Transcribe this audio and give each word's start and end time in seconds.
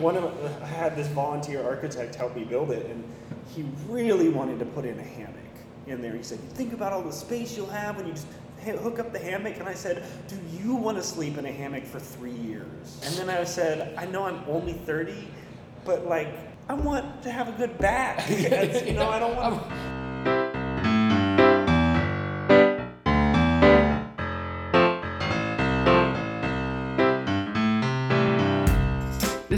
one 0.00 0.16
of 0.16 0.24
I 0.62 0.66
had 0.66 0.96
this 0.96 1.08
volunteer 1.08 1.62
architect 1.62 2.14
help 2.14 2.34
me 2.34 2.44
build 2.44 2.70
it, 2.70 2.86
and 2.86 3.04
he 3.54 3.64
really 3.88 4.28
wanted 4.28 4.58
to 4.58 4.64
put 4.64 4.84
in 4.84 4.98
a 4.98 5.02
hammock 5.02 5.36
in 5.86 6.00
there. 6.00 6.14
He 6.14 6.22
said, 6.22 6.40
"Think 6.54 6.72
about 6.72 6.92
all 6.92 7.02
the 7.02 7.12
space 7.12 7.56
you'll 7.56 7.66
have 7.66 7.96
when 7.96 8.06
you 8.06 8.12
just 8.12 8.26
hook 8.64 8.98
up 8.98 9.12
the 9.12 9.18
hammock." 9.18 9.58
And 9.58 9.68
I 9.68 9.74
said, 9.74 10.04
"Do 10.28 10.38
you 10.52 10.74
want 10.74 10.96
to 10.96 11.02
sleep 11.02 11.38
in 11.38 11.46
a 11.46 11.52
hammock 11.52 11.84
for 11.84 12.00
three 12.00 12.32
years?" 12.32 13.00
And 13.04 13.14
then 13.16 13.30
I 13.30 13.44
said, 13.44 13.94
"I 13.96 14.06
know 14.06 14.24
I'm 14.24 14.42
only 14.48 14.72
30, 14.72 15.28
but 15.84 16.06
like 16.06 16.34
I 16.68 16.74
want 16.74 17.22
to 17.24 17.30
have 17.30 17.48
a 17.48 17.52
good 17.52 17.78
back. 17.78 18.28
you 18.86 18.94
know, 18.94 19.08
I 19.08 19.18
don't 19.18 19.36
want." 19.36 19.99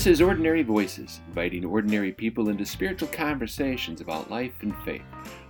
This 0.02 0.14
is 0.14 0.20
Ordinary 0.20 0.64
Voices, 0.64 1.20
inviting 1.28 1.64
ordinary 1.64 2.10
people 2.10 2.48
into 2.48 2.66
spiritual 2.66 3.06
conversations 3.06 4.00
about 4.00 4.32
life 4.32 4.52
and 4.62 4.74
faith. 4.84 5.04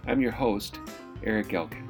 I'm 0.07 0.21
your 0.21 0.31
host, 0.31 0.79
Eric 1.25 1.55
Elkin. 1.55 1.89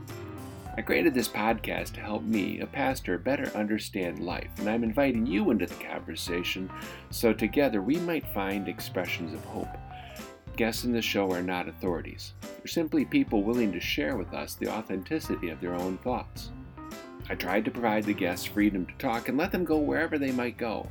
I 0.77 0.83
created 0.83 1.13
this 1.13 1.29
podcast 1.29 1.95
to 1.95 2.01
help 2.01 2.23
me, 2.23 2.61
a 2.61 2.67
pastor, 2.69 3.19
better 3.19 3.51
understand 3.57 4.21
life, 4.21 4.49
and 4.59 4.71
I'm 4.71 4.85
inviting 4.85 5.27
you 5.27 5.51
into 5.51 5.67
the 5.67 5.75
conversation 5.75 6.71
so 7.11 7.33
together 7.33 7.83
we 7.83 7.97
might 7.97 8.33
find 8.33 8.69
expressions 8.69 9.35
of 9.35 9.45
hope. 9.47 9.77
Guests 10.57 10.85
in 10.85 10.93
the 10.93 11.03
show 11.03 11.33
are 11.33 11.43
not 11.43 11.67
authorities, 11.67 12.33
they're 12.43 12.69
simply 12.69 13.05
people 13.05 13.43
willing 13.43 13.73
to 13.73 13.81
share 13.81 14.17
with 14.17 14.33
us 14.33 14.55
the 14.55 14.73
authenticity 14.73 15.49
of 15.49 15.61
their 15.61 15.75
own 15.75 15.99
thoughts. 15.99 16.53
I 17.29 17.35
tried 17.35 17.65
to 17.65 17.73
provide 17.73 18.05
the 18.05 18.15
guests 18.15 18.47
freedom 18.47 18.87
to 18.87 18.95
talk 18.99 19.29
and 19.29 19.37
let 19.37 19.51
them 19.51 19.65
go 19.65 19.79
wherever 19.79 20.17
they 20.17 20.31
might 20.31 20.57
go 20.57 20.89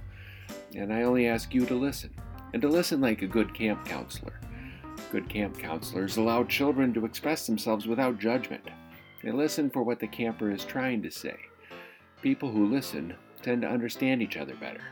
and 0.76 0.94
I 0.94 1.04
only 1.04 1.28
ask 1.28 1.54
you 1.54 1.66
to 1.66 1.76
listen, 1.76 2.14
and 2.54 2.62
to 2.62 2.68
listen 2.68 3.02
like 3.02 3.22
a 3.22 3.28
good 3.28 3.54
camp 3.54 3.86
counselor. 3.86 4.40
Good 5.12 5.30
camp 5.30 5.58
counselors 5.58 6.18
allow 6.18 6.44
children 6.44 6.94
to 6.94 7.06
express 7.06 7.46
themselves 7.46 7.88
without 7.88 8.20
judgment. 8.20 8.64
They 9.24 9.32
listen 9.32 9.70
for 9.70 9.84
what 9.84 10.00
the 10.00 10.08
camper 10.08 10.52
is 10.52 10.66
trying 10.66 11.02
to 11.04 11.12
say. 11.12 11.36
People 12.22 12.52
who 12.52 12.72
listen 12.72 13.16
tend 13.42 13.62
to 13.64 13.68
understand 13.68 14.22
each 14.22 14.38
other 14.38 14.56
better, 14.56 14.84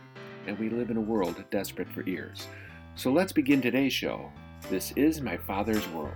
and 0.48 0.58
we 0.58 0.70
live 0.70 0.90
in 0.90 0.98
a 0.98 1.02
world 1.02 1.44
desperate 1.52 1.92
for 1.92 2.08
ears. 2.08 2.48
So 2.96 3.12
let's 3.12 3.32
begin 3.32 3.62
today's 3.62 3.94
show. 3.94 4.32
This 4.70 4.92
is 4.96 5.22
My 5.22 5.38
Father's 5.38 5.88
World. 5.90 6.16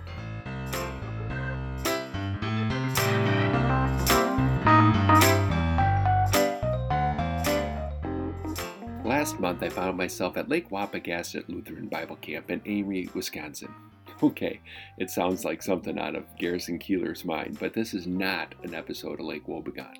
Last 9.24 9.40
month, 9.40 9.62
I 9.62 9.70
found 9.70 9.96
myself 9.96 10.36
at 10.36 10.50
Lake 10.50 10.68
Wapogasset 10.68 11.48
Lutheran 11.48 11.88
Bible 11.88 12.16
Camp 12.16 12.50
in 12.50 12.60
Amery, 12.60 13.06
Wisconsin. 13.14 13.72
Okay, 14.22 14.60
it 14.98 15.08
sounds 15.08 15.46
like 15.46 15.62
something 15.62 15.98
out 15.98 16.14
of 16.14 16.36
Garrison 16.36 16.78
Keillor's 16.78 17.24
mind, 17.24 17.56
but 17.58 17.72
this 17.72 17.94
is 17.94 18.06
not 18.06 18.54
an 18.64 18.74
episode 18.74 19.18
of 19.20 19.24
Lake 19.24 19.46
Wobegon. 19.46 19.96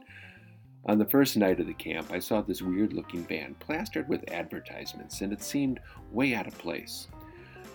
On 0.84 0.98
the 0.98 1.06
first 1.06 1.38
night 1.38 1.58
of 1.58 1.66
the 1.66 1.72
camp, 1.72 2.12
I 2.12 2.18
saw 2.18 2.42
this 2.42 2.60
weird 2.60 2.92
looking 2.92 3.24
van 3.24 3.54
plastered 3.60 4.06
with 4.10 4.30
advertisements, 4.30 5.22
and 5.22 5.32
it 5.32 5.42
seemed 5.42 5.80
way 6.12 6.34
out 6.34 6.46
of 6.46 6.58
place. 6.58 7.08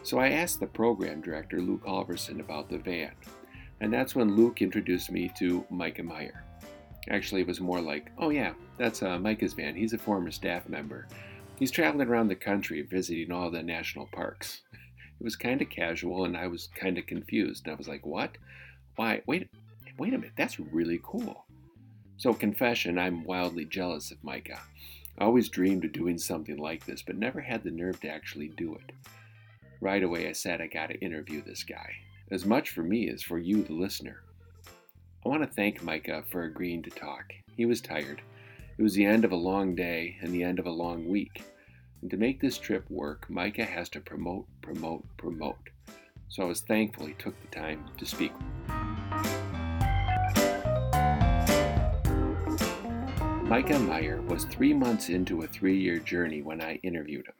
So 0.03 0.19
I 0.19 0.30
asked 0.30 0.59
the 0.59 0.67
program 0.67 1.19
director, 1.19 1.59
Luke 1.61 1.84
Halverson, 1.84 2.41
about 2.41 2.69
the 2.69 2.78
van, 2.78 3.13
and 3.81 3.91
that's 3.91 4.13
when 4.16 4.36
Luke 4.36 4.61
introduced 4.61 5.11
me 5.11 5.31
to 5.39 5.66
Mikah 5.72 6.06
Meyer. 6.06 6.44
Actually, 7.09 7.41
it 7.41 7.47
was 7.47 7.59
more 7.59 7.81
like, 7.81 8.11
oh 8.19 8.30
yeah, 8.30 8.53
that's 8.78 9.02
uh, 9.02 9.17
Mikah's 9.17 9.53
van. 9.53 9.73
He's 9.73 9.94
a 9.94 9.97
former 9.97 10.30
staff 10.30 10.69
member. 10.69 11.08
He's 11.60 11.72
traveling 11.72 12.08
around 12.08 12.30
the 12.30 12.36
country 12.36 12.82
visiting 12.82 13.34
all 13.34 13.52
the 13.52 13.62
national 13.62 14.08
parks. 14.14 14.62
It 14.74 15.24
was 15.24 15.36
kind 15.36 15.62
of 15.62 15.70
casual, 15.70 16.24
and 16.24 16.38
I 16.38 16.48
was 16.48 16.70
kind 16.74 16.98
of 16.98 17.06
confused. 17.06 17.68
I 17.68 17.74
was 17.74 17.90
like, 17.90 18.06
what? 18.06 18.38
Why? 18.96 19.22
Wait, 19.26 19.50
wait 19.98 20.14
a 20.14 20.18
minute. 20.18 20.36
That's 20.38 20.58
really 20.58 21.02
cool. 21.04 21.46
So, 22.16 22.34
confession, 22.34 22.98
I'm 22.98 23.25
wildly 23.25 23.66
jealous 23.66 24.09
of 24.09 24.22
Mikah. 24.22 24.59
I 25.18 25.25
always 25.25 25.50
dreamed 25.50 25.84
of 25.84 25.92
doing 25.92 26.18
something 26.18 26.56
like 26.56 26.86
this, 26.86 27.02
but 27.02 27.18
never 27.18 27.42
had 27.42 27.66
the 27.66 27.72
nerve 27.72 28.00
to 28.02 28.09
actually 28.09 28.48
do 28.48 28.75
it. 28.75 28.94
Right 29.81 30.03
away, 30.03 30.30
I 30.30 30.31
said 30.31 30.62
I 30.62 30.68
got 30.68 30.88
to 30.88 31.02
interview 31.02 31.42
this 31.44 31.64
guy, 31.64 31.92
as 32.31 32.46
much 32.46 32.69
for 32.69 32.84
me 32.84 33.09
as 33.09 33.22
for 33.22 33.38
you, 33.38 33.64
the 33.64 33.74
listener. 33.74 34.24
I 35.25 35.28
want 35.28 35.44
to 35.44 35.56
thank 35.56 35.81
Mikah 35.81 36.25
for 36.31 36.44
agreeing 36.44 36.84
to 36.84 36.90
talk. 36.90 37.34
He 37.58 37.66
was 37.66 37.81
tired. 37.81 38.22
It 38.79 38.84
was 38.84 38.94
the 38.94 39.06
end 39.06 39.25
of 39.25 39.34
a 39.34 39.35
long 39.35 39.75
day 39.75 40.16
and 40.22 40.31
the 40.31 40.41
end 40.41 40.57
of 40.57 40.66
a 40.66 40.72
long 40.72 41.09
week. 41.09 41.44
And 42.01 42.09
to 42.12 42.16
make 42.16 42.40
this 42.40 42.57
trip 42.57 42.90
work, 42.90 43.28
Mikah 43.28 43.67
has 43.67 43.90
to 43.90 44.00
promote, 44.00 44.45
promote, 44.62 45.03
promote. 45.17 45.69
So 46.29 46.44
I 46.44 46.45
was 46.45 46.62
thankful 46.62 47.06
he 47.06 47.13
took 47.16 47.38
the 47.41 47.47
time 47.47 47.84
to 47.97 48.06
speak. 48.06 48.31
Mikah 53.50 53.85
Meyer 53.85 54.22
was 54.22 54.45
three 54.45 54.73
months 54.73 55.09
into 55.09 55.41
a 55.41 55.47
three 55.47 55.78
year 55.78 56.00
journey 56.00 56.41
when 56.41 56.62
I 56.62 56.75
interviewed 56.75 57.28
him. 57.28 57.34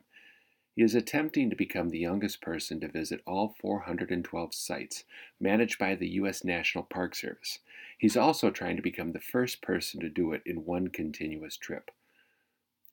He 0.76 0.84
is 0.84 0.94
attempting 0.94 1.50
to 1.52 1.56
become 1.56 1.88
the 1.88 2.00
youngest 2.00 2.42
person 2.42 2.82
to 2.82 2.90
visit 2.90 3.22
all 3.26 3.56
412 3.62 4.54
sites 4.54 5.06
managed 5.40 5.80
by 5.80 5.96
the 5.96 6.10
U.S. 6.16 6.44
National 6.44 6.84
Park 6.84 7.16
Service. 7.16 7.60
He's 8.00 8.16
also 8.16 8.50
trying 8.50 8.78
to 8.78 8.82
become 8.82 9.12
the 9.12 9.20
first 9.20 9.62
person 9.62 10.00
to 10.00 10.10
do 10.10 10.32
it 10.32 10.42
in 10.46 10.66
one 10.66 10.88
continuous 10.88 11.58
trip. 11.58 11.92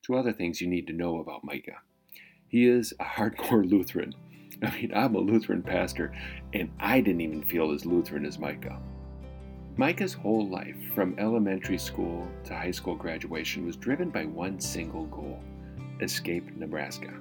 Two 0.02 0.16
other 0.16 0.32
things 0.32 0.60
you 0.60 0.66
need 0.66 0.88
to 0.88 0.92
know 0.92 1.20
about 1.20 1.46
Mikah. 1.46 1.78
He 2.48 2.66
is 2.66 2.92
a 2.98 3.04
hardcore 3.04 3.70
Lutheran. 3.70 4.14
I 4.64 4.70
mean, 4.72 4.92
I'm 4.92 5.14
a 5.14 5.20
Lutheran 5.20 5.62
pastor, 5.62 6.12
and 6.52 6.70
I 6.80 7.00
didn't 7.00 7.20
even 7.20 7.44
feel 7.44 7.70
as 7.70 7.86
Lutheran 7.86 8.26
as 8.26 8.38
Mikah. 8.38 8.80
Mikah's 9.78 10.12
whole 10.12 10.48
life, 10.48 10.76
from 10.92 11.14
elementary 11.18 11.78
school 11.78 12.28
to 12.44 12.54
high 12.54 12.72
school 12.72 12.96
graduation, 12.96 13.64
was 13.64 13.76
driven 13.76 14.10
by 14.10 14.24
one 14.24 14.58
single 14.58 15.06
goal 15.06 15.40
escape 16.02 16.44
Nebraska. 16.56 17.14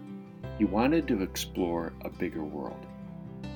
He 0.57 0.65
wanted 0.65 1.07
to 1.07 1.21
explore 1.21 1.93
a 2.03 2.09
bigger 2.09 2.43
world. 2.43 2.83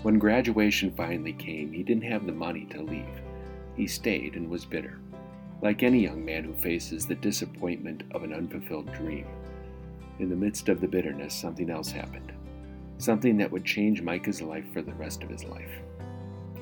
When 0.03 0.19
graduation 0.19 0.94
finally 0.96 1.34
came, 1.34 1.73
he 1.73 1.81
didn't 1.81 2.03
have 2.03 2.28
the 2.28 2.31
money 2.31 2.66
to 2.72 2.84
leave. 2.84 3.22
He 3.79 3.88
stayed 3.88 4.35
and 4.35 4.50
was 4.50 4.66
bitter, 4.66 5.00
like 5.62 5.84
any 5.84 6.03
young 6.03 6.25
man 6.25 6.44
who 6.44 6.53
faces 6.53 7.06
the 7.06 7.16
disappointment 7.16 8.03
of 8.12 8.23
an 8.23 8.34
unfulfilled 8.34 8.91
dream. 8.91 9.25
In 10.19 10.28
the 10.29 10.35
midst 10.35 10.67
of 10.67 10.81
the 10.81 10.88
bitterness, 10.90 11.34
something 11.34 11.69
else 11.69 11.90
happened. 11.90 12.34
Something 12.97 13.38
that 13.38 13.50
would 13.50 13.63
change 13.63 14.03
Mikah's 14.03 14.41
life 14.41 14.66
for 14.73 14.81
the 14.81 14.91
rest 14.95 15.23
of 15.23 15.29
his 15.29 15.45
life. 15.45 15.72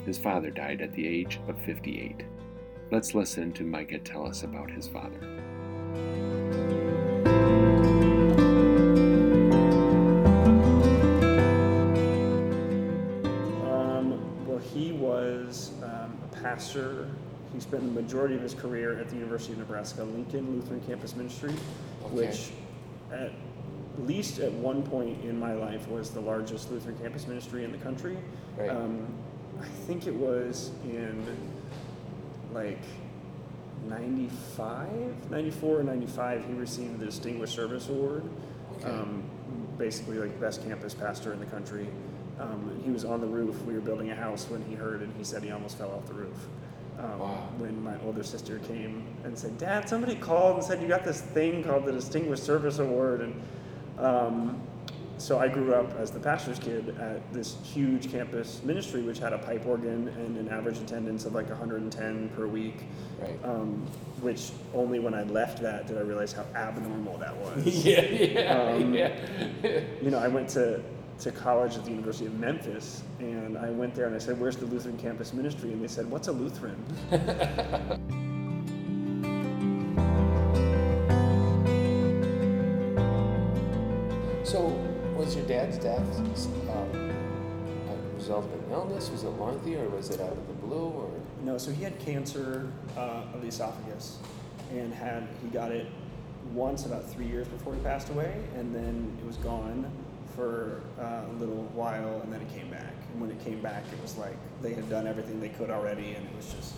His 0.06 0.20
father 0.20 0.52
died 0.52 0.80
at 0.80 0.94
the 0.94 1.08
age 1.08 1.40
of 1.48 1.60
58. 1.66 2.24
Let's 2.92 3.16
listen 3.16 3.52
to 3.54 3.64
Mikah 3.64 4.04
tell 4.04 4.28
us 4.28 4.44
about 4.44 4.70
his 4.70 4.88
father. 4.88 6.77
Pastor. 16.48 17.10
He 17.54 17.60
spent 17.60 17.84
the 17.84 18.02
majority 18.02 18.36
of 18.36 18.42
his 18.42 18.54
career 18.54 19.00
at 19.00 19.10
the 19.10 19.16
University 19.16 19.54
of 19.54 19.60
Nebraska 19.60 20.04
Lincoln 20.04 20.54
Lutheran 20.54 20.82
Campus 20.82 21.16
Ministry, 21.16 21.54
okay. 22.04 22.16
which 22.16 22.52
at 23.12 23.32
least 24.00 24.40
at 24.40 24.52
one 24.52 24.84
point 24.84 25.24
in 25.24 25.40
my 25.40 25.54
life 25.54 25.88
was 25.88 26.12
the 26.12 26.20
largest 26.20 26.72
Lutheran 26.72 26.98
campus 27.00 27.26
ministry 27.28 27.64
in 27.64 27.72
the 27.72 27.78
country. 27.80 28.18
Right. 28.58 28.70
Um, 28.70 29.08
I 29.60 29.66
think 29.88 30.06
it 30.06 30.14
was 30.14 30.72
in 30.84 31.26
like 32.54 32.82
95, 33.88 35.32
94 35.32 35.80
or 35.80 35.84
95, 35.84 36.46
he 36.46 36.54
received 36.54 37.00
the 37.00 37.06
Distinguished 37.06 37.56
Service 37.56 37.90
Award. 37.90 38.24
Okay. 38.78 38.90
Um, 38.90 39.24
basically, 39.78 40.18
like 40.18 40.40
best 40.40 40.64
campus 40.64 40.94
pastor 40.94 41.34
in 41.34 41.40
the 41.40 41.46
country. 41.46 41.88
Um, 42.40 42.82
he 42.84 42.92
was 42.92 43.04
on 43.04 43.22
the 43.22 43.28
roof. 43.28 43.62
We 43.64 43.74
were 43.74 43.82
building 43.82 44.12
a 44.12 44.16
house 44.16 44.48
when 44.50 44.64
he 44.66 44.76
heard, 44.76 45.02
and 45.02 45.14
he 45.18 45.24
said 45.24 45.44
he 45.44 45.52
almost 45.52 45.78
fell 45.78 45.92
off 45.92 46.08
the 46.08 46.14
roof. 46.14 46.48
Um, 47.00 47.20
wow. 47.20 47.50
When 47.58 47.84
my 47.84 48.00
older 48.02 48.24
sister 48.24 48.60
came 48.60 49.06
and 49.24 49.38
said, 49.38 49.58
"Dad, 49.58 49.88
somebody 49.88 50.16
called 50.16 50.58
and 50.58 50.64
said 50.64 50.82
you 50.82 50.88
got 50.88 51.04
this 51.04 51.22
thing 51.22 51.64
called 51.64 51.86
the 51.86 51.92
Distinguished 51.92 52.44
Service 52.44 52.80
Award," 52.80 53.22
and 53.22 53.42
um, 54.00 54.62
so 55.18 55.40
I 55.40 55.48
grew 55.48 55.74
up 55.74 55.98
as 55.98 56.12
the 56.12 56.20
pastor's 56.20 56.60
kid 56.60 56.96
at 57.00 57.34
this 57.34 57.58
huge 57.64 58.12
campus 58.12 58.62
ministry, 58.64 59.02
which 59.02 59.18
had 59.18 59.34
a 59.34 59.40
pipe 59.40 59.66
organ 59.66 60.10
and 60.10 60.38
an 60.38 60.50
average 60.50 60.78
attendance 60.78 61.26
of 61.26 61.34
like 61.34 61.50
110 61.50 62.30
per 62.30 62.48
week. 62.48 62.84
Right. 63.20 63.40
Um, 63.44 63.86
which 64.22 64.52
only 64.74 65.00
when 65.00 65.14
I 65.14 65.24
left 65.24 65.62
that 65.62 65.88
did 65.88 65.98
I 65.98 66.02
realize 66.02 66.34
how 66.34 66.46
abnormal 66.56 67.18
that 67.18 67.36
was. 67.36 67.66
yeah, 67.86 68.02
yeah, 68.02 68.62
um, 68.62 68.94
yeah. 68.94 69.16
you 70.02 70.10
know, 70.12 70.20
I 70.20 70.28
went 70.28 70.50
to 70.50 70.84
to 71.20 71.32
college 71.32 71.76
at 71.76 71.84
the 71.84 71.90
University 71.90 72.28
of 72.28 72.40
Memphis, 72.40 73.02
and 73.20 73.58
I 73.58 73.72
went 73.72 73.96
there 73.96 74.06
and 74.06 74.16
I 74.16 74.20
said, 74.20 74.40
"Where's 74.40 74.56
the 74.56 74.66
Lutheran 74.66 74.98
campus 74.98 75.34
ministry?" 75.34 75.72
And 75.72 75.84
they 75.84 75.88
said, 75.88 76.10
"What's 76.10 76.28
a 76.28 76.32
Lutheran?" 76.32 76.78
so, 84.46 84.68
was 85.18 85.36
your 85.36 85.46
dad's 85.46 85.80
death 85.80 86.20
um, 86.20 87.12
a 87.90 88.16
result 88.16 88.46
of 88.46 88.54
an 88.54 88.72
illness? 88.72 89.10
Was 89.10 89.24
it 89.24 89.30
lengthy, 89.30 89.76
or 89.76 89.90
was 89.90 90.12
it 90.12 90.22
out 90.22 90.34
of 90.34 90.48
the 90.48 90.54
blue? 90.54 90.90
Or 90.90 91.10
No, 91.42 91.58
so 91.58 91.72
he 91.72 91.84
had 91.84 91.98
cancer 92.00 92.72
uh, 92.96 93.24
of 93.34 93.42
the 93.42 93.48
esophagus, 93.48 94.20
and 94.72 94.94
had 94.94 95.28
he 95.42 95.50
got 95.50 95.72
it 95.72 95.88
once 96.54 96.86
about 96.86 97.10
three 97.10 97.26
years 97.26 97.48
before 97.48 97.74
he 97.74 97.82
passed 97.82 98.10
away, 98.10 98.40
and 98.56 98.74
then 98.74 99.18
it 99.20 99.26
was 99.26 99.38
gone 99.38 99.92
for 100.38 100.82
uh, 101.02 101.24
a 101.30 101.34
little 101.40 101.64
while, 101.74 102.22
and 102.22 102.32
then 102.32 102.40
it 102.40 102.54
came 102.54 102.70
back. 102.70 102.94
And 103.12 103.20
when 103.20 103.32
it 103.32 103.44
came 103.44 103.60
back, 103.60 103.84
it 103.92 104.02
was 104.02 104.16
like 104.18 104.38
they 104.62 104.74
had 104.74 104.88
done 104.90 105.08
everything 105.08 105.42
they 105.42 105.50
could 105.50 105.72
already, 105.72 106.14
and 106.14 106.26
it 106.26 106.36
was 106.36 106.54
just 106.54 106.74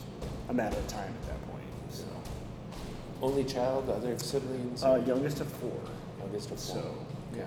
a 0.47 0.53
matter 0.53 0.77
of 0.77 0.87
time 0.87 1.13
at 1.21 1.27
that 1.27 1.51
point. 1.51 1.65
So, 1.91 2.05
only 3.21 3.43
child, 3.43 3.89
other 3.89 4.17
siblings? 4.17 4.83
uh, 4.83 5.03
youngest 5.05 5.41
of 5.41 5.47
four. 5.47 5.79
Youngest 6.19 6.51
of 6.51 6.59
four. 6.59 6.81
So, 6.81 7.05
yeah. 7.35 7.43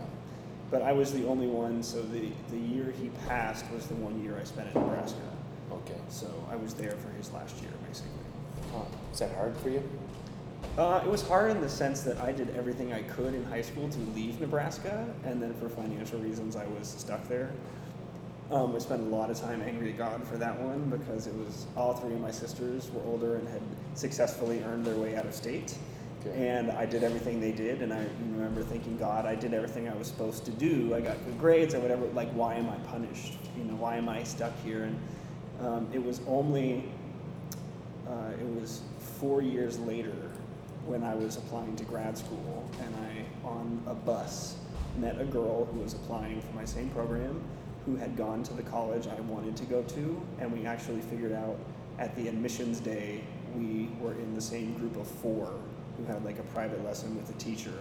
But 0.70 0.82
I 0.82 0.92
was 0.92 1.12
the 1.12 1.26
only 1.26 1.46
one. 1.48 1.82
So 1.82 2.02
the 2.02 2.28
the 2.50 2.58
year 2.58 2.92
he 3.00 3.10
passed 3.26 3.64
was 3.72 3.86
the 3.86 3.94
one 3.94 4.22
year 4.22 4.38
I 4.40 4.44
spent 4.44 4.74
in 4.74 4.80
Nebraska. 4.80 5.18
Okay. 5.72 6.00
So 6.08 6.28
I 6.50 6.56
was 6.56 6.74
there 6.74 6.92
for 6.92 7.10
his 7.16 7.32
last 7.32 7.60
year, 7.62 7.72
basically. 7.88 8.12
Uh, 8.74 8.84
is 9.12 9.18
that 9.18 9.34
hard 9.34 9.56
for 9.58 9.70
you? 9.70 9.82
Uh, 10.78 11.02
it 11.04 11.10
was 11.10 11.26
hard 11.26 11.50
in 11.50 11.60
the 11.60 11.68
sense 11.68 12.00
that 12.00 12.18
I 12.18 12.32
did 12.32 12.56
everything 12.56 12.94
I 12.94 13.02
could 13.02 13.34
in 13.34 13.44
high 13.44 13.60
school 13.60 13.90
to 13.90 13.98
leave 14.16 14.40
Nebraska, 14.40 15.06
and 15.24 15.42
then 15.42 15.52
for 15.54 15.68
financial 15.68 16.18
reasons, 16.18 16.56
I 16.56 16.64
was 16.66 16.88
stuck 16.88 17.28
there. 17.28 17.50
Um, 18.50 18.74
I 18.74 18.78
spent 18.78 19.02
a 19.02 19.04
lot 19.04 19.30
of 19.30 19.38
time 19.38 19.62
angry 19.62 19.90
at 19.90 19.98
God 19.98 20.26
for 20.26 20.36
that 20.38 20.58
one 20.58 20.88
because 20.88 21.26
it 21.26 21.34
was 21.34 21.66
all 21.76 21.94
three 21.94 22.14
of 22.14 22.20
my 22.20 22.30
sisters 22.30 22.90
were 22.90 23.02
older 23.04 23.36
and 23.36 23.48
had 23.48 23.62
successfully 23.94 24.62
earned 24.62 24.84
their 24.84 24.94
way 24.94 25.14
out 25.16 25.26
of 25.26 25.34
state. 25.34 25.76
Okay. 26.20 26.48
And 26.48 26.70
I 26.70 26.86
did 26.86 27.02
everything 27.02 27.40
they 27.40 27.52
did, 27.52 27.82
and 27.82 27.92
I 27.92 28.06
remember 28.32 28.62
thinking, 28.62 28.96
God, 28.96 29.26
I 29.26 29.34
did 29.34 29.52
everything 29.52 29.88
I 29.88 29.94
was 29.94 30.06
supposed 30.06 30.44
to 30.46 30.50
do. 30.52 30.94
I 30.94 31.00
got 31.00 31.22
good 31.26 31.38
grades 31.38 31.74
or 31.74 31.80
whatever. 31.80 32.06
Like, 32.08 32.30
why 32.32 32.54
am 32.54 32.70
I 32.70 32.76
punished? 32.90 33.34
You 33.58 33.64
know, 33.64 33.74
why 33.74 33.96
am 33.96 34.08
I 34.08 34.22
stuck 34.22 34.52
here? 34.62 34.84
And 34.84 35.00
um, 35.60 35.88
it 35.92 36.02
was 36.02 36.20
only, 36.26 36.88
uh, 38.08 38.30
it 38.40 38.60
was 38.60 38.82
four 39.18 39.42
years 39.42 39.78
later 39.78 40.14
when 40.86 41.02
I 41.02 41.14
was 41.14 41.36
applying 41.36 41.76
to 41.76 41.84
grad 41.84 42.18
school, 42.18 42.68
and 42.80 42.94
I, 42.96 43.46
on 43.46 43.82
a 43.86 43.94
bus, 43.94 44.56
met 44.98 45.20
a 45.20 45.24
girl 45.24 45.66
who 45.66 45.80
was 45.80 45.94
applying 45.94 46.40
for 46.40 46.52
my 46.54 46.64
same 46.64 46.90
program, 46.90 47.40
who 47.86 47.96
had 47.96 48.16
gone 48.16 48.42
to 48.44 48.54
the 48.54 48.62
college 48.62 49.06
I 49.06 49.20
wanted 49.22 49.56
to 49.56 49.64
go 49.64 49.82
to, 49.82 50.22
and 50.40 50.52
we 50.52 50.66
actually 50.66 51.00
figured 51.00 51.32
out 51.32 51.58
at 51.98 52.14
the 52.16 52.28
admissions 52.28 52.80
day 52.80 53.22
we 53.54 53.88
were 54.00 54.12
in 54.14 54.34
the 54.34 54.40
same 54.40 54.74
group 54.74 54.96
of 54.96 55.06
four 55.06 55.52
who 55.96 56.04
had 56.04 56.24
like 56.24 56.38
a 56.38 56.42
private 56.44 56.82
lesson 56.84 57.14
with 57.16 57.28
a 57.30 57.38
teacher 57.38 57.74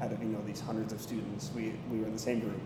out 0.00 0.12
of 0.12 0.20
you 0.22 0.28
know 0.28 0.42
these 0.46 0.60
hundreds 0.60 0.92
of 0.92 1.00
students. 1.00 1.50
We 1.54 1.74
we 1.90 1.98
were 2.00 2.06
in 2.06 2.12
the 2.12 2.18
same 2.18 2.40
group, 2.40 2.60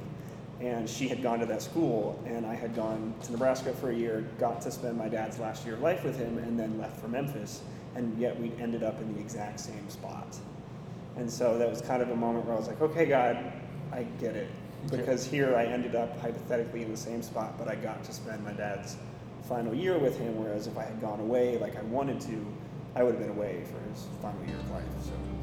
and 0.60 0.88
she 0.88 1.06
had 1.06 1.22
gone 1.22 1.38
to 1.38 1.46
that 1.46 1.62
school, 1.62 2.20
and 2.26 2.44
I 2.44 2.54
had 2.54 2.74
gone 2.74 3.14
to 3.22 3.32
Nebraska 3.32 3.72
for 3.72 3.90
a 3.90 3.94
year, 3.94 4.26
got 4.38 4.60
to 4.62 4.70
spend 4.70 4.98
my 4.98 5.08
dad's 5.08 5.38
last 5.38 5.64
year 5.64 5.74
of 5.74 5.80
life 5.80 6.04
with 6.04 6.18
him, 6.18 6.38
and 6.38 6.58
then 6.58 6.78
left 6.78 7.00
for 7.00 7.08
Memphis, 7.08 7.62
and 7.94 8.16
yet 8.18 8.38
we 8.40 8.52
ended 8.60 8.82
up 8.82 9.00
in 9.00 9.14
the 9.14 9.20
exact 9.20 9.60
same 9.60 9.88
spot. 9.88 10.36
And 11.16 11.30
so 11.30 11.58
that 11.58 11.68
was 11.68 11.80
kind 11.80 12.02
of 12.02 12.10
a 12.10 12.16
moment 12.16 12.44
where 12.44 12.54
I 12.54 12.58
was 12.58 12.68
like, 12.68 12.80
okay, 12.80 13.06
God, 13.06 13.52
I 13.92 14.04
get 14.20 14.36
it. 14.36 14.50
Because 14.90 15.26
here 15.26 15.56
I 15.56 15.64
ended 15.64 15.96
up 15.96 16.20
hypothetically 16.20 16.82
in 16.82 16.90
the 16.90 16.96
same 16.96 17.22
spot, 17.22 17.58
but 17.58 17.68
I 17.68 17.74
got 17.74 18.04
to 18.04 18.12
spend 18.12 18.44
my 18.44 18.52
dad's 18.52 18.96
final 19.48 19.74
year 19.74 19.98
with 19.98 20.18
him, 20.18 20.38
whereas 20.42 20.66
if 20.66 20.76
I 20.76 20.84
had 20.84 21.00
gone 21.00 21.20
away 21.20 21.58
like 21.58 21.76
I 21.76 21.82
wanted 21.82 22.20
to, 22.22 22.46
I 22.94 23.02
would 23.02 23.14
have 23.14 23.20
been 23.20 23.36
away 23.36 23.64
for 23.64 23.78
his 23.90 24.06
final 24.20 24.44
year 24.44 24.56
of 24.56 24.70
life. 24.70 24.84
So. 25.04 25.37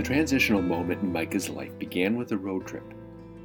The 0.00 0.06
transitional 0.06 0.62
moment 0.62 1.02
in 1.02 1.12
Mikah's 1.12 1.50
life 1.50 1.78
began 1.78 2.16
with 2.16 2.32
a 2.32 2.38
road 2.38 2.66
trip. 2.66 2.94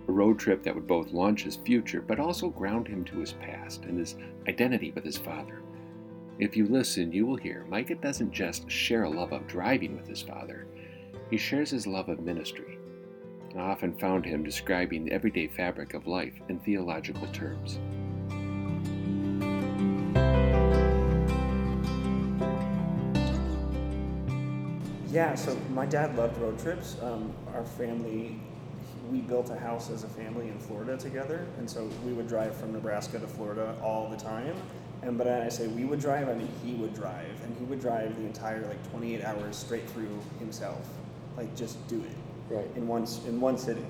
A 0.07 0.11
road 0.13 0.39
trip 0.39 0.63
that 0.63 0.73
would 0.73 0.87
both 0.87 1.11
launch 1.11 1.43
his 1.43 1.57
future 1.57 2.01
but 2.01 2.17
also 2.17 2.47
ground 2.47 2.87
him 2.87 3.03
to 3.03 3.19
his 3.19 3.33
past 3.33 3.83
and 3.83 3.99
his 3.99 4.15
identity 4.47 4.93
with 4.93 5.03
his 5.03 5.17
father. 5.17 5.63
If 6.39 6.55
you 6.55 6.65
listen, 6.65 7.11
you 7.11 7.25
will 7.25 7.35
hear 7.35 7.65
Mikah 7.69 7.99
doesn't 7.99 8.31
just 8.31 8.71
share 8.71 9.03
a 9.03 9.09
love 9.09 9.33
of 9.33 9.47
driving 9.47 9.97
with 9.97 10.07
his 10.07 10.21
father, 10.21 10.65
he 11.29 11.35
shares 11.35 11.71
his 11.71 11.87
love 11.87 12.07
of 12.07 12.21
ministry. 12.21 12.77
I 13.57 13.59
often 13.59 13.93
found 13.93 14.23
him 14.25 14.41
describing 14.41 15.03
the 15.03 15.11
everyday 15.11 15.47
fabric 15.47 15.93
of 15.93 16.07
life 16.07 16.39
in 16.47 16.59
theological 16.59 17.27
terms. 17.33 17.79
Yeah, 25.15 25.33
so 25.35 25.55
my 25.69 25.85
dad 25.85 26.17
loved 26.17 26.37
road 26.39 26.59
trips. 26.59 26.97
Um, 27.01 27.31
our 27.53 27.63
family, 27.63 28.37
we 29.09 29.21
built 29.21 29.49
a 29.49 29.55
house 29.55 29.89
as 29.89 30.03
a 30.03 30.09
family 30.09 30.49
in 30.49 30.59
Florida 30.59 30.97
together, 30.97 31.45
and 31.57 31.69
so 31.69 31.89
we 32.05 32.11
would 32.11 32.27
drive 32.27 32.53
from 32.53 32.73
Nebraska 32.73 33.17
to 33.19 33.25
Florida 33.25 33.77
all 33.81 34.09
the 34.09 34.17
time. 34.17 34.57
And 35.03 35.17
but 35.17 35.25
I 35.29 35.47
say 35.47 35.67
we 35.67 35.85
would 35.85 36.01
drive, 36.01 36.27
I 36.27 36.33
mean 36.33 36.49
he 36.65 36.73
would 36.73 36.93
drive, 36.93 37.31
and 37.45 37.55
he 37.57 37.63
would 37.63 37.79
drive 37.79 38.13
the 38.17 38.23
entire 38.23 38.67
like 38.67 38.91
28 38.91 39.23
hours 39.23 39.55
straight 39.55 39.89
through 39.91 40.19
himself, 40.37 40.85
like 41.37 41.55
just 41.55 41.87
do 41.87 42.03
it 42.03 42.53
Right. 42.53 42.67
in 42.75 42.85
one 42.85 43.07
in 43.25 43.39
one 43.39 43.57
sitting. 43.57 43.89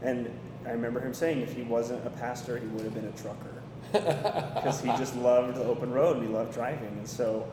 And 0.00 0.30
I 0.64 0.70
remember 0.70 0.98
him 0.98 1.12
saying 1.12 1.42
if 1.42 1.54
he 1.54 1.60
wasn't 1.60 2.06
a 2.06 2.10
pastor, 2.10 2.56
he 2.56 2.66
would 2.68 2.84
have 2.84 2.94
been 2.94 3.04
a 3.04 3.12
trucker 3.20 3.62
because 4.54 4.80
he 4.80 4.88
just 4.96 5.14
loved 5.16 5.56
the 5.58 5.64
open 5.64 5.92
road 5.92 6.16
and 6.16 6.26
he 6.26 6.32
loved 6.32 6.54
driving. 6.54 6.88
And 6.88 7.06
so 7.06 7.46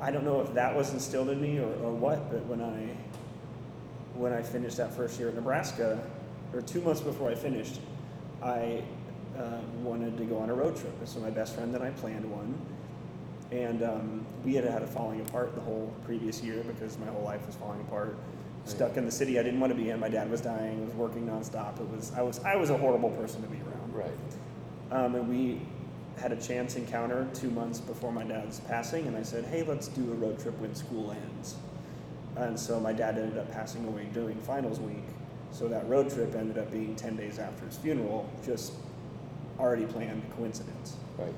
I 0.00 0.10
don't 0.10 0.24
know 0.24 0.40
if 0.40 0.52
that 0.54 0.74
was 0.74 0.92
instilled 0.92 1.30
in 1.30 1.40
me 1.40 1.58
or, 1.58 1.72
or 1.82 1.92
what, 1.92 2.30
but 2.30 2.44
when 2.46 2.60
I 2.60 2.96
when 4.14 4.32
I 4.32 4.42
finished 4.42 4.76
that 4.76 4.94
first 4.94 5.18
year 5.18 5.28
at 5.28 5.34
Nebraska, 5.34 5.98
or 6.52 6.62
two 6.62 6.80
months 6.80 7.00
before 7.00 7.30
I 7.30 7.34
finished, 7.34 7.80
I 8.42 8.82
uh, 9.36 9.58
wanted 9.82 10.16
to 10.18 10.24
go 10.24 10.38
on 10.38 10.50
a 10.50 10.54
road 10.54 10.76
trip. 10.76 10.92
So 11.04 11.20
my 11.20 11.30
best 11.30 11.54
friend 11.54 11.74
and 11.74 11.82
I 11.82 11.90
planned 11.90 12.30
one. 12.30 12.54
And 13.50 13.82
um, 13.82 14.26
we 14.44 14.54
had 14.54 14.64
had 14.64 14.82
a 14.82 14.86
falling 14.86 15.20
apart 15.20 15.54
the 15.54 15.60
whole 15.60 15.92
previous 16.04 16.42
year 16.42 16.62
because 16.64 16.98
my 16.98 17.06
whole 17.06 17.22
life 17.22 17.44
was 17.46 17.56
falling 17.56 17.80
apart. 17.82 18.16
Stuck 18.64 18.96
in 18.96 19.04
the 19.04 19.10
city 19.10 19.38
I 19.38 19.42
didn't 19.42 19.60
want 19.60 19.72
to 19.72 19.78
be 19.78 19.90
in. 19.90 20.00
My 20.00 20.08
dad 20.08 20.30
was 20.30 20.40
dying. 20.40 20.80
I 20.80 20.84
was 20.86 20.94
working 20.94 21.26
nonstop. 21.26 21.78
It 21.80 21.88
was 21.90 22.12
I 22.16 22.22
was 22.22 22.38
I 22.40 22.56
was 22.56 22.70
a 22.70 22.76
horrible 22.78 23.10
person 23.10 23.42
to 23.42 23.48
be 23.48 23.58
around. 23.58 23.94
Right. 23.94 24.10
Um, 24.90 25.14
and 25.14 25.28
we 25.28 25.60
had 26.18 26.32
a 26.32 26.36
chance 26.36 26.76
encounter 26.76 27.26
two 27.34 27.50
months 27.50 27.80
before 27.80 28.12
my 28.12 28.24
dad's 28.24 28.60
passing, 28.60 29.06
and 29.06 29.16
I 29.16 29.22
said, 29.22 29.44
"Hey, 29.44 29.62
let's 29.62 29.88
do 29.88 30.02
a 30.12 30.14
road 30.14 30.38
trip 30.38 30.58
when 30.60 30.74
school 30.74 31.10
ends." 31.10 31.56
And 32.36 32.58
so 32.58 32.80
my 32.80 32.92
dad 32.92 33.18
ended 33.18 33.38
up 33.38 33.50
passing 33.52 33.86
away 33.86 34.08
during 34.12 34.36
finals 34.40 34.80
week. 34.80 35.04
So 35.52 35.68
that 35.68 35.88
road 35.88 36.10
trip 36.10 36.34
ended 36.34 36.58
up 36.58 36.70
being 36.72 36.96
ten 36.96 37.16
days 37.16 37.38
after 37.38 37.64
his 37.66 37.76
funeral, 37.76 38.28
just 38.44 38.72
already 39.58 39.86
planned 39.86 40.22
coincidence. 40.36 40.96
Right. 41.18 41.34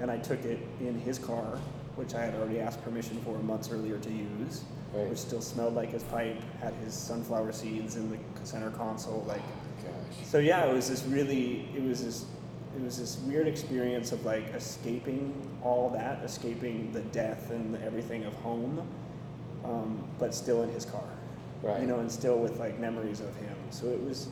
And 0.00 0.10
I 0.10 0.18
took 0.18 0.44
it 0.44 0.58
in 0.80 0.98
his 1.00 1.18
car, 1.18 1.58
which 1.96 2.14
I 2.14 2.24
had 2.24 2.34
already 2.34 2.60
asked 2.60 2.82
permission 2.84 3.18
for 3.24 3.38
months 3.38 3.70
earlier 3.70 3.96
to 3.98 4.10
use, 4.10 4.64
Right. 4.92 5.08
which 5.08 5.18
still 5.18 5.40
smelled 5.40 5.74
like 5.74 5.90
his 5.90 6.02
pipe, 6.04 6.36
had 6.60 6.74
his 6.84 6.92
sunflower 6.94 7.52
seeds 7.52 7.96
in 7.96 8.10
the 8.10 8.18
center 8.44 8.70
console, 8.70 9.24
like 9.26 9.40
Gosh. 9.82 10.26
so 10.26 10.38
yeah, 10.38 10.64
it 10.66 10.74
was 10.74 10.88
this 10.90 11.04
really, 11.04 11.68
it 11.74 11.82
was 11.82 12.04
this, 12.04 12.26
it 12.76 12.82
was 12.82 12.98
this 12.98 13.18
weird 13.20 13.46
experience 13.46 14.12
of 14.12 14.24
like 14.24 14.52
escaping 14.54 15.32
all 15.62 15.90
that, 15.90 16.22
escaping 16.24 16.90
the 16.92 17.00
death 17.00 17.50
and 17.50 17.76
everything 17.82 18.24
of 18.24 18.34
home, 18.34 18.86
um, 19.64 20.02
but 20.18 20.34
still 20.34 20.62
in 20.62 20.70
his 20.70 20.84
car, 20.84 21.04
Right. 21.62 21.80
you 21.80 21.86
know, 21.86 22.00
and 22.00 22.10
still 22.10 22.38
with 22.38 22.58
like 22.58 22.78
memories 22.80 23.20
of 23.20 23.34
him. 23.36 23.56
So 23.70 23.86
it 23.86 24.02
was, 24.02 24.28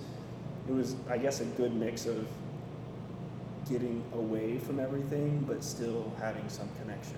it 0.68 0.72
was, 0.72 0.96
I 1.08 1.18
guess, 1.18 1.40
a 1.40 1.44
good 1.44 1.74
mix 1.74 2.06
of 2.06 2.26
getting 3.70 4.02
away 4.14 4.58
from 4.58 4.80
everything, 4.80 5.44
but 5.46 5.62
still 5.62 6.12
having 6.18 6.48
some 6.48 6.68
connection 6.80 7.16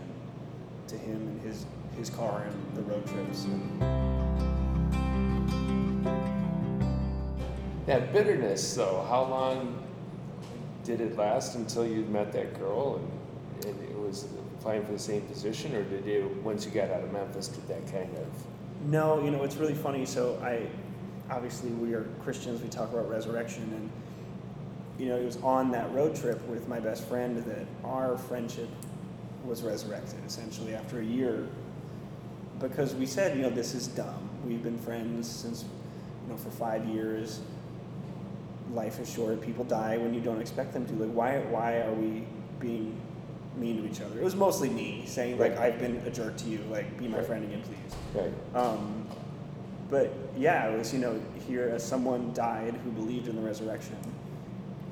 to 0.89 0.97
him 0.99 1.17
and 1.17 1.41
his 1.41 1.65
his 1.97 2.11
car 2.11 2.43
and 2.43 2.77
the 2.77 2.83
road 2.83 3.07
trips. 3.07 3.47
That 7.87 8.13
bitterness, 8.13 8.75
though, 8.75 9.07
how 9.09 9.25
long 9.25 9.83
did 10.85 11.01
it 11.01 11.17
last 11.17 11.55
until 11.57 11.87
you 11.87 12.05
met 12.07 12.33
that 12.33 12.59
girl 12.59 12.97
and, 12.97 13.11
it 13.67 13.99
was 13.99 14.27
applying 14.59 14.85
for 14.85 14.93
the 14.93 14.99
same 14.99 15.23
position, 15.23 15.75
or 15.75 15.83
did 15.85 16.05
you, 16.05 16.39
once 16.45 16.67
you 16.67 16.71
got 16.71 16.91
out 16.91 17.03
of 17.03 17.11
Memphis, 17.13 17.49
did 17.49 17.67
that 17.69 17.91
kind 17.91 18.15
of? 18.19 18.27
No, 18.87 19.25
you 19.25 19.31
know, 19.31 19.43
it's 19.43 19.57
really 19.57 19.75
funny. 19.75 20.05
So 20.05 20.39
I, 20.43 20.67
obviously 21.33 21.71
we 21.71 21.95
are 21.95 22.03
Christians, 22.23 22.61
we 22.61 22.69
talk 22.69 22.93
about 22.93 23.09
resurrection 23.09 23.63
and, 23.63 23.91
you 24.99 25.09
know, 25.09 25.17
it 25.17 25.25
was 25.25 25.39
on 25.39 25.71
that 25.71 25.91
road 25.95 26.15
trip 26.15 26.47
with 26.47 26.69
my 26.69 26.79
best 26.79 27.05
friend 27.05 27.43
that 27.45 27.67
our 27.85 28.19
friendship 28.19 28.69
was 29.47 29.63
resurrected 29.63 30.19
essentially 30.27 30.75
after 30.75 31.01
a 31.01 31.05
year 31.05 31.47
because 32.61 32.95
we 32.95 33.07
said, 33.07 33.37
you 33.37 33.43
know, 33.43 33.51
this 33.51 33.75
is 33.75 33.89
dumb. 33.89 34.29
We've 34.45 34.63
been 34.63 34.79
friends 34.79 35.29
since, 35.29 35.65
you 36.25 36.33
know, 36.33 36.37
for 36.37 36.51
five 36.51 36.87
years. 36.87 37.41
Life 38.73 38.99
is 39.01 39.13
short. 39.13 39.41
People 39.41 39.65
die 39.65 39.99
when 39.99 40.15
you 40.15 40.21
don't 40.21 40.41
expect 40.41 40.73
them 40.73 40.87
to. 40.87 40.93
Like, 40.95 41.13
why, 41.13 41.39
why 41.51 41.81
are 41.81 41.93
we 41.93 42.25
being 42.61 42.99
mean 43.57 43.83
to 43.83 43.89
each 43.89 44.01
other. 44.01 44.19
It 44.19 44.25
was 44.25 44.35
mostly 44.35 44.69
me 44.69 45.05
saying 45.07 45.39
like 45.39 45.57
I've 45.59 45.79
been 45.79 46.03
a 46.07 46.11
jerk 46.11 46.37
to 46.39 46.47
you, 46.49 46.59
like 46.71 46.99
be 46.99 47.09
my 47.09 47.19
Right. 47.19 47.27
friend 47.27 47.45
again, 47.45 47.63
please. 47.63 47.95
Right. 48.15 48.33
Um, 48.61 49.07
but 49.91 50.13
yeah, 50.37 50.69
it 50.69 50.77
was 50.79 50.93
you 50.93 50.99
know 50.99 51.21
here 51.47 51.71
as 51.75 51.85
someone 51.85 52.33
died 52.33 52.75
who 52.85 52.91
believed 52.91 53.29
in 53.29 53.37
the 53.37 53.43
resurrection. 53.43 53.97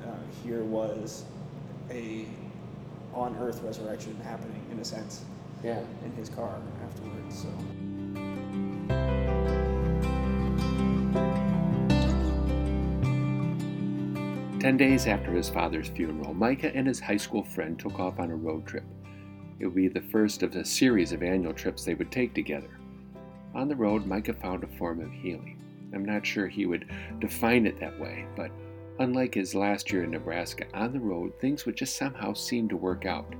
Uh, 0.03 0.07
here 0.43 0.63
was 0.63 1.25
a 1.89 2.25
on 3.13 3.35
earth 3.41 3.61
resurrection 3.63 4.15
happening 4.23 4.61
in 4.71 4.79
a 4.79 4.85
sense 4.85 5.23
Yeah. 5.63 5.79
in 6.05 6.11
his 6.13 6.29
car 6.29 6.55
afterwards. 6.85 7.41
So. 7.41 7.47
Ten 14.63 14.77
days 14.77 15.07
after 15.07 15.33
his 15.33 15.49
father's 15.49 15.89
funeral, 15.89 16.33
Mikah 16.33 16.71
and 16.73 16.87
his 16.87 17.01
high 17.01 17.17
school 17.17 17.43
friend 17.43 17.77
took 17.77 17.99
off 17.99 18.17
on 18.17 18.31
a 18.31 18.35
road 18.37 18.65
trip. 18.65 18.85
It 19.59 19.65
would 19.65 19.75
be 19.75 19.89
the 19.89 19.99
first 20.03 20.41
of 20.41 20.55
a 20.55 20.63
series 20.63 21.11
of 21.11 21.21
annual 21.21 21.51
trips 21.51 21.83
they 21.83 21.95
would 21.95 22.13
take 22.13 22.33
together. 22.33 22.79
On 23.53 23.67
the 23.67 23.75
road, 23.75 24.05
Mikah 24.05 24.39
found 24.39 24.63
a 24.63 24.77
form 24.77 25.01
of 25.01 25.11
healing. 25.11 25.61
I'm 25.93 26.05
not 26.05 26.25
sure 26.25 26.47
he 26.47 26.65
would 26.65 26.89
define 27.19 27.65
it 27.65 27.77
that 27.81 27.99
way, 27.99 28.25
but 28.37 28.51
unlike 28.99 29.33
his 29.33 29.53
last 29.53 29.91
year 29.91 30.05
in 30.05 30.11
Nebraska, 30.11 30.65
on 30.73 30.93
the 30.93 30.99
road, 31.01 31.33
things 31.41 31.65
would 31.65 31.75
just 31.75 31.97
somehow 31.97 32.31
seem 32.31 32.69
to 32.69 32.77
work 32.77 33.05
out. 33.05 33.35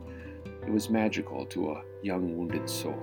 It 0.67 0.73
was 0.73 0.89
magical 0.89 1.45
to 1.45 1.71
a 1.71 1.83
young 2.01 2.37
wounded 2.37 2.69
soul. 2.69 3.01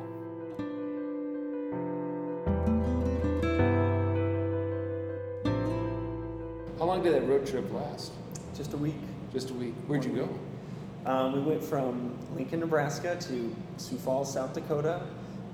Long 7.00 7.12
did 7.12 7.22
that 7.22 7.26
road 7.26 7.46
trip 7.46 7.72
last? 7.72 8.12
Just 8.54 8.74
a 8.74 8.76
week. 8.76 8.94
Just 9.32 9.50
a 9.50 9.54
week. 9.54 9.74
Where'd 9.86 10.04
you 10.04 10.10
go? 10.10 11.10
Um, 11.10 11.32
we 11.32 11.40
went 11.40 11.64
from 11.64 12.18
Lincoln, 12.34 12.60
Nebraska 12.60 13.16
to 13.20 13.56
Sioux 13.78 13.96
Falls, 13.96 14.30
South 14.30 14.52
Dakota, 14.52 15.00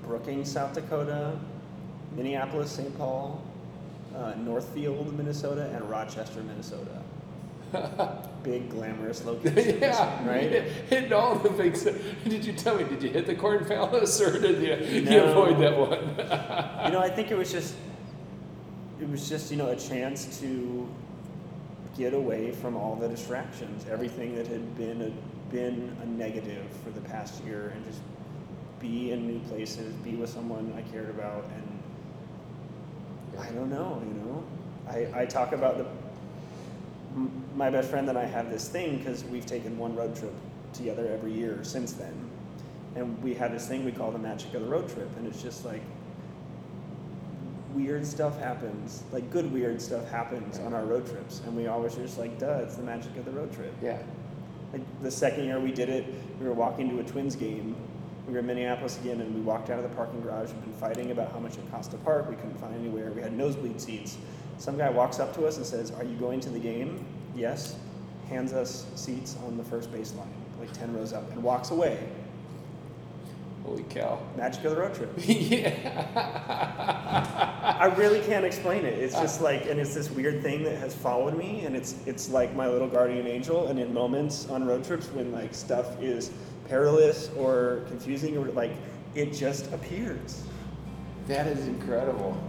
Brookings, 0.03 0.51
South 0.51 0.73
Dakota, 0.73 1.39
Minneapolis, 2.17 2.71
St. 2.71 2.95
Paul, 2.97 3.41
uh, 4.13 4.33
Northfield, 4.35 5.15
Minnesota, 5.17 5.69
and 5.73 5.89
Rochester, 5.89 6.41
Minnesota. 6.43 7.01
Big, 8.43 8.69
glamorous 8.69 9.23
locations, 9.25 9.79
yeah. 9.79 10.27
right? 10.27 10.51
Hitting 10.89 11.13
all 11.13 11.35
the 11.35 11.49
things. 11.49 11.83
Did 12.25 12.43
you 12.43 12.51
tell 12.51 12.77
me? 12.77 12.83
Did 12.83 13.03
you 13.03 13.09
hit 13.09 13.25
the 13.25 13.35
Corn 13.35 13.63
Palace 13.63 14.19
or 14.19 14.37
did 14.37 14.61
you, 14.61 15.11
you 15.11 15.21
avoid 15.21 15.59
that 15.59 15.77
one? 15.77 15.99
you 16.85 16.91
know, 16.91 16.99
I 16.99 17.09
think 17.09 17.31
it 17.31 17.37
was 17.37 17.51
just, 17.51 17.75
it 18.99 19.09
was 19.09 19.29
just, 19.29 19.51
you 19.51 19.57
know, 19.57 19.69
a 19.69 19.75
chance 19.75 20.39
to 20.39 20.89
get 21.97 22.13
away 22.13 22.51
from 22.51 22.75
all 22.75 22.95
the 22.95 23.07
distractions, 23.07 23.85
everything 23.89 24.35
that 24.35 24.47
had 24.47 24.77
been 24.77 25.01
a, 25.01 25.51
been 25.51 25.95
a 26.03 26.05
negative 26.05 26.65
for 26.83 26.91
the 26.91 27.01
past 27.01 27.43
year, 27.43 27.73
and 27.75 27.85
just 27.85 27.99
be 28.79 29.11
in 29.11 29.27
new 29.27 29.39
places, 29.47 29.93
be 29.95 30.11
with 30.11 30.29
someone 30.29 30.71
I 30.77 30.81
cared 30.91 31.09
about, 31.09 31.45
and 31.45 33.39
I 33.39 33.49
don't 33.49 33.69
know, 33.69 34.01
you 34.07 34.13
know, 34.21 34.43
I, 34.87 35.21
I 35.21 35.25
talk 35.25 35.51
about 35.51 35.77
the, 35.77 35.85
my 37.55 37.69
best 37.69 37.89
friend 37.89 38.07
and 38.09 38.17
I 38.17 38.25
have 38.25 38.49
this 38.51 38.69
thing 38.69 38.99
because 38.99 39.23
we've 39.25 39.45
taken 39.45 39.77
one 39.77 39.95
road 39.95 40.15
trip 40.15 40.33
together 40.73 41.07
every 41.11 41.33
year 41.33 41.63
since 41.63 41.93
then, 41.93 42.13
and 42.95 43.21
we 43.23 43.33
have 43.33 43.51
this 43.51 43.67
thing 43.67 43.83
we 43.83 43.91
call 43.91 44.11
the 44.11 44.19
magic 44.19 44.53
of 44.53 44.61
the 44.61 44.67
road 44.67 44.87
trip, 44.89 45.09
and 45.17 45.25
it's 45.25 45.41
just 45.41 45.65
like 45.65 45.81
weird 47.77 48.05
stuff 48.05 48.39
happens, 48.39 49.03
like 49.11 49.29
good 49.29 49.51
weird 49.53 49.79
stuff 49.79 50.09
happens 50.09 50.57
on 50.59 50.73
our 50.73 50.83
road 50.83 51.05
trips, 51.05 51.41
and 51.45 51.55
we 51.55 51.67
always 51.67 51.95
are 51.97 52.01
just 52.01 52.17
like, 52.17 52.39
duh, 52.39 52.61
it's 52.63 52.75
the 52.75 52.81
magic 52.81 53.15
of 53.17 53.25
the 53.25 53.31
road 53.31 53.53
trip. 53.53 53.73
yeah. 53.81 53.99
Like 54.73 54.81
the 55.01 55.11
second 55.11 55.45
year 55.45 55.59
we 55.59 55.71
did 55.71 55.87
it, 55.87 56.05
we 56.41 56.45
were 56.47 56.53
walking 56.53 56.89
to 56.89 56.99
a 56.99 57.03
Twins 57.03 57.35
game. 57.37 57.75
We 58.27 58.33
were 58.33 58.39
in 58.39 58.47
Minneapolis 58.47 58.99
again, 58.99 59.21
and 59.21 59.33
we 59.33 59.39
walked 59.39 59.69
out 59.69 59.79
of 59.79 59.89
the 59.89 59.95
parking 59.95 60.21
garage. 60.21 60.49
We'd 60.49 60.63
been 60.65 60.73
fighting 60.73 61.11
about 61.11 61.31
how 61.31 61.39
much 61.39 61.57
it 61.57 61.71
cost 61.71 61.91
to 61.91 61.97
park. 61.97 62.29
We 62.29 62.35
couldn't 62.35 62.59
find 62.59 62.75
anywhere. 62.75 63.11
We 63.11 63.21
had 63.21 63.31
nosebleed 63.31 63.79
seats. 63.79 64.17
Some 64.57 64.77
guy 64.77 64.89
walks 64.89 65.19
up 65.19 65.33
to 65.35 65.45
us 65.45 65.55
and 65.55 65.65
says, 65.65 65.91
"Are 65.91 66.03
you 66.03 66.17
going 66.17 66.41
to 66.41 66.49
the 66.49 66.59
game?" 66.59 67.05
Yes. 67.35 67.77
Hands 68.27 68.51
us 68.51 68.85
seats 68.95 69.37
on 69.45 69.55
the 69.55 69.63
first 69.63 69.89
baseline, 69.93 70.27
like 70.59 70.73
ten 70.73 70.93
rows 70.93 71.13
up, 71.13 71.31
and 71.31 71.41
walks 71.41 71.71
away. 71.71 71.97
Holy 73.67 73.83
cow. 73.89 74.17
Magic 74.37 74.63
of 74.63 74.71
the 74.71 74.77
road 74.77 74.95
trip. 74.95 75.11
yeah. 75.17 76.15
I 77.81 77.87
really 77.97 78.21
can't 78.21 78.45
explain 78.45 78.85
it. 78.85 78.93
It's 78.93 79.13
ah. 79.13 79.21
just 79.21 79.41
like, 79.41 79.65
and 79.65 79.77
it's 79.77 79.93
this 79.93 80.09
weird 80.09 80.41
thing 80.41 80.63
that 80.63 80.77
has 80.77 80.95
followed 80.95 81.37
me, 81.37 81.65
and 81.65 81.75
it's 81.75 81.95
it's 82.05 82.29
like 82.29 82.55
my 82.55 82.69
little 82.69 82.87
guardian 82.87 83.27
angel. 83.27 83.67
And 83.67 83.77
in 83.77 83.93
moments 83.93 84.47
on 84.49 84.65
road 84.65 84.85
trips 84.85 85.07
when 85.07 85.33
like 85.33 85.53
stuff 85.53 86.01
is 86.01 86.31
perilous 86.69 87.29
or 87.35 87.83
confusing, 87.87 88.37
or 88.37 88.45
like 88.51 88.71
it 89.15 89.33
just 89.33 89.69
appears. 89.73 90.43
That 91.27 91.47
is 91.47 91.67
incredible. 91.67 92.41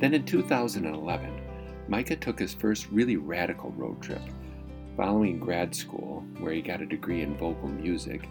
Then 0.00 0.14
in 0.14 0.24
2011, 0.24 1.43
Mikah 1.88 2.20
took 2.20 2.38
his 2.38 2.54
first 2.54 2.88
really 2.90 3.16
radical 3.16 3.70
road 3.72 4.00
trip. 4.00 4.22
Following 4.96 5.38
grad 5.38 5.74
school, 5.74 6.24
where 6.38 6.52
he 6.52 6.62
got 6.62 6.80
a 6.80 6.86
degree 6.86 7.22
in 7.22 7.36
vocal 7.36 7.68
music, 7.68 8.28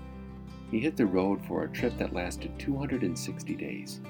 he 0.71 0.79
hit 0.79 0.97
the 0.97 1.05
road 1.05 1.39
for 1.47 1.63
a 1.63 1.69
trip 1.69 1.97
that 1.97 2.13
lasted 2.13 2.57
260 2.57 3.55
days. 3.55 4.01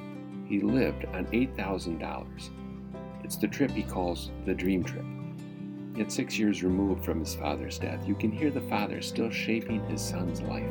He 0.48 0.62
lived 0.62 1.06
on 1.06 1.26
$8,000. 1.26 2.50
It's 3.24 3.36
the 3.36 3.48
trip 3.48 3.72
he 3.72 3.84
calls 3.84 4.32
the 4.46 4.54
dream 4.54 4.84
trip. 4.84 5.06
Yet 5.96 6.12
six 6.12 6.40
years 6.40 6.64
removed 6.64 7.04
from 7.04 7.20
his 7.20 7.36
father's 7.36 7.78
death, 7.78 8.08
you 8.08 8.16
can 8.16 8.32
hear 8.32 8.50
the 8.50 8.62
father 8.62 9.02
still 9.02 9.30
shaping 9.30 9.86
his 9.88 10.02
son's 10.02 10.42
life. 10.42 10.64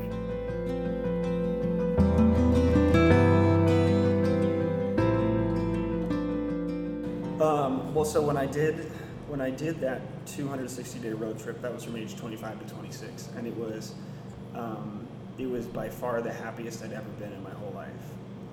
Well, 8.02 8.10
so 8.10 8.20
when 8.20 8.36
I 8.36 8.46
did 8.46 8.90
when 9.28 9.40
I 9.40 9.50
did 9.50 9.80
that 9.80 10.00
260 10.26 10.98
day 10.98 11.12
road 11.12 11.38
trip, 11.38 11.62
that 11.62 11.72
was 11.72 11.84
from 11.84 11.94
age 11.94 12.16
25 12.16 12.66
to 12.66 12.74
26, 12.74 13.28
and 13.36 13.46
it 13.46 13.56
was 13.56 13.94
um, 14.56 15.06
it 15.38 15.48
was 15.48 15.66
by 15.66 15.88
far 15.88 16.20
the 16.20 16.32
happiest 16.32 16.82
I'd 16.82 16.92
ever 16.92 17.08
been 17.20 17.32
in 17.32 17.40
my 17.44 17.50
whole 17.50 17.70
life. 17.70 17.90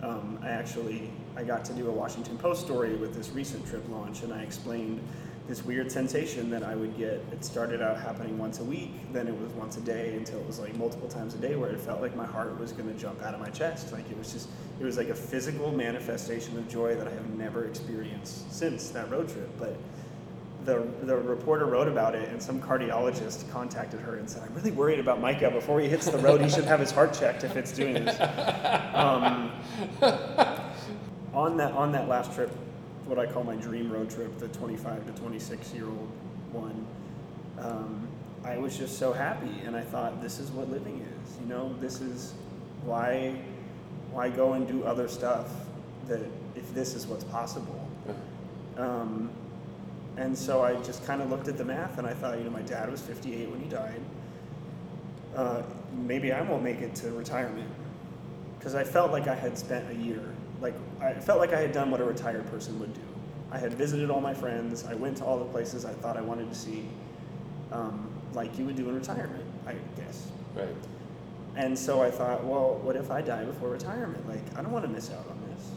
Um, 0.03 0.37
I 0.43 0.49
actually 0.49 1.09
I 1.35 1.43
got 1.43 1.65
to 1.65 1.73
do 1.73 1.87
a 1.87 1.91
Washington 1.91 2.37
Post 2.37 2.61
story 2.61 2.93
with 2.93 3.15
this 3.15 3.31
recent 3.31 3.65
trip 3.65 3.83
launch, 3.89 4.21
and 4.21 4.31
I 4.31 4.43
explained 4.43 5.01
this 5.49 5.65
weird 5.65 5.91
sensation 5.91 6.51
that 6.51 6.61
I 6.61 6.75
would 6.75 6.95
get. 6.95 7.25
It 7.31 7.43
started 7.43 7.81
out 7.81 7.99
happening 7.99 8.37
once 8.37 8.59
a 8.59 8.63
week, 8.63 8.91
then 9.11 9.27
it 9.27 9.35
was 9.35 9.51
once 9.53 9.77
a 9.77 9.81
day, 9.81 10.15
until 10.15 10.39
it 10.39 10.45
was 10.45 10.59
like 10.59 10.77
multiple 10.77 11.09
times 11.09 11.33
a 11.33 11.39
day, 11.39 11.55
where 11.55 11.71
it 11.71 11.79
felt 11.79 12.01
like 12.01 12.15
my 12.15 12.25
heart 12.25 12.57
was 12.59 12.71
going 12.71 12.87
to 12.87 12.97
jump 12.97 13.21
out 13.23 13.33
of 13.33 13.39
my 13.39 13.49
chest. 13.49 13.91
Like 13.91 14.09
it 14.11 14.17
was 14.17 14.31
just 14.31 14.47
it 14.79 14.83
was 14.83 14.95
like 14.95 15.09
a 15.09 15.15
physical 15.15 15.71
manifestation 15.71 16.55
of 16.55 16.69
joy 16.69 16.95
that 16.95 17.07
I 17.07 17.11
have 17.11 17.29
never 17.31 17.65
experienced 17.65 18.53
since 18.53 18.89
that 18.89 19.09
road 19.09 19.27
trip. 19.27 19.49
But 19.57 19.75
the, 20.65 20.87
the 21.01 21.17
reporter 21.17 21.65
wrote 21.65 21.87
about 21.87 22.13
it, 22.13 22.29
and 22.29 22.41
some 22.41 22.61
cardiologist 22.61 23.49
contacted 23.51 23.99
her 24.01 24.17
and 24.17 24.29
said, 24.29 24.43
I'm 24.43 24.53
really 24.53 24.71
worried 24.71 24.99
about 24.99 25.19
Mikah. 25.19 25.51
Before 25.51 25.79
he 25.79 25.89
hits 25.89 26.05
the 26.05 26.19
road, 26.19 26.41
he 26.41 26.49
should 26.49 26.65
have 26.65 26.79
his 26.79 26.91
heart 26.91 27.11
checked 27.13 27.43
if 27.43 27.55
it's 27.55 27.71
doing 27.71 27.93
this. 28.05 28.19
Um, 28.93 29.51
on, 31.33 31.57
that, 31.57 31.71
on 31.71 31.91
that 31.93 32.07
last 32.07 32.33
trip, 32.33 32.51
what 33.09 33.17
I 33.17 33.25
call 33.25 33.43
my 33.43 33.55
dream 33.55 33.91
road 33.91 34.09
trip, 34.09 34.37
the 34.37 34.47
25 34.49 35.07
to 35.07 35.19
26 35.19 35.73
year 35.73 35.85
old 35.85 36.11
one, 36.51 36.85
um, 37.59 38.07
I 38.45 38.57
was 38.57 38.77
just 38.77 38.97
so 38.97 39.11
happy, 39.11 39.51
and 39.65 39.75
I 39.75 39.81
thought, 39.81 40.21
this 40.21 40.39
is 40.39 40.51
what 40.51 40.69
living 40.69 41.01
is. 41.01 41.37
You 41.41 41.47
know, 41.47 41.75
this 41.81 41.99
is 41.99 42.33
why, 42.83 43.35
why 44.11 44.29
go 44.29 44.53
and 44.53 44.67
do 44.67 44.83
other 44.83 45.07
stuff 45.07 45.49
that 46.07 46.21
if 46.55 46.73
this 46.73 46.93
is 46.95 47.07
what's 47.07 47.23
possible. 47.25 47.87
Um, 48.77 49.29
and 50.17 50.37
so 50.37 50.63
I 50.63 50.75
just 50.81 51.05
kind 51.05 51.21
of 51.21 51.29
looked 51.29 51.47
at 51.47 51.57
the 51.57 51.65
math 51.65 51.97
and 51.97 52.07
I 52.07 52.13
thought, 52.13 52.37
you 52.37 52.43
know, 52.43 52.49
my 52.49 52.61
dad 52.61 52.89
was 52.89 53.01
58 53.01 53.49
when 53.49 53.59
he 53.59 53.69
died. 53.69 54.01
Uh, 55.35 55.63
maybe 55.93 56.31
I 56.31 56.41
won't 56.41 56.63
make 56.63 56.79
it 56.79 56.95
to 56.95 57.11
retirement. 57.11 57.69
Because 58.59 58.75
I 58.75 58.83
felt 58.83 59.11
like 59.11 59.27
I 59.27 59.35
had 59.35 59.57
spent 59.57 59.89
a 59.89 59.95
year. 59.95 60.21
Like, 60.59 60.75
I 61.01 61.13
felt 61.13 61.39
like 61.39 61.53
I 61.53 61.61
had 61.61 61.71
done 61.71 61.89
what 61.89 62.01
a 62.01 62.03
retired 62.03 62.45
person 62.51 62.77
would 62.79 62.93
do. 62.93 63.01
I 63.51 63.57
had 63.57 63.73
visited 63.73 64.11
all 64.11 64.19
my 64.19 64.33
friends. 64.33 64.85
I 64.85 64.93
went 64.93 65.17
to 65.17 65.25
all 65.25 65.39
the 65.39 65.45
places 65.45 65.85
I 65.85 65.93
thought 65.93 66.17
I 66.17 66.21
wanted 66.21 66.49
to 66.49 66.55
see, 66.55 66.85
um, 67.71 68.09
like 68.33 68.57
you 68.59 68.65
would 68.65 68.75
do 68.75 68.89
in 68.89 68.95
retirement, 68.95 69.45
I 69.65 69.75
guess. 69.95 70.27
Right. 70.55 70.67
And 71.55 71.77
so 71.77 72.03
I 72.03 72.11
thought, 72.11 72.43
well, 72.43 72.75
what 72.83 72.95
if 72.95 73.09
I 73.09 73.21
die 73.21 73.45
before 73.45 73.69
retirement? 73.69 74.27
Like, 74.27 74.43
I 74.57 74.61
don't 74.61 74.71
want 74.71 74.85
to 74.85 74.91
miss 74.91 75.09
out 75.09 75.25
on 75.29 75.41
this. 75.49 75.71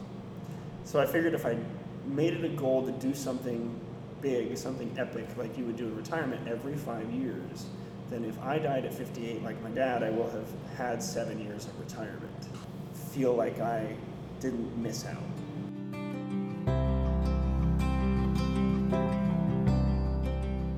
So 0.83 0.99
I 0.99 1.05
figured 1.05 1.33
if 1.33 1.45
I 1.45 1.57
made 2.05 2.33
it 2.33 2.43
a 2.43 2.49
goal 2.49 2.85
to 2.85 2.91
do 2.91 3.15
something 3.15 3.79
big, 4.21 4.57
something 4.57 4.93
epic, 4.97 5.27
like 5.37 5.57
you 5.57 5.65
would 5.65 5.77
do 5.77 5.85
in 5.85 5.95
retirement 5.95 6.47
every 6.47 6.75
five 6.75 7.09
years, 7.11 7.65
then 8.09 8.23
if 8.25 8.39
I 8.41 8.59
died 8.59 8.85
at 8.85 8.93
58 8.93 9.43
like 9.43 9.61
my 9.63 9.69
dad, 9.69 10.03
I 10.03 10.09
will 10.09 10.29
have 10.29 10.47
had 10.77 11.01
seven 11.01 11.39
years 11.39 11.65
of 11.65 11.79
retirement. 11.79 12.47
Feel 13.13 13.35
like 13.35 13.59
I 13.59 13.95
didn't 14.39 14.75
miss 14.81 15.05
out. 15.05 15.17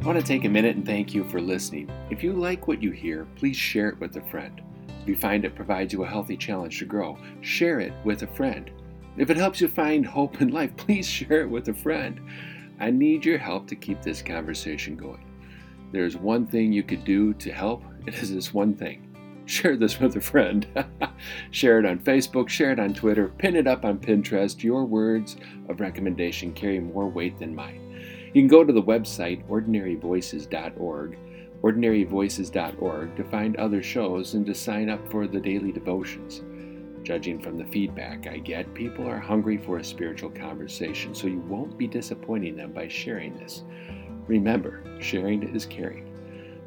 I 0.01 0.05
want 0.05 0.19
to 0.19 0.25
take 0.25 0.43
a 0.43 0.49
minute 0.49 0.75
and 0.75 0.85
thank 0.85 1.13
you 1.13 1.23
for 1.23 1.39
listening. 1.39 1.89
If 2.09 2.23
you 2.23 2.33
like 2.33 2.67
what 2.67 2.83
you 2.83 2.91
hear, 2.91 3.25
please 3.37 3.55
share 3.55 3.87
it 3.87 4.01
with 4.01 4.17
a 4.17 4.21
friend. 4.21 4.61
If 5.01 5.07
you 5.07 5.15
find 5.15 5.45
it 5.45 5.55
provides 5.55 5.93
you 5.93 6.03
a 6.03 6.07
healthy 6.07 6.35
challenge 6.35 6.77
to 6.79 6.85
grow, 6.85 7.17
share 7.39 7.79
it 7.79 7.93
with 8.03 8.23
a 8.23 8.27
friend. 8.27 8.69
If 9.15 9.29
it 9.29 9.37
helps 9.37 9.61
you 9.61 9.69
find 9.69 10.05
hope 10.05 10.41
in 10.41 10.49
life, 10.49 10.71
please 10.77 11.07
share 11.07 11.39
it 11.39 11.49
with 11.49 11.69
a 11.69 11.73
friend. 11.73 12.19
I 12.81 12.91
need 12.91 13.23
your 13.23 13.37
help 13.37 13.65
to 13.67 13.77
keep 13.77 14.01
this 14.01 14.21
conversation 14.21 14.97
going. 14.97 15.25
There's 15.93 16.17
one 16.17 16.45
thing 16.47 16.73
you 16.73 16.83
could 16.83 17.05
do 17.05 17.33
to 17.35 17.49
help. 17.53 17.81
It 18.05 18.15
is 18.15 18.33
this 18.35 18.53
one 18.53 18.75
thing. 18.75 19.04
Share 19.45 19.77
this 19.77 19.99
with 19.99 20.15
a 20.15 20.21
friend. 20.21 20.65
share 21.51 21.79
it 21.79 21.85
on 21.85 21.99
Facebook, 21.99 22.49
share 22.49 22.71
it 22.71 22.79
on 22.79 22.93
Twitter, 22.93 23.27
pin 23.27 23.55
it 23.55 23.67
up 23.67 23.85
on 23.85 23.99
Pinterest. 23.99 24.63
Your 24.63 24.85
words 24.85 25.37
of 25.69 25.79
recommendation 25.79 26.51
carry 26.53 26.79
more 26.79 27.07
weight 27.07 27.37
than 27.37 27.53
mine. 27.53 27.81
You 28.33 28.41
can 28.41 28.47
go 28.47 28.63
to 28.63 28.73
the 28.73 28.81
website 28.81 29.47
ordinaryvoices.org, 29.47 31.17
ordinaryvoices.org 31.61 33.15
to 33.15 33.23
find 33.25 33.55
other 33.55 33.83
shows 33.83 34.33
and 34.33 34.45
to 34.47 34.55
sign 34.55 34.89
up 34.89 35.11
for 35.11 35.27
the 35.27 35.39
daily 35.39 35.71
devotions. 35.71 36.41
Judging 37.03 37.39
from 37.39 37.55
the 37.59 37.65
feedback 37.65 38.25
I 38.25 38.39
get, 38.39 38.73
people 38.73 39.07
are 39.07 39.19
hungry 39.19 39.57
for 39.57 39.77
a 39.77 39.83
spiritual 39.83 40.31
conversation, 40.31 41.13
so 41.13 41.27
you 41.27 41.39
won't 41.41 41.77
be 41.77 41.85
disappointing 41.85 42.57
them 42.57 42.71
by 42.71 42.87
sharing 42.87 43.37
this. 43.37 43.63
Remember, 44.27 44.81
sharing 44.99 45.43
is 45.55 45.67
caring. 45.67 46.14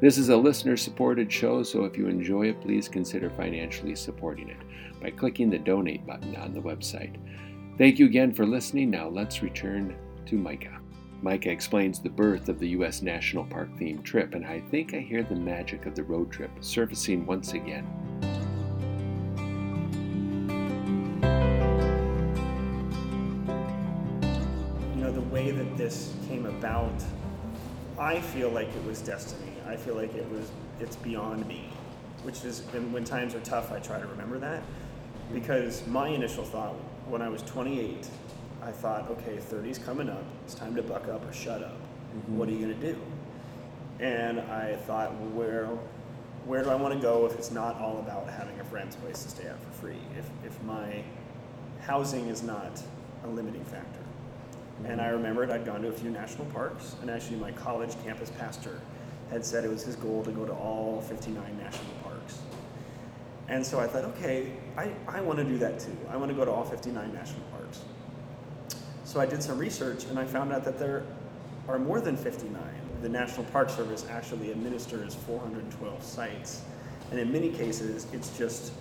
This 0.01 0.17
is 0.17 0.29
a 0.29 0.37
listener 0.37 0.77
supported 0.77 1.29
show, 1.29 1.61
so 1.61 1.83
if 1.83 1.97
you 1.97 2.07
enjoy 2.07 2.47
it, 2.47 2.61
please 2.61 2.87
consider 2.87 3.29
financially 3.29 3.95
supporting 3.95 4.47
it 4.47 4.57
by 5.01 5.11
clicking 5.11 5.49
the 5.49 5.59
donate 5.59 6.07
button 6.07 6.37
on 6.37 6.53
the 6.53 6.61
website. 6.61 7.17
Thank 7.77 7.99
you 7.99 8.05
again 8.05 8.33
for 8.33 8.45
listening. 8.45 8.89
Now 8.89 9.09
let's 9.09 9.43
return 9.43 9.97
to 10.25 10.37
Mikah. 10.37 10.79
Mikah 11.21 11.47
explains 11.47 11.99
the 11.99 12.09
birth 12.09 12.47
of 12.47 12.59
the 12.59 12.69
U.S. 12.69 13.01
National 13.01 13.43
Park 13.43 13.69
themed 13.77 14.03
trip, 14.03 14.35
and 14.35 14.45
I 14.45 14.61
think 14.71 14.93
I 14.93 14.99
hear 14.99 15.23
the 15.23 15.35
magic 15.35 15.85
of 15.85 15.95
the 15.95 16.03
road 16.03 16.31
trip 16.31 16.51
surfacing 16.61 17.25
once 17.25 17.51
again. 17.51 17.85
I 27.99 28.21
feel 28.21 28.49
like 28.49 28.69
it 28.69 28.85
was 28.85 29.01
destiny. 29.01 29.51
I 29.67 29.75
feel 29.75 29.95
like 29.95 30.15
it 30.15 30.29
was, 30.31 30.49
it's 30.79 30.95
beyond 30.95 31.45
me, 31.47 31.69
which 32.23 32.45
is, 32.45 32.63
and 32.73 32.93
when 32.93 33.03
times 33.03 33.35
are 33.35 33.41
tough, 33.41 33.71
I 33.71 33.79
try 33.79 33.99
to 33.99 34.07
remember 34.07 34.39
that. 34.39 34.63
Because 35.33 35.85
my 35.85 36.07
initial 36.07 36.45
thought 36.45 36.73
when 37.07 37.21
I 37.21 37.29
was 37.29 37.41
28 37.43 38.07
I 38.61 38.71
thought, 38.71 39.09
okay, 39.09 39.37
30's 39.37 39.79
coming 39.79 40.09
up. 40.09 40.23
It's 40.43 40.53
time 40.53 40.75
to 40.75 40.83
buck 40.83 41.07
up 41.07 41.27
or 41.27 41.31
shut 41.31 41.63
up. 41.63 41.77
Mm-hmm. 41.77 42.37
What 42.37 42.49
are 42.49 42.51
you 42.51 42.59
going 42.59 42.79
to 42.79 42.93
do? 42.93 43.01
And 43.99 44.39
I 44.41 44.75
thought, 44.75 45.13
where, 45.33 45.67
where 46.45 46.63
do 46.63 46.69
I 46.69 46.75
want 46.75 46.93
to 46.93 46.99
go 46.99 47.25
if 47.25 47.33
it's 47.35 47.51
not 47.51 47.79
all 47.79 47.99
about 47.99 48.27
having 48.29 48.59
a 48.59 48.63
friend's 48.65 48.95
place 48.97 49.23
to 49.23 49.29
stay 49.29 49.47
at 49.47 49.61
for 49.63 49.71
free? 49.71 50.01
If, 50.17 50.29
if 50.45 50.61
my 50.63 51.03
housing 51.81 52.27
is 52.27 52.43
not 52.43 52.81
a 53.23 53.27
limiting 53.27 53.63
factor. 53.65 53.99
And 54.85 55.01
I 55.01 55.07
remembered 55.07 55.51
I'd 55.51 55.65
gone 55.65 55.81
to 55.81 55.89
a 55.89 55.91
few 55.91 56.09
national 56.09 56.45
parks, 56.47 56.95
and 57.01 57.09
actually 57.09 57.37
my 57.37 57.51
college 57.51 57.95
campus 58.03 58.31
pastor 58.31 58.79
had 59.29 59.45
said 59.45 59.63
it 59.63 59.69
was 59.69 59.83
his 59.83 59.95
goal 59.95 60.23
to 60.23 60.31
go 60.31 60.45
to 60.45 60.53
all 60.53 61.01
59 61.01 61.57
national 61.57 61.93
parks. 62.03 62.39
And 63.47 63.65
so 63.65 63.79
I 63.79 63.87
thought, 63.87 64.05
okay, 64.05 64.53
I, 64.77 64.91
I 65.07 65.21
want 65.21 65.39
to 65.39 65.45
do 65.45 65.57
that 65.57 65.79
too. 65.79 65.97
I 66.09 66.17
want 66.17 66.29
to 66.29 66.35
go 66.35 66.45
to 66.45 66.51
all 66.51 66.63
59 66.63 67.13
national 67.13 67.41
parks. 67.51 67.81
So 69.03 69.19
I 69.19 69.25
did 69.25 69.41
some 69.41 69.57
research 69.57 70.05
and 70.05 70.19
I 70.19 70.25
found 70.25 70.53
out 70.53 70.63
that 70.65 70.77
there 70.77 71.03
are 71.67 71.79
more 71.79 71.99
than 71.99 72.15
59. 72.15 72.61
The 73.01 73.09
National 73.09 73.45
Park 73.45 73.69
Service 73.69 74.05
actually 74.09 74.51
administers 74.51 75.15
412 75.15 76.03
sites. 76.03 76.61
And 77.09 77.19
in 77.19 77.31
many 77.31 77.49
cases, 77.49 78.05
it's 78.13 78.37
just 78.37 78.71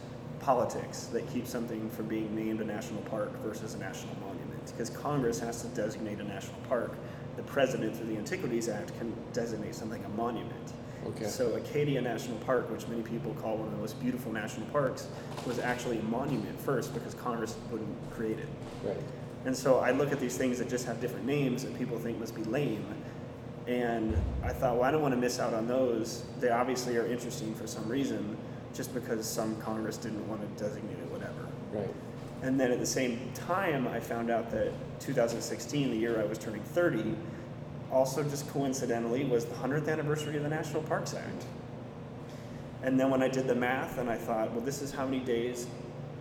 politics 0.41 1.05
that 1.13 1.31
keeps 1.33 1.51
something 1.51 1.89
from 1.91 2.07
being 2.07 2.35
named 2.35 2.61
a 2.61 2.65
national 2.65 3.01
park 3.03 3.33
versus 3.43 3.75
a 3.75 3.79
national 3.79 4.15
monument. 4.17 4.48
Because 4.73 4.91
Congress 4.91 5.39
has 5.41 5.63
to 5.63 5.69
designate 5.69 6.21
a 6.21 6.25
national 6.25 6.61
park. 6.69 6.95
The 7.37 7.43
president, 7.45 7.97
through 7.97 8.07
the 8.07 8.17
Antiquities 8.17 8.69
Act, 8.69 8.97
can 8.99 9.15
designate 9.33 9.75
something 9.75 10.05
a 10.05 10.09
monument. 10.11 10.73
Okay. 11.07 11.27
So 11.27 11.55
Acadia 11.55 12.01
National 12.01 12.37
Park, 12.39 12.71
which 12.71 12.87
many 12.89 13.03
people 13.03 13.33
call 13.35 13.57
one 13.57 13.67
of 13.67 13.73
the 13.73 13.79
most 13.79 14.01
beautiful 14.01 14.33
national 14.33 14.67
parks, 14.67 15.09
was 15.47 15.59
actually 15.59 15.99
a 15.99 16.03
monument 16.05 16.59
first 16.61 16.93
because 16.93 17.15
Congress 17.15 17.57
wouldn't 17.71 18.11
create 18.11 18.39
it. 18.39 18.49
Right. 18.85 18.97
And 19.45 19.57
so 19.57 19.79
I 19.79 19.93
look 19.93 20.13
at 20.13 20.21
these 20.21 20.37
things 20.37 20.59
that 20.59 20.69
just 20.69 20.85
have 20.87 21.01
different 21.01 21.25
names 21.25 21.63
that 21.63 21.77
people 21.79 21.99
think 21.99 22.19
must 22.19 22.35
be 22.35 22.43
lame. 22.45 22.85
And 23.67 24.17
I 24.43 24.53
thought, 24.53 24.77
well, 24.77 24.85
I 24.85 24.91
don't 24.91 25.03
want 25.03 25.15
to 25.15 25.21
miss 25.21 25.39
out 25.39 25.55
on 25.55 25.69
those. 25.69 26.25
They 26.41 26.51
obviously 26.51 26.97
are 26.97 27.07
interesting 27.07 27.55
for 27.55 27.67
some 27.67 27.89
reason, 27.89 28.37
just 28.75 28.93
because 28.93 29.27
some 29.27 29.61
Congress 29.61 29.97
didn't 29.97 30.27
want 30.29 30.41
to 30.41 30.63
designate 30.63 30.99
it, 30.99 31.11
whatever. 31.11 31.47
Right. 31.73 31.95
And 32.43 32.59
then 32.59 32.71
at 32.71 32.79
the 32.79 32.87
same 32.87 33.33
time, 33.35 33.89
I 33.89 34.01
found 34.01 34.31
out 34.31 34.51
that 34.51 34.73
2016, 35.01 35.91
the 35.91 35.97
year 35.97 36.21
I 36.21 36.25
was 36.25 36.39
turning 36.39 36.63
30, 36.63 37.15
also 37.91 38.23
just 38.23 38.49
coincidentally 38.51 39.25
was 39.25 39.45
the 39.45 39.55
100th 39.55 39.89
anniversary 39.89 40.37
of 40.37 40.43
the 40.43 40.49
National 40.49 40.83
Parks 40.83 41.15
Act. 41.15 41.45
And 42.83 42.99
then 42.99 43.11
when 43.11 43.23
I 43.23 43.29
did 43.29 43.49
the 43.49 43.55
math, 43.55 43.99
and 43.99 44.09
I 44.09 44.17
thought, 44.17 44.53
well, 44.53 44.61
this 44.61 44.83
is 44.83 44.93
how 44.93 45.05
many 45.05 45.19
days, 45.21 45.67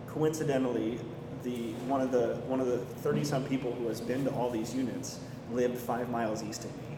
coincidentally, 0.08 0.98
the 1.44 1.72
one 1.86 2.00
of 2.00 2.10
the 2.10 2.34
one 2.48 2.58
of 2.58 2.66
the 2.66 2.78
30 2.78 3.22
some 3.22 3.44
people 3.44 3.72
who 3.72 3.86
has 3.86 4.00
been 4.00 4.24
to 4.24 4.30
all 4.32 4.50
these 4.50 4.74
units 4.74 5.20
lived 5.52 5.78
five 5.78 6.10
miles 6.10 6.42
east 6.42 6.64
of 6.64 6.76
me. 6.78 6.96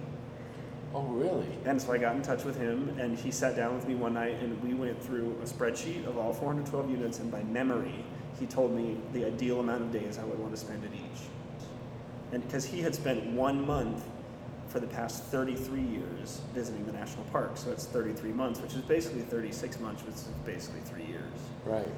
Oh, 0.95 1.03
really? 1.03 1.47
And 1.67 1.81
so 1.81 1.93
I 1.93 1.99
got 1.99 2.17
in 2.17 2.23
touch 2.23 2.45
with 2.45 2.57
him, 2.57 2.97
and 2.99 3.17
he 3.17 3.31
sat 3.31 3.55
down 3.55 3.77
with 3.77 3.87
me 3.87 3.95
one 3.95 4.15
night, 4.15 4.41
and 4.41 4.61
we 4.63 4.75
went 4.75 5.01
through 5.01 5.37
a 5.43 5.47
spreadsheet 5.47 6.05
of 6.07 6.19
all 6.19 6.33
412 6.33 6.91
units, 6.91 7.21
and 7.21 7.31
by 7.31 7.45
memory, 7.45 8.05
he 8.39 8.47
told 8.47 8.75
me 8.75 8.97
the 9.13 9.25
ideal 9.27 9.61
amount 9.61 9.83
of 9.83 9.93
days 9.93 10.19
I 10.19 10.25
would 10.25 10.39
want 10.39 10.53
to 10.53 10.61
spend 10.61 10.85
at 10.85 10.93
each. 10.93 11.23
And 12.33 12.43
because 12.45 12.65
he 12.65 12.81
had 12.81 12.95
spent 12.95 13.27
one 13.27 13.67
month 13.67 14.05
for 14.69 14.79
the 14.79 14.87
past 14.87 15.25
33 15.25 15.81
years 15.83 16.41
visiting 16.55 16.87
the 16.87 16.93
national 16.93 17.25
park, 17.25 17.57
so 17.57 17.71
it's 17.71 17.87
33 17.87 18.31
months, 18.33 18.61
which 18.61 18.75
is 18.75 18.83
basically 18.83 19.23
36 19.23 19.81
months, 19.81 20.05
which 20.05 20.15
is 20.15 20.29
basically 20.47 20.81
three 20.81 21.05
years. 21.05 21.33
Right. 21.65 21.89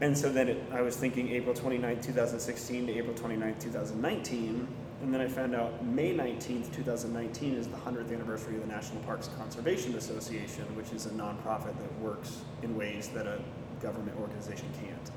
And 0.00 0.16
so 0.16 0.30
then 0.32 0.48
it, 0.48 0.62
I 0.72 0.80
was 0.80 0.96
thinking 0.96 1.28
April 1.30 1.54
29, 1.54 2.00
2016 2.00 2.86
to 2.86 2.96
April 2.96 3.14
29, 3.14 3.56
2019. 3.58 4.68
And 5.00 5.14
then 5.14 5.20
I 5.20 5.28
found 5.28 5.54
out 5.54 5.84
May 5.84 6.14
19th, 6.14 6.74
2019 6.74 7.54
is 7.54 7.68
the 7.68 7.76
100th 7.76 8.12
anniversary 8.12 8.56
of 8.56 8.62
the 8.62 8.68
National 8.68 9.00
Parks 9.02 9.28
Conservation 9.38 9.94
Association, 9.96 10.64
which 10.76 10.92
is 10.92 11.06
a 11.06 11.10
nonprofit 11.10 11.76
that 11.78 12.00
works 12.00 12.40
in 12.62 12.76
ways 12.76 13.08
that 13.08 13.26
a 13.26 13.40
government 13.80 14.16
organization 14.18 14.66
can't. 14.80 15.10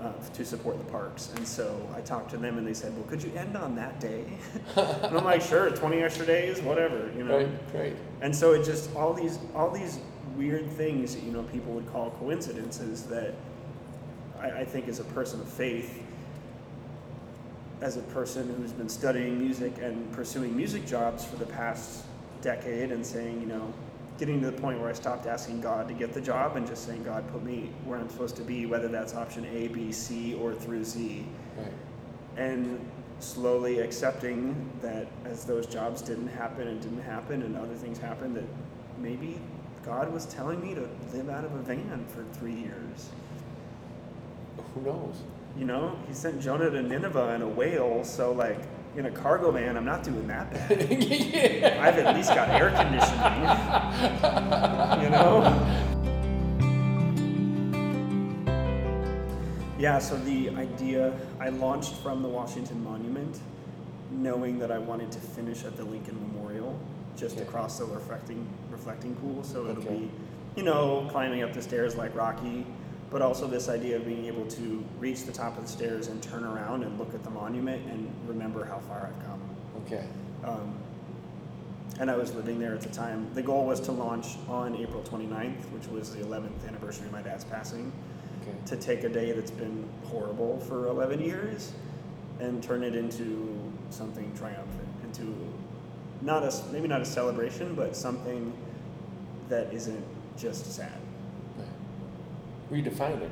Uh, 0.00 0.12
to 0.32 0.44
support 0.44 0.78
the 0.78 0.84
parks. 0.92 1.32
And 1.34 1.44
so 1.44 1.76
I 1.92 2.00
talked 2.00 2.30
to 2.30 2.36
them 2.36 2.56
and 2.56 2.64
they 2.64 2.72
said, 2.72 2.94
well, 2.94 3.04
could 3.08 3.20
you 3.20 3.32
end 3.36 3.56
on 3.56 3.74
that 3.74 3.98
day? 3.98 4.26
and 4.76 5.18
I'm 5.18 5.24
like, 5.24 5.42
sure, 5.42 5.70
20 5.70 5.96
extra 6.02 6.24
days, 6.24 6.62
whatever, 6.62 7.10
you 7.16 7.24
know? 7.24 7.38
Right, 7.38 7.48
right. 7.74 7.96
And 8.20 8.34
so 8.34 8.52
it 8.52 8.64
just, 8.64 8.94
all 8.94 9.12
these, 9.12 9.40
all 9.56 9.72
these 9.72 9.98
weird 10.36 10.70
things 10.70 11.16
that, 11.16 11.24
you 11.24 11.32
know, 11.32 11.42
people 11.42 11.72
would 11.72 11.90
call 11.92 12.12
coincidences 12.12 13.02
that 13.06 13.34
I, 14.40 14.60
I 14.60 14.64
think 14.64 14.86
as 14.86 15.00
a 15.00 15.04
person 15.04 15.40
of 15.40 15.48
faith, 15.48 16.00
as 17.80 17.96
a 17.96 18.02
person 18.02 18.54
who's 18.56 18.72
been 18.72 18.88
studying 18.88 19.36
music 19.36 19.78
and 19.80 20.12
pursuing 20.12 20.56
music 20.56 20.86
jobs 20.86 21.24
for 21.24 21.36
the 21.36 21.46
past 21.46 22.04
decade 22.40 22.92
and 22.92 23.04
saying, 23.04 23.40
you 23.40 23.48
know, 23.48 23.72
getting 24.18 24.40
to 24.40 24.50
the 24.50 24.60
point 24.60 24.80
where 24.80 24.90
I 24.90 24.92
stopped 24.92 25.26
asking 25.26 25.60
God 25.60 25.86
to 25.88 25.94
get 25.94 26.12
the 26.12 26.20
job 26.20 26.56
and 26.56 26.66
just 26.66 26.84
saying, 26.84 27.04
God, 27.04 27.30
put 27.30 27.44
me 27.44 27.70
where 27.84 27.98
I'm 27.98 28.08
supposed 28.08 28.36
to 28.36 28.42
be, 28.42 28.66
whether 28.66 28.88
that's 28.88 29.14
option 29.14 29.46
A, 29.46 29.68
B, 29.68 29.92
C, 29.92 30.34
or 30.34 30.54
through 30.54 30.84
Z. 30.84 31.24
Right. 31.56 31.72
And 32.36 32.80
slowly 33.20 33.80
accepting 33.80 34.70
that 34.82 35.06
as 35.24 35.44
those 35.44 35.66
jobs 35.66 36.02
didn't 36.02 36.28
happen 36.28 36.68
and 36.68 36.80
didn't 36.80 37.02
happen 37.02 37.42
and 37.42 37.56
other 37.56 37.74
things 37.74 37.98
happened, 37.98 38.36
that 38.36 38.44
maybe 38.98 39.40
God 39.84 40.12
was 40.12 40.26
telling 40.26 40.60
me 40.60 40.74
to 40.74 40.88
live 41.12 41.30
out 41.30 41.44
of 41.44 41.54
a 41.54 41.58
van 41.58 42.04
for 42.08 42.24
three 42.38 42.54
years. 42.54 43.10
Who 44.74 44.82
knows? 44.82 45.22
You 45.56 45.64
know, 45.64 45.98
he 46.06 46.14
sent 46.14 46.40
Jonah 46.40 46.70
to 46.70 46.82
Nineveh 46.82 47.34
in 47.34 47.42
a 47.42 47.48
whale, 47.48 48.04
so 48.04 48.32
like 48.32 48.60
in 48.96 49.06
a 49.06 49.10
cargo 49.10 49.50
van, 49.50 49.76
I'm 49.76 49.84
not 49.84 50.02
doing 50.02 50.26
that 50.28 50.50
bad. 50.52 50.90
yeah. 50.90 51.78
I've 51.80 51.98
at 51.98 52.16
least 52.16 52.30
got 52.34 52.48
air 52.48 52.70
conditioning. 52.70 53.42
you 55.02 55.10
know? 55.10 55.84
Yeah, 59.78 60.00
so 60.00 60.16
the 60.16 60.50
idea, 60.50 61.12
I 61.38 61.50
launched 61.50 61.94
from 61.96 62.22
the 62.22 62.28
Washington 62.28 62.82
Monument, 62.82 63.38
knowing 64.10 64.58
that 64.58 64.72
I 64.72 64.78
wanted 64.78 65.12
to 65.12 65.20
finish 65.20 65.64
at 65.64 65.76
the 65.76 65.84
Lincoln 65.84 66.18
Memorial, 66.20 66.76
just 67.16 67.36
okay. 67.36 67.44
across 67.46 67.78
the 67.78 67.84
reflecting 67.84 68.44
reflecting 68.70 69.14
pool. 69.16 69.44
So 69.44 69.68
it'll 69.68 69.84
okay. 69.84 69.96
be, 69.96 70.10
you 70.56 70.64
know, 70.64 71.06
climbing 71.12 71.44
up 71.44 71.52
the 71.52 71.62
stairs 71.62 71.94
like 71.94 72.16
Rocky, 72.16 72.66
but 73.10 73.22
also 73.22 73.46
this 73.46 73.68
idea 73.68 73.96
of 73.96 74.04
being 74.06 74.26
able 74.26 74.46
to 74.46 74.84
reach 74.98 75.24
the 75.24 75.32
top 75.32 75.56
of 75.56 75.64
the 75.64 75.68
stairs 75.68 76.08
and 76.08 76.22
turn 76.22 76.44
around 76.44 76.82
and 76.82 76.98
look 76.98 77.14
at 77.14 77.24
the 77.24 77.30
monument 77.30 77.84
and 77.90 78.10
remember 78.26 78.64
how 78.64 78.78
far 78.80 79.10
I've 79.12 79.26
come. 79.26 79.40
Okay. 79.86 80.04
Um, 80.44 80.74
and 82.00 82.10
I 82.10 82.16
was 82.16 82.34
living 82.34 82.58
there 82.60 82.74
at 82.74 82.82
the 82.82 82.90
time. 82.90 83.26
The 83.34 83.42
goal 83.42 83.66
was 83.66 83.80
to 83.80 83.92
launch 83.92 84.36
on 84.48 84.76
April 84.76 85.02
29th, 85.02 85.70
which 85.72 85.88
was 85.88 86.14
the 86.14 86.22
11th 86.22 86.66
anniversary 86.68 87.06
of 87.06 87.12
my 87.12 87.22
dad's 87.22 87.44
passing, 87.44 87.92
Okay. 88.42 88.56
to 88.66 88.76
take 88.76 89.04
a 89.04 89.08
day 89.08 89.32
that's 89.32 89.50
been 89.50 89.88
horrible 90.04 90.60
for 90.60 90.86
11 90.86 91.20
years 91.20 91.72
and 92.40 92.62
turn 92.62 92.84
it 92.84 92.94
into 92.94 93.58
something 93.90 94.32
triumphant, 94.36 94.88
into 95.02 95.34
not 96.22 96.44
a 96.44 96.52
maybe 96.72 96.86
not 96.86 97.00
a 97.00 97.04
celebration, 97.04 97.74
but 97.74 97.96
something 97.96 98.52
that 99.48 99.72
isn't 99.72 100.04
just 100.36 100.72
sad. 100.72 100.92
Right. 102.70 102.84
Redefine 102.84 103.22
it. 103.22 103.30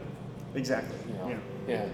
Exactly. 0.55 0.97
You 1.09 1.15
know? 1.19 1.29
Yeah. 1.69 1.85
Yeah. 1.85 1.89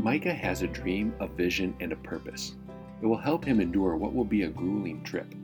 Mikah 0.00 0.36
has 0.36 0.62
a 0.62 0.66
dream, 0.68 1.14
a 1.20 1.26
vision, 1.26 1.74
and 1.80 1.92
a 1.92 1.96
purpose. 1.96 2.54
It 3.00 3.06
will 3.06 3.16
help 3.16 3.44
him 3.44 3.60
endure 3.60 3.96
what 3.96 4.14
will 4.14 4.24
be 4.24 4.42
a 4.42 4.48
grueling 4.48 5.02
trip. 5.02 5.34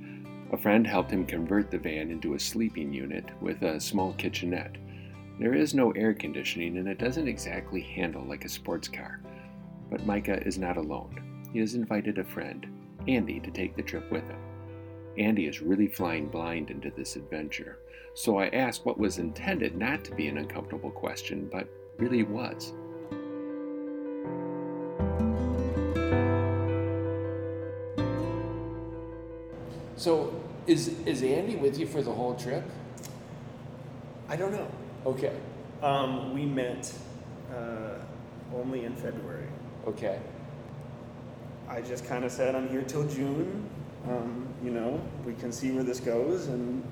A 0.53 0.57
friend 0.57 0.87
helped 0.87 1.11
him 1.11 1.25
convert 1.25 1.71
the 1.71 1.79
van 1.79 2.11
into 2.11 2.35
a 2.35 2.41
sleeping 2.41 2.93
unit 2.93 3.25
with 3.41 3.63
a 3.63 3.81
small 3.81 4.13
kitchenette. 4.15 4.77
There 5.39 5.55
is 5.55 5.75
no 5.75 5.93
air 5.93 6.13
conditioning 6.13 6.77
and 6.77 6.89
it 6.89 6.99
doesn't 6.99 7.29
exactly 7.29 7.81
handle 7.81 8.25
like 8.25 8.45
a 8.45 8.49
sports 8.49 8.89
car. 8.89 9.21
But 9.91 10.07
Mikah 10.07 10.47
is 10.47 10.59
not 10.59 10.77
alone. 10.77 11.49
He 11.53 11.59
has 11.61 11.75
invited 11.75 12.19
a 12.19 12.25
friend, 12.25 12.67
Andy, 13.09 13.41
to 13.41 13.51
take 13.51 13.77
the 13.77 13.83
trip 13.83 14.11
with 14.11 14.29
him. 14.29 14.50
Andy 15.21 15.47
is 15.47 15.61
really 15.61 15.87
flying 15.87 16.29
blind 16.29 16.71
into 16.71 16.91
this 16.91 17.15
adventure, 17.15 17.79
so 18.15 18.39
I 18.39 18.49
asked 18.49 18.87
what 18.87 18.97
was 18.99 19.19
intended 19.19 19.77
not 19.77 20.03
to 20.05 20.15
be 20.15 20.29
an 20.29 20.39
uncomfortable 20.39 20.91
question, 20.91 21.47
but 21.53 21.69
really 21.99 22.23
was. 22.23 22.73
So 29.97 30.33
is 30.67 30.99
is 31.05 31.23
Andy 31.23 31.57
with 31.57 31.79
you 31.79 31.87
for 31.87 32.01
the 32.01 32.13
whole 32.13 32.35
trip? 32.35 32.65
I 34.27 34.37
don't 34.37 34.53
know. 34.53 34.69
Okay. 35.05 35.37
Um, 35.83 36.33
we 36.33 36.47
met 36.47 36.91
uh, 37.55 37.99
only 38.55 38.85
in 38.85 38.97
February. 38.97 39.49
Okay. 39.87 40.19
I 41.69 41.83
just 41.83 42.07
kind 42.07 42.25
of 42.25 42.33
said 42.33 42.55
I'm 42.55 42.71
here 42.71 42.83
till 42.83 43.07
June. 43.07 43.69
Um, 44.09 44.50
you 44.63 44.71
know, 44.71 45.01
we 45.25 45.35
can 45.35 45.53
see 45.53 45.71
where 45.71 45.85
this 45.85 46.01
goes, 46.01 46.49
and 46.49 46.83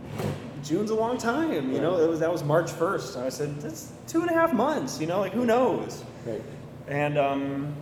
June's 0.63 0.91
a 0.91 0.95
long 0.95 1.19
time. 1.19 1.73
You 1.73 1.81
know, 1.81 1.99
it 1.99 2.09
was 2.09 2.21
that 2.21 2.33
was 2.33 2.43
March 2.43 2.71
first. 2.71 3.17
I 3.17 3.29
said 3.29 3.61
that's 3.61 3.93
two 4.07 4.23
and 4.23 4.31
a 4.31 4.35
half 4.35 4.53
months. 4.53 5.01
You 5.01 5.07
know, 5.07 5.21
like 5.21 5.33
who 5.33 5.45
knows? 5.45 6.05
Right. 6.27 6.43
And 6.87 7.19
um, 7.19 7.75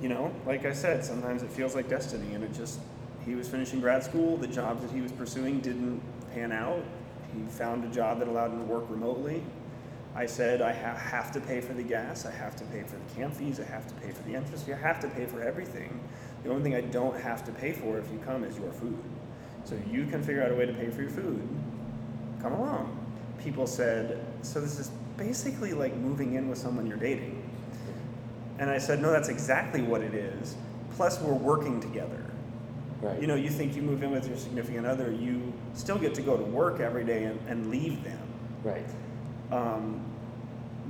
you 0.00 0.08
know, 0.08 0.32
like 0.46 0.64
I 0.64 0.72
said, 0.72 1.04
sometimes 1.04 1.42
it 1.42 1.50
feels 1.50 1.74
like 1.74 1.88
destiny, 1.88 2.34
and 2.34 2.44
it 2.44 2.54
just 2.54 2.80
he 3.24 3.34
was 3.34 3.48
finishing 3.48 3.80
grad 3.80 4.04
school. 4.04 4.36
The 4.36 4.46
job 4.46 4.80
that 4.82 4.90
he 4.90 5.00
was 5.00 5.12
pursuing 5.12 5.60
didn't 5.60 6.00
pan 6.32 6.52
out. 6.52 6.82
He 7.34 7.42
found 7.50 7.84
a 7.84 7.88
job 7.88 8.20
that 8.20 8.28
allowed 8.28 8.52
him 8.52 8.60
to 8.60 8.64
work 8.64 8.84
remotely. 8.88 9.42
I 10.14 10.24
said, 10.24 10.62
I 10.62 10.72
ha- 10.72 10.96
have 10.96 11.30
to 11.32 11.40
pay 11.40 11.60
for 11.60 11.74
the 11.74 11.82
gas. 11.82 12.24
I 12.24 12.30
have 12.30 12.56
to 12.56 12.64
pay 12.66 12.82
for 12.82 12.96
the 12.96 13.14
camp 13.14 13.34
fees. 13.34 13.60
I 13.60 13.64
have 13.64 13.86
to 13.88 13.94
pay 13.96 14.12
for 14.12 14.22
the 14.22 14.34
entrance 14.34 14.62
fee. 14.62 14.72
I 14.72 14.78
have 14.78 14.98
to 15.00 15.08
pay 15.08 15.26
for 15.26 15.42
everything. 15.42 16.00
The 16.46 16.52
only 16.52 16.62
thing 16.62 16.76
I 16.76 16.80
don't 16.80 17.20
have 17.20 17.44
to 17.46 17.52
pay 17.52 17.72
for 17.72 17.98
if 17.98 18.08
you 18.12 18.20
come 18.24 18.44
is 18.44 18.56
your 18.56 18.70
food. 18.70 18.96
So 19.64 19.76
you 19.90 20.06
can 20.06 20.22
figure 20.22 20.44
out 20.44 20.52
a 20.52 20.54
way 20.54 20.64
to 20.64 20.72
pay 20.72 20.88
for 20.90 21.02
your 21.02 21.10
food. 21.10 21.42
Come 22.40 22.52
along. 22.52 23.04
People 23.42 23.66
said, 23.66 24.24
so 24.42 24.60
this 24.60 24.78
is 24.78 24.92
basically 25.16 25.72
like 25.72 25.96
moving 25.96 26.34
in 26.34 26.48
with 26.48 26.58
someone 26.58 26.86
you're 26.86 26.98
dating. 26.98 27.42
And 28.60 28.70
I 28.70 28.78
said, 28.78 29.02
no, 29.02 29.10
that's 29.10 29.28
exactly 29.28 29.82
what 29.82 30.02
it 30.02 30.14
is. 30.14 30.54
Plus, 30.92 31.20
we're 31.20 31.34
working 31.34 31.80
together. 31.80 32.24
Right. 33.00 33.20
You 33.20 33.26
know, 33.26 33.34
you 33.34 33.50
think 33.50 33.74
you 33.74 33.82
move 33.82 34.04
in 34.04 34.12
with 34.12 34.28
your 34.28 34.36
significant 34.36 34.86
other, 34.86 35.10
you 35.10 35.52
still 35.74 35.98
get 35.98 36.14
to 36.14 36.22
go 36.22 36.36
to 36.36 36.44
work 36.44 36.78
every 36.78 37.04
day 37.04 37.24
and, 37.24 37.40
and 37.48 37.70
leave 37.70 38.04
them. 38.04 38.22
Right. 38.62 38.86
Um, 39.50 40.00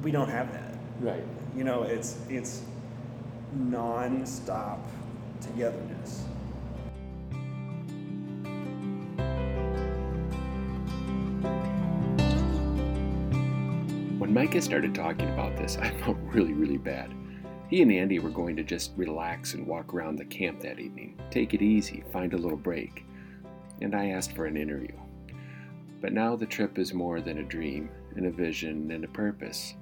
we 0.03 0.11
don't 0.11 0.29
have 0.29 0.53
that. 0.53 0.75
Right. 1.01 1.25
You 1.57 1.64
know, 1.64 1.83
it's 1.85 2.19
it's 2.29 2.62
non-stop 3.55 4.81
togetherness. 5.40 6.25
When 14.18 14.35
Mikah 14.35 14.62
started 14.62 14.94
talking 14.94 15.29
about 15.31 15.57
this, 15.57 15.77
I 15.77 15.90
felt 15.90 16.16
really, 16.22 16.53
really 16.53 16.79
bad. 16.79 17.14
He 17.68 17.83
and 17.83 17.92
Andy 17.92 18.18
were 18.18 18.31
going 18.31 18.57
to 18.57 18.62
just 18.62 18.92
relax 18.96 19.55
and 19.55 19.66
walk 19.66 19.92
around 19.92 20.16
the 20.16 20.25
camp 20.25 20.61
that 20.61 20.79
evening, 20.79 21.18
take 21.31 21.53
it 21.53 21.62
easy, 21.62 22.05
find 22.12 22.33
a 22.33 22.38
little 22.38 22.57
break. 22.57 23.05
And 23.83 23.94
I 23.94 24.11
asked 24.11 24.35
for 24.35 24.46
an 24.46 24.57
interview. 24.57 24.94
But 26.01 26.12
now 26.12 26.37
the 26.37 26.46
trip 26.46 26.79
is 26.79 26.94
more 26.94 27.20
than 27.20 27.38
a 27.38 27.42
dream, 27.42 27.88
and 28.14 28.27
a 28.27 28.31
vision, 28.31 28.90
and 28.90 29.05
a 29.05 29.09
purpose. 29.09 29.75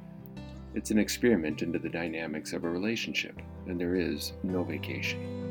It's 0.75 0.91
an 0.91 0.99
experiment 0.99 1.63
into 1.63 1.79
the 1.79 1.89
dynamics 1.89 2.53
of 2.53 2.65
a 2.65 2.71
relationship, 2.71 3.41
and 3.67 3.79
there 3.79 3.95
is 3.95 4.33
no 4.43 4.65
vacation. 4.65 5.44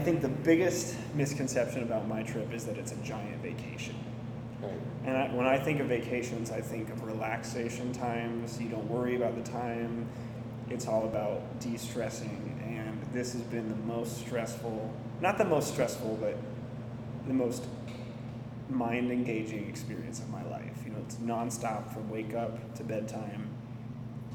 Think 0.00 0.20
the 0.20 0.28
biggest 0.28 0.96
misconception 1.14 1.82
about 1.82 2.08
my 2.08 2.22
trip 2.22 2.52
is 2.52 2.64
that 2.66 2.76
it's 2.76 2.92
a 2.92 2.96
giant 2.96 3.42
vacation. 3.42 3.96
Right. 4.60 4.72
And 5.06 5.16
I, 5.16 5.34
when 5.34 5.46
I 5.46 5.58
think 5.58 5.80
of 5.80 5.86
vacations, 5.86 6.50
I 6.50 6.60
think 6.60 6.90
of 6.90 7.02
relaxation 7.04 7.92
times. 7.92 8.60
You 8.60 8.68
don't 8.68 8.88
worry 8.88 9.16
about 9.16 9.36
the 9.42 9.50
time. 9.50 10.06
It's 10.68 10.86
all 10.86 11.04
about 11.04 11.60
de 11.60 11.76
stressing. 11.78 12.60
And 12.64 13.00
this 13.12 13.32
has 13.32 13.42
been 13.42 13.68
the 13.68 13.92
most 13.92 14.18
stressful, 14.18 14.92
not 15.20 15.38
the 15.38 15.44
most 15.44 15.72
stressful, 15.72 16.18
but 16.20 16.36
the 17.26 17.34
most 17.34 17.64
mind 18.68 19.10
engaging 19.10 19.68
experience 19.68 20.20
of 20.20 20.28
my 20.30 20.44
life. 20.44 20.82
You 20.84 20.92
know, 20.92 20.98
it's 21.04 21.16
nonstop 21.16 21.92
from 21.92 22.08
wake 22.10 22.34
up 22.34 22.74
to 22.76 22.84
bedtime. 22.84 23.48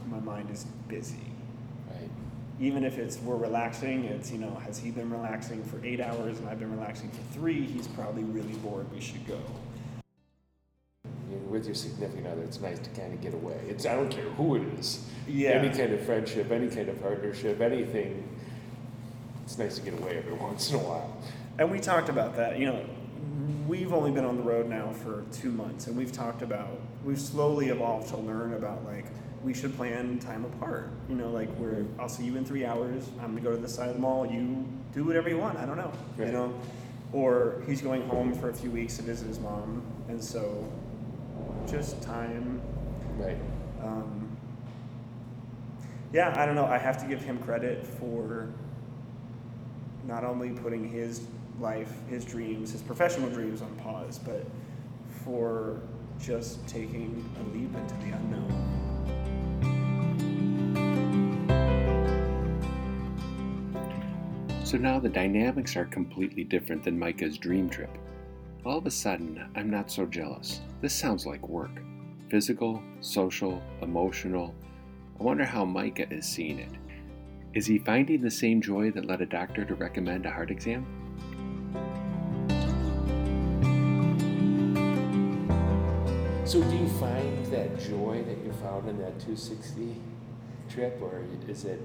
My 0.07 0.19
mind 0.19 0.51
is 0.51 0.65
busy. 0.87 1.34
Even 2.59 2.85
if 2.85 2.97
it's 2.97 3.17
we're 3.17 3.35
relaxing, 3.35 4.05
it's 4.05 4.31
you 4.31 4.37
know, 4.37 4.55
has 4.65 4.77
he 4.77 4.91
been 4.91 5.11
relaxing 5.11 5.63
for 5.63 5.83
eight 5.85 5.99
hours 5.99 6.39
and 6.39 6.47
I've 6.47 6.59
been 6.59 6.71
relaxing 6.71 7.09
for 7.09 7.21
three? 7.33 7.65
He's 7.65 7.87
probably 7.87 8.23
really 8.23 8.53
bored. 8.53 8.91
We 8.93 9.01
should 9.01 9.25
go. 9.27 9.39
With 11.49 11.65
your 11.65 11.75
significant 11.75 12.27
other, 12.27 12.43
it's 12.43 12.61
nice 12.61 12.79
to 12.79 12.89
kind 12.91 13.13
of 13.13 13.21
get 13.21 13.33
away. 13.33 13.59
It's 13.67 13.85
I 13.85 13.95
don't 13.95 14.09
care 14.09 14.29
who 14.31 14.55
it 14.55 14.63
is. 14.79 15.05
Yeah. 15.27 15.51
Any 15.51 15.69
kind 15.69 15.93
of 15.93 16.01
friendship, 16.01 16.51
any 16.51 16.69
kind 16.69 16.87
of 16.87 17.01
partnership, 17.01 17.59
anything. 17.59 18.27
It's 19.43 19.57
nice 19.57 19.75
to 19.75 19.81
get 19.81 19.99
away 19.99 20.17
every 20.17 20.33
once 20.47 20.69
in 20.69 20.77
a 20.77 20.79
while. 20.79 21.15
And 21.57 21.71
we 21.71 21.79
talked 21.79 22.09
about 22.09 22.35
that. 22.37 22.57
You 22.57 22.67
know, 22.67 22.85
we've 23.67 23.93
only 23.93 24.11
been 24.11 24.25
on 24.25 24.37
the 24.37 24.43
road 24.43 24.67
now 24.67 24.91
for 24.91 25.23
two 25.31 25.51
months, 25.51 25.87
and 25.87 25.95
we've 25.97 26.11
talked 26.11 26.41
about, 26.41 26.79
we've 27.03 27.19
slowly 27.19 27.69
evolved 27.69 28.09
to 28.09 28.17
learn 28.17 28.53
about 28.53 28.85
like, 28.85 29.05
we 29.45 29.53
should 29.53 29.75
plan 29.77 30.17
time 30.17 30.43
apart. 30.43 30.89
You 31.07 31.15
know, 31.15 31.29
like 31.29 31.55
where 31.57 31.85
I'll 31.99 32.09
see 32.09 32.25
you 32.25 32.35
in 32.35 32.43
three 32.43 32.65
hours. 32.65 33.07
I'm 33.21 33.27
gonna 33.27 33.41
go 33.41 33.51
to 33.51 33.57
this 33.57 33.75
side 33.75 33.89
of 33.89 33.95
the 33.95 34.01
mall. 34.01 34.25
You 34.25 34.65
do 34.91 35.03
whatever 35.03 35.29
you 35.29 35.37
want. 35.37 35.57
I 35.59 35.65
don't 35.65 35.77
know. 35.77 35.91
Right. 36.17 36.27
You 36.27 36.33
know, 36.33 36.53
or 37.13 37.61
he's 37.67 37.81
going 37.81 38.07
home 38.09 38.33
for 38.33 38.49
a 38.49 38.53
few 38.53 38.71
weeks 38.71 38.97
to 38.97 39.03
visit 39.03 39.27
his 39.27 39.39
mom, 39.39 39.83
and 40.09 40.21
so 40.21 40.67
just 41.69 42.01
time. 42.01 42.59
Right. 43.17 43.37
Um, 43.83 44.35
yeah, 46.11 46.33
I 46.35 46.45
don't 46.45 46.55
know. 46.55 46.65
I 46.65 46.79
have 46.79 46.97
to 47.01 47.05
give 47.05 47.21
him 47.21 47.37
credit 47.37 47.85
for 47.85 48.49
not 50.07 50.23
only 50.23 50.49
putting 50.49 50.89
his 50.89 51.21
life, 51.59 51.91
his 52.09 52.25
dreams, 52.25 52.71
his 52.71 52.81
professional 52.81 53.29
dreams 53.29 53.61
on 53.61 53.73
pause, 53.75 54.19
but 54.19 54.45
for 55.23 55.81
just 56.19 56.65
taking 56.67 57.23
a 57.39 57.55
leap 57.55 57.75
into 57.75 57.95
the 58.05 58.15
unknown. 58.15 58.84
So 64.75 64.81
now 64.81 64.99
the 64.99 65.07
dynamics 65.07 65.77
are 65.77 65.85
completely 65.85 66.43
different 66.43 66.83
than 66.83 66.99
Mikah's 66.99 67.37
dream 67.37 67.69
trip. 67.69 67.97
All 68.65 68.77
of 68.77 68.85
a 68.85 68.91
sudden, 68.91 69.49
I'm 69.55 69.69
not 69.69 69.89
so 69.89 70.05
jealous. 70.05 70.59
This 70.81 70.93
sounds 70.93 71.25
like 71.25 71.47
work 71.47 71.71
physical, 72.29 72.83
social, 72.99 73.63
emotional. 73.81 74.53
I 75.17 75.23
wonder 75.23 75.45
how 75.45 75.63
Mikah 75.63 76.11
is 76.11 76.25
seeing 76.25 76.59
it. 76.59 76.73
Is 77.53 77.65
he 77.65 77.79
finding 77.79 78.21
the 78.21 78.29
same 78.29 78.59
joy 78.59 78.91
that 78.91 79.05
led 79.05 79.21
a 79.21 79.25
doctor 79.25 79.63
to 79.63 79.75
recommend 79.75 80.25
a 80.25 80.29
heart 80.29 80.51
exam? 80.51 80.85
So 86.43 86.61
do 86.61 86.75
you 86.75 86.89
find 86.99 87.45
that 87.45 87.79
joy 87.79 88.25
that 88.27 88.43
you 88.43 88.51
found 88.61 88.89
in 88.89 88.97
that 88.97 89.21
260 89.21 89.95
trip, 90.69 90.99
or 91.01 91.23
is 91.47 91.63
it? 91.63 91.81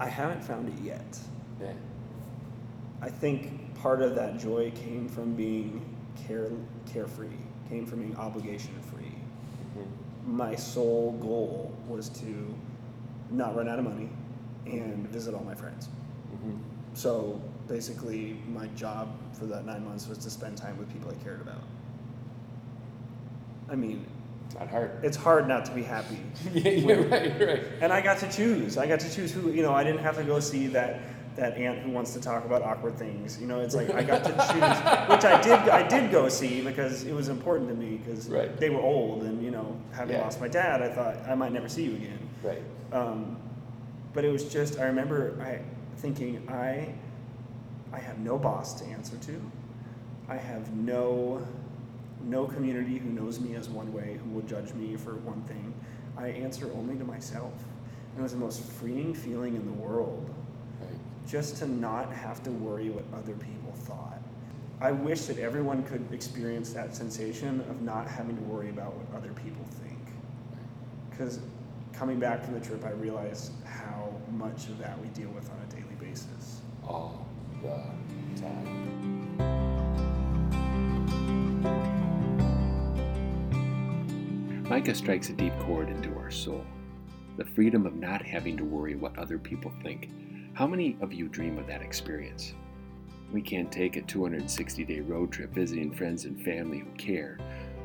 I 0.00 0.08
haven't 0.08 0.42
found 0.42 0.68
it 0.68 0.82
yet. 0.82 1.18
Yeah. 1.60 1.72
I 3.02 3.10
think 3.10 3.74
part 3.74 4.02
of 4.02 4.14
that 4.14 4.38
joy 4.38 4.72
came 4.74 5.08
from 5.08 5.34
being 5.34 5.84
care 6.26 6.50
carefree, 6.90 7.28
came 7.68 7.86
from 7.86 8.00
being 8.00 8.16
obligation 8.16 8.74
free. 8.90 9.04
Mm-hmm. 9.04 10.36
My 10.36 10.54
sole 10.54 11.12
goal 11.20 11.72
was 11.86 12.08
to 12.20 12.54
not 13.30 13.54
run 13.54 13.68
out 13.68 13.78
of 13.78 13.84
money 13.84 14.08
and 14.66 15.06
visit 15.08 15.34
all 15.34 15.44
my 15.44 15.54
friends. 15.54 15.88
Mm-hmm. 16.34 16.56
So 16.94 17.40
basically, 17.68 18.38
my 18.48 18.66
job 18.68 19.08
for 19.34 19.46
that 19.46 19.64
nine 19.64 19.84
months 19.84 20.08
was 20.08 20.18
to 20.18 20.30
spend 20.30 20.56
time 20.56 20.76
with 20.78 20.92
people 20.92 21.10
I 21.10 21.22
cared 21.22 21.40
about. 21.40 21.62
I 23.70 23.76
mean, 23.76 24.06
not 24.54 24.68
hard. 24.68 24.90
it's 25.04 25.16
hard 25.16 25.48
not 25.48 25.64
to 25.66 25.72
be 25.72 25.82
happy. 25.82 26.18
yeah, 26.52 26.94
right, 26.94 27.40
right. 27.40 27.62
And 27.80 27.92
I 27.92 28.00
got 28.00 28.18
to 28.18 28.30
choose. 28.30 28.76
I 28.78 28.86
got 28.86 29.00
to 29.00 29.10
choose 29.14 29.32
who, 29.32 29.50
you 29.50 29.62
know, 29.62 29.72
I 29.72 29.84
didn't 29.84 30.00
have 30.02 30.16
to 30.16 30.24
go 30.24 30.40
see 30.40 30.66
that 30.68 31.00
that 31.36 31.56
aunt 31.56 31.78
who 31.78 31.90
wants 31.92 32.12
to 32.12 32.20
talk 32.20 32.44
about 32.44 32.60
awkward 32.62 32.96
things. 32.98 33.40
You 33.40 33.46
know, 33.46 33.60
it's 33.60 33.74
like 33.74 33.88
I 33.90 34.02
got 34.02 34.24
to 34.24 34.30
choose, 34.52 35.08
which 35.08 35.24
I 35.24 35.40
did. 35.40 35.68
I 35.70 35.86
did 35.86 36.10
go 36.10 36.28
see 36.28 36.60
because 36.60 37.04
it 37.04 37.14
was 37.14 37.28
important 37.28 37.68
to 37.70 37.74
me 37.76 37.96
because 37.98 38.28
Right. 38.28 38.54
they 38.58 38.68
were 38.68 38.80
old, 38.80 39.22
and 39.22 39.42
you 39.42 39.50
know, 39.52 39.80
having 39.92 40.16
Yeah. 40.16 40.22
lost 40.22 40.40
my 40.40 40.48
dad, 40.48 40.82
I 40.82 40.88
thought 40.88 41.16
I 41.28 41.34
might 41.36 41.52
never 41.52 41.68
see 41.68 41.84
you 41.84 41.94
again. 41.94 42.18
Right. 42.42 42.62
Um, 42.92 43.36
but 44.12 44.24
it 44.24 44.32
was 44.32 44.52
just 44.52 44.78
I 44.80 44.86
remember 44.86 45.38
I 45.40 45.60
thinking 46.00 46.46
I 46.48 46.92
I 47.92 47.98
have 48.00 48.18
no 48.18 48.36
boss 48.36 48.74
to 48.80 48.84
answer 48.86 49.16
to. 49.18 49.40
I 50.28 50.36
have 50.36 50.72
no 50.74 51.46
no 52.24 52.46
community 52.46 52.98
who 52.98 53.10
knows 53.10 53.40
me 53.40 53.54
as 53.54 53.68
one 53.68 53.92
way, 53.92 54.18
who 54.22 54.30
will 54.30 54.42
judge 54.42 54.72
me 54.74 54.96
for 54.96 55.16
one 55.16 55.42
thing. 55.42 55.72
I 56.16 56.28
answer 56.28 56.70
only 56.74 56.96
to 56.96 57.04
myself. 57.04 57.52
And 58.12 58.20
it 58.20 58.22
was 58.22 58.32
the 58.32 58.38
most 58.38 58.62
freeing 58.62 59.14
feeling 59.14 59.54
in 59.56 59.64
the 59.64 59.72
world 59.72 60.28
Right. 60.80 60.98
just 61.26 61.56
to 61.58 61.68
not 61.68 62.12
have 62.12 62.42
to 62.44 62.50
worry 62.50 62.90
what 62.90 63.04
other 63.16 63.34
people 63.34 63.72
thought. 63.72 64.20
I 64.80 64.92
wish 64.92 65.26
that 65.26 65.38
everyone 65.38 65.82
could 65.84 66.10
experience 66.12 66.72
that 66.72 66.96
sensation 66.96 67.60
of 67.68 67.82
not 67.82 68.08
having 68.08 68.36
to 68.36 68.42
worry 68.44 68.70
about 68.70 68.94
what 68.94 69.18
other 69.18 69.32
people 69.34 69.64
think. 69.82 69.98
Because 71.10 71.38
coming 71.92 72.18
back 72.18 72.42
from 72.42 72.54
the 72.54 72.60
trip, 72.60 72.84
I 72.84 72.92
realized 72.92 73.52
how 73.66 74.10
much 74.32 74.68
of 74.68 74.78
that 74.78 74.98
we 75.00 75.08
deal 75.08 75.28
with 75.30 75.50
on 75.50 75.58
a 75.68 75.70
daily 75.70 75.96
basis. 76.00 76.62
All 76.86 77.26
the 77.62 78.40
time. 78.40 79.59
Mikah 84.70 84.94
strikes 84.94 85.30
a 85.30 85.32
deep 85.32 85.52
chord 85.58 85.88
into 85.88 86.16
our 86.16 86.30
soul. 86.30 86.64
The 87.36 87.44
freedom 87.44 87.86
of 87.86 87.96
not 87.96 88.24
having 88.24 88.56
to 88.56 88.64
worry 88.64 88.94
what 88.94 89.18
other 89.18 89.36
people 89.36 89.72
think. 89.82 90.08
How 90.52 90.64
many 90.64 90.96
of 91.00 91.12
you 91.12 91.26
dream 91.26 91.58
of 91.58 91.66
that 91.66 91.82
experience? 91.82 92.54
We 93.32 93.42
can't 93.42 93.72
take 93.72 93.96
a 93.96 94.02
260 94.02 94.84
day 94.84 95.00
road 95.00 95.32
trip 95.32 95.52
visiting 95.52 95.92
friends 95.92 96.24
and 96.24 96.40
family 96.44 96.78
who 96.78 96.90
care. 96.92 97.36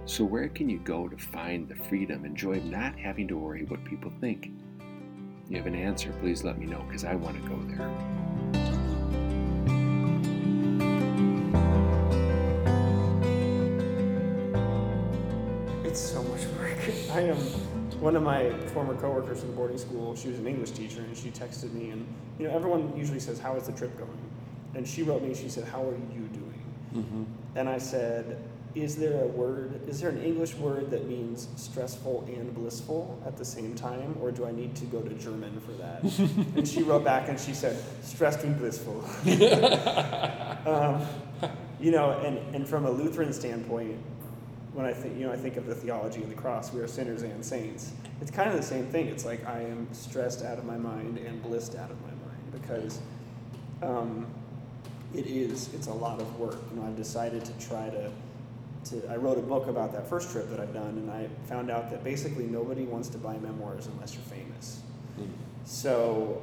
So, 0.06 0.24
where 0.24 0.48
can 0.48 0.70
you 0.70 0.78
go 0.78 1.08
to 1.08 1.18
find 1.18 1.68
the 1.68 1.74
freedom 1.74 2.24
and 2.24 2.38
joy 2.38 2.58
of 2.58 2.66
not 2.66 3.00
having 3.00 3.28
to 3.30 3.36
worry 3.36 3.64
what 3.64 3.84
people 3.84 4.12
think? 4.22 4.52
You 5.50 5.58
have 5.58 5.66
an 5.66 5.74
answer, 5.74 6.14
please 6.20 6.44
let 6.44 6.60
me 6.60 6.68
know 6.68 6.84
because 6.88 7.04
I 7.04 7.16
want 7.16 7.42
to 7.42 7.50
go 7.50 7.60
there. 7.76 8.25
I 17.16 17.22
am 17.22 17.38
one 18.02 18.16
of 18.16 18.24
my 18.24 18.52
former 18.74 18.94
coworkers 18.96 19.40
from 19.40 19.56
boarding 19.56 19.78
school. 19.78 20.16
She 20.16 20.28
was 20.28 20.38
an 20.38 20.48
English 20.48 20.72
teacher, 20.72 21.00
and 21.00 21.16
she 21.16 21.32
texted 21.32 21.72
me, 21.72 21.92
and 21.92 22.06
you 22.38 22.48
know, 22.48 22.54
everyone 22.54 22.94
usually 22.98 23.22
says, 23.22 23.40
"How 23.40 23.56
is 23.56 23.68
the 23.68 23.72
trip 23.72 23.98
going?" 23.98 24.32
And 24.74 24.88
she 24.88 25.02
wrote 25.02 25.24
me. 25.24 25.34
She 25.34 25.48
said, 25.48 25.64
"How 25.64 25.82
are 25.82 25.98
you 26.14 26.28
doing?" 26.34 26.56
Mm-hmm. 26.96 27.24
And 27.56 27.70
I 27.70 27.78
said, 27.78 28.38
Is 28.74 28.96
there 28.98 29.24
a 29.24 29.28
word, 29.28 29.88
is 29.88 30.02
there 30.02 30.10
an 30.10 30.22
English 30.22 30.56
word 30.56 30.90
that 30.92 31.08
means 31.08 31.48
stressful 31.56 32.26
and 32.28 32.54
blissful 32.54 33.22
at 33.26 33.38
the 33.38 33.46
same 33.46 33.76
time? 33.76 34.18
Or 34.22 34.32
do 34.32 34.46
I 34.46 34.52
need 34.52 34.76
to 34.76 34.86
go 34.86 35.02
to 35.02 35.14
German 35.16 35.60
for 35.62 35.72
that? 35.74 36.04
and 36.56 36.68
she 36.68 36.84
wrote 36.84 37.04
back 37.04 37.30
and 37.30 37.40
she 37.40 37.54
said, 37.54 37.82
Stressed 38.02 38.44
and 38.44 38.58
blissful. 38.58 39.04
um, 40.66 41.06
you 41.80 41.92
know, 41.92 42.12
and, 42.24 42.38
and 42.56 42.68
from 42.68 42.86
a 42.86 42.92
Lutheran 42.92 43.32
standpoint, 43.32 43.98
when 44.76 44.86
I 44.86 44.94
think, 44.94 45.18
you 45.18 45.26
know, 45.26 45.32
I 45.32 45.38
think 45.38 45.58
of 45.58 45.66
the 45.66 45.74
theology 45.74 46.22
of 46.22 46.30
the 46.30 46.36
cross, 46.36 46.72
we 46.72 46.82
are 46.82 46.88
sinners 46.88 47.24
and 47.24 47.44
saints. 47.44 47.94
It's 48.22 48.30
kind 48.30 48.50
of 48.50 48.56
the 48.56 48.64
same 48.64 48.86
thing. 48.86 49.08
It's 49.08 49.26
like 49.26 49.44
I 49.48 49.62
am 49.62 49.88
stressed 49.94 50.44
out 50.44 50.60
of 50.60 50.66
my 50.66 50.78
mind 50.78 51.18
and 51.18 51.42
blissed 51.42 51.76
out 51.76 51.90
of 51.90 52.00
my 52.02 52.10
mind 52.10 52.52
because 52.52 53.00
um, 53.82 54.28
it 55.14 55.28
is 55.28 55.74
it's 55.74 55.88
a 55.88 55.94
lot 55.94 56.20
of 56.20 56.40
work 56.40 56.58
you 56.70 56.80
know 56.80 56.86
i've 56.86 56.98
decided 56.98 57.44
to 57.46 57.54
try 57.54 57.90
to 57.90 58.12
to 58.84 59.02
i 59.10 59.16
wrote 59.16 59.38
a 59.38 59.42
book 59.42 59.68
about 59.68 59.92
that 59.92 60.08
first 60.08 60.32
trip 60.32 60.50
that 60.50 60.60
i've 60.60 60.74
done 60.74 60.90
and 60.90 61.12
i 61.12 61.28
found 61.48 61.72
out 61.72 61.90
that 61.90 62.04
basically 62.04 62.46
nobody 62.46 62.84
wants 62.84 63.08
to 63.08 63.18
buy 63.18 63.38
memoirs 63.38 63.88
unless 63.88 64.14
you're 64.14 64.24
famous 64.24 64.82
so 65.66 66.42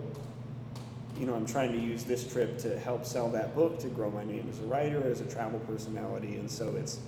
you 1.19 1.27
know 1.27 1.35
i'm 1.35 1.47
trying 1.47 1.73
to 1.73 1.79
use 1.79 2.05
this 2.05 2.27
trip 2.27 2.59
to 2.59 2.79
help 2.79 3.05
sell 3.05 3.29
that 3.29 3.55
book 3.55 3.79
to 3.79 3.89
grow 3.89 4.11
my 4.11 4.25
name 4.25 4.47
as 4.51 4.59
a 4.61 4.65
writer 4.65 5.03
as 5.11 5.21
a 5.21 5.27
travel 5.27 5.61
personality 5.61 6.37
and 6.37 6.51
so 6.51 6.75
it's 6.77 6.99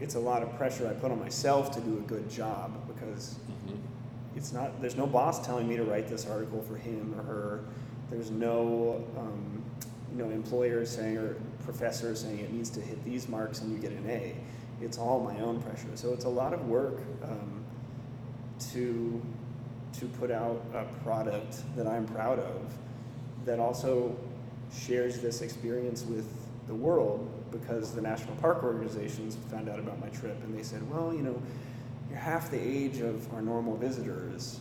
it's 0.00 0.14
a 0.14 0.20
lot 0.20 0.42
of 0.42 0.54
pressure 0.56 0.86
i 0.88 0.92
put 0.92 1.10
on 1.10 1.18
myself 1.20 1.70
to 1.70 1.80
do 1.80 1.96
a 1.98 2.02
good 2.02 2.28
job 2.30 2.72
because 2.86 3.36
Mm-hmm. 3.66 3.76
it's 4.36 4.52
not 4.52 4.80
there's 4.80 4.96
no 4.96 5.06
boss 5.06 5.44
telling 5.44 5.66
me 5.68 5.76
to 5.76 5.84
write 5.84 6.08
this 6.08 6.26
article 6.26 6.62
for 6.62 6.76
him 6.76 7.14
or 7.18 7.22
her. 7.24 7.60
There's 8.10 8.30
no 8.30 9.04
um, 9.18 9.62
you 10.12 10.22
know 10.22 10.30
employer 10.30 10.84
saying 10.84 11.16
or 11.16 11.36
professor 11.64 12.14
saying 12.14 12.38
it 12.40 12.52
needs 12.52 12.70
to 12.70 12.80
hit 12.80 13.02
these 13.04 13.28
marks 13.28 13.60
and 13.60 13.72
you 13.72 13.78
get 13.78 13.90
an 13.92 14.08
a. 14.08 14.34
It's 14.80 14.98
all 14.98 15.20
my 15.20 15.38
own 15.40 15.60
pressure. 15.62 15.88
So 15.94 16.12
it's 16.12 16.26
a 16.26 16.28
lot 16.28 16.52
of 16.52 16.68
work 16.68 17.00
um, 17.24 17.64
to 18.72 19.20
to 19.98 20.06
put 20.20 20.30
out 20.30 20.62
a 20.74 20.84
product 21.02 21.62
that 21.74 21.86
i'm 21.86 22.06
proud 22.06 22.38
of 22.38 22.60
that 23.46 23.58
also 23.58 24.14
shares 24.76 25.20
this 25.20 25.40
experience 25.40 26.02
with 26.04 26.28
the 26.66 26.74
world 26.74 27.30
because 27.50 27.92
the 27.92 28.00
national 28.00 28.34
park 28.36 28.62
organizations 28.62 29.36
found 29.50 29.68
out 29.68 29.78
about 29.78 30.00
my 30.00 30.08
trip 30.08 30.36
and 30.44 30.56
they 30.56 30.62
said 30.62 30.88
well 30.90 31.14
you 31.14 31.22
know 31.22 31.40
you're 32.08 32.18
half 32.18 32.50
the 32.50 32.60
age 32.60 33.00
of 33.00 33.32
our 33.34 33.42
normal 33.42 33.76
visitors. 33.76 34.60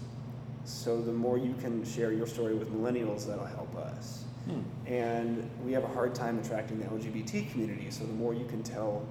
So 0.64 1.02
the 1.02 1.12
more 1.12 1.38
you 1.38 1.54
can 1.60 1.86
share 1.86 2.12
your 2.12 2.28
story 2.28 2.56
with 2.56 2.74
millennials, 2.74 3.28
that'll 3.28 3.46
help 3.46 3.76
us. 3.76 4.24
Hmm. 4.46 4.62
And 4.88 5.50
we 5.64 5.72
have 5.74 5.84
a 5.84 5.88
hard 5.88 6.16
time 6.16 6.40
attracting 6.40 6.80
the 6.80 6.86
LGBT 6.86 7.52
community. 7.52 7.92
So 7.92 8.04
the 8.04 8.14
more 8.14 8.34
you 8.34 8.46
can 8.46 8.64
tell 8.64 9.06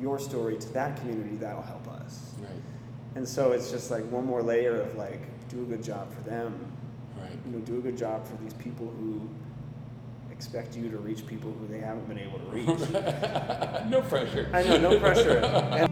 your 0.00 0.18
story 0.18 0.56
to 0.56 0.72
that 0.72 0.98
community, 0.98 1.36
that'll 1.36 1.62
help 1.62 1.86
us. 1.88 2.32
Right. 2.40 2.50
And 3.14 3.26
so 3.26 3.52
it's 3.52 3.70
just 3.70 3.90
like 3.90 4.04
one 4.10 4.24
more 4.24 4.42
layer 4.42 4.80
of 4.80 4.96
like, 4.96 5.20
do 5.48 5.62
a 5.62 5.66
good 5.66 5.82
job 5.82 6.12
for 6.12 6.20
them. 6.28 6.54
Right. 7.16 7.30
You 7.46 7.52
know, 7.52 7.58
do 7.60 7.78
a 7.78 7.80
good 7.80 7.98
job 7.98 8.26
for 8.26 8.36
these 8.42 8.54
people 8.54 8.92
who 8.98 9.28
expect 10.40 10.74
you 10.74 10.88
to 10.88 10.96
reach 10.96 11.26
people 11.26 11.52
who 11.52 11.66
they 11.66 11.80
haven't 11.80 12.08
been 12.08 12.18
able 12.18 12.38
to 12.38 12.46
reach. 12.46 12.66
no 13.90 14.00
pressure. 14.00 14.48
I 14.54 14.62
know, 14.62 14.78
no 14.78 14.98
pressure. 14.98 15.38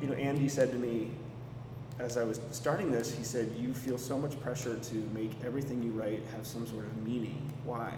you 0.00 0.08
know, 0.08 0.14
Andy 0.14 0.48
said 0.48 0.70
to 0.70 0.78
me 0.78 1.10
as 1.98 2.16
I 2.16 2.24
was 2.24 2.40
starting 2.50 2.90
this, 2.90 3.14
he 3.14 3.24
said, 3.24 3.52
You 3.58 3.74
feel 3.74 3.98
so 3.98 4.18
much 4.18 4.40
pressure 4.40 4.78
to 4.78 4.94
make 5.12 5.32
everything 5.44 5.82
you 5.82 5.90
write 5.90 6.22
have 6.34 6.46
some 6.46 6.66
sort 6.66 6.86
of 6.86 6.96
meaning. 7.06 7.52
Why? 7.64 7.92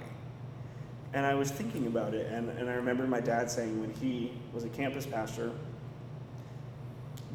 And 1.12 1.24
I 1.24 1.34
was 1.34 1.52
thinking 1.52 1.86
about 1.86 2.14
it, 2.14 2.26
and, 2.32 2.50
and 2.50 2.68
I 2.68 2.74
remember 2.74 3.06
my 3.06 3.20
dad 3.20 3.48
saying 3.48 3.80
when 3.80 3.94
he 3.94 4.32
was 4.52 4.64
a 4.64 4.68
campus 4.70 5.06
pastor 5.06 5.52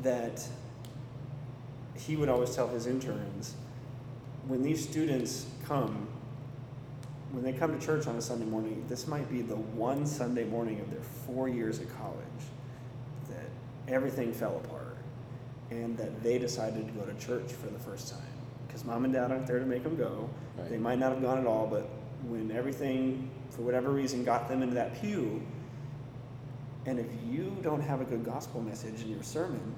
that 0.04 0.46
he 2.06 2.16
would 2.16 2.30
always 2.30 2.56
tell 2.56 2.68
his 2.68 2.88
interns 2.88 3.56
when 4.48 4.64
these 4.64 4.88
students 4.88 5.46
come, 5.66 6.08
when 7.32 7.44
they 7.44 7.54
come 7.54 7.78
to 7.78 7.86
church 7.86 8.08
on 8.08 8.16
a 8.16 8.22
Sunday 8.22 8.46
morning, 8.46 8.84
this 8.90 9.08
might 9.08 9.30
be 9.30 9.42
the 9.42 9.56
one 9.56 10.06
Sunday 10.06 10.46
morning 10.46 10.80
of 10.80 10.90
their 10.90 11.02
four 11.02 11.48
years 11.48 11.80
at 11.80 11.88
college 11.98 12.26
that 13.30 13.46
everything 13.88 14.34
fell 14.34 14.62
apart 14.66 14.98
and 15.70 15.98
that 15.98 16.24
they 16.24 16.40
decided 16.40 16.88
to 16.88 16.94
go 16.94 17.06
to 17.06 17.14
church 17.24 17.52
for 17.52 17.68
the 17.68 17.78
first 17.78 18.10
time. 18.10 18.22
Because 18.68 18.84
mom 18.86 19.06
and 19.06 19.14
dad 19.14 19.32
aren't 19.32 19.46
there 19.46 19.60
to 19.60 19.66
make 19.66 19.84
them 19.84 19.96
go. 19.96 20.30
Right. 20.58 20.70
They 20.70 20.78
might 20.78 20.98
not 20.98 21.12
have 21.12 21.22
gone 21.22 21.38
at 21.38 21.46
all, 21.46 21.68
but 21.68 21.88
when 22.28 22.52
everything, 22.52 23.30
for 23.52 23.62
whatever 23.62 23.92
reason, 23.92 24.24
got 24.24 24.48
them 24.48 24.64
into 24.64 24.76
that 24.76 25.00
pew, 25.00 25.44
and 26.86 26.98
if 26.98 27.08
you 27.30 27.56
don't 27.62 27.82
have 27.82 28.02
a 28.02 28.06
good 28.06 28.26
gospel 28.26 28.62
message 28.62 29.02
in 29.04 29.10
your 29.10 29.22
sermon, 29.22 29.76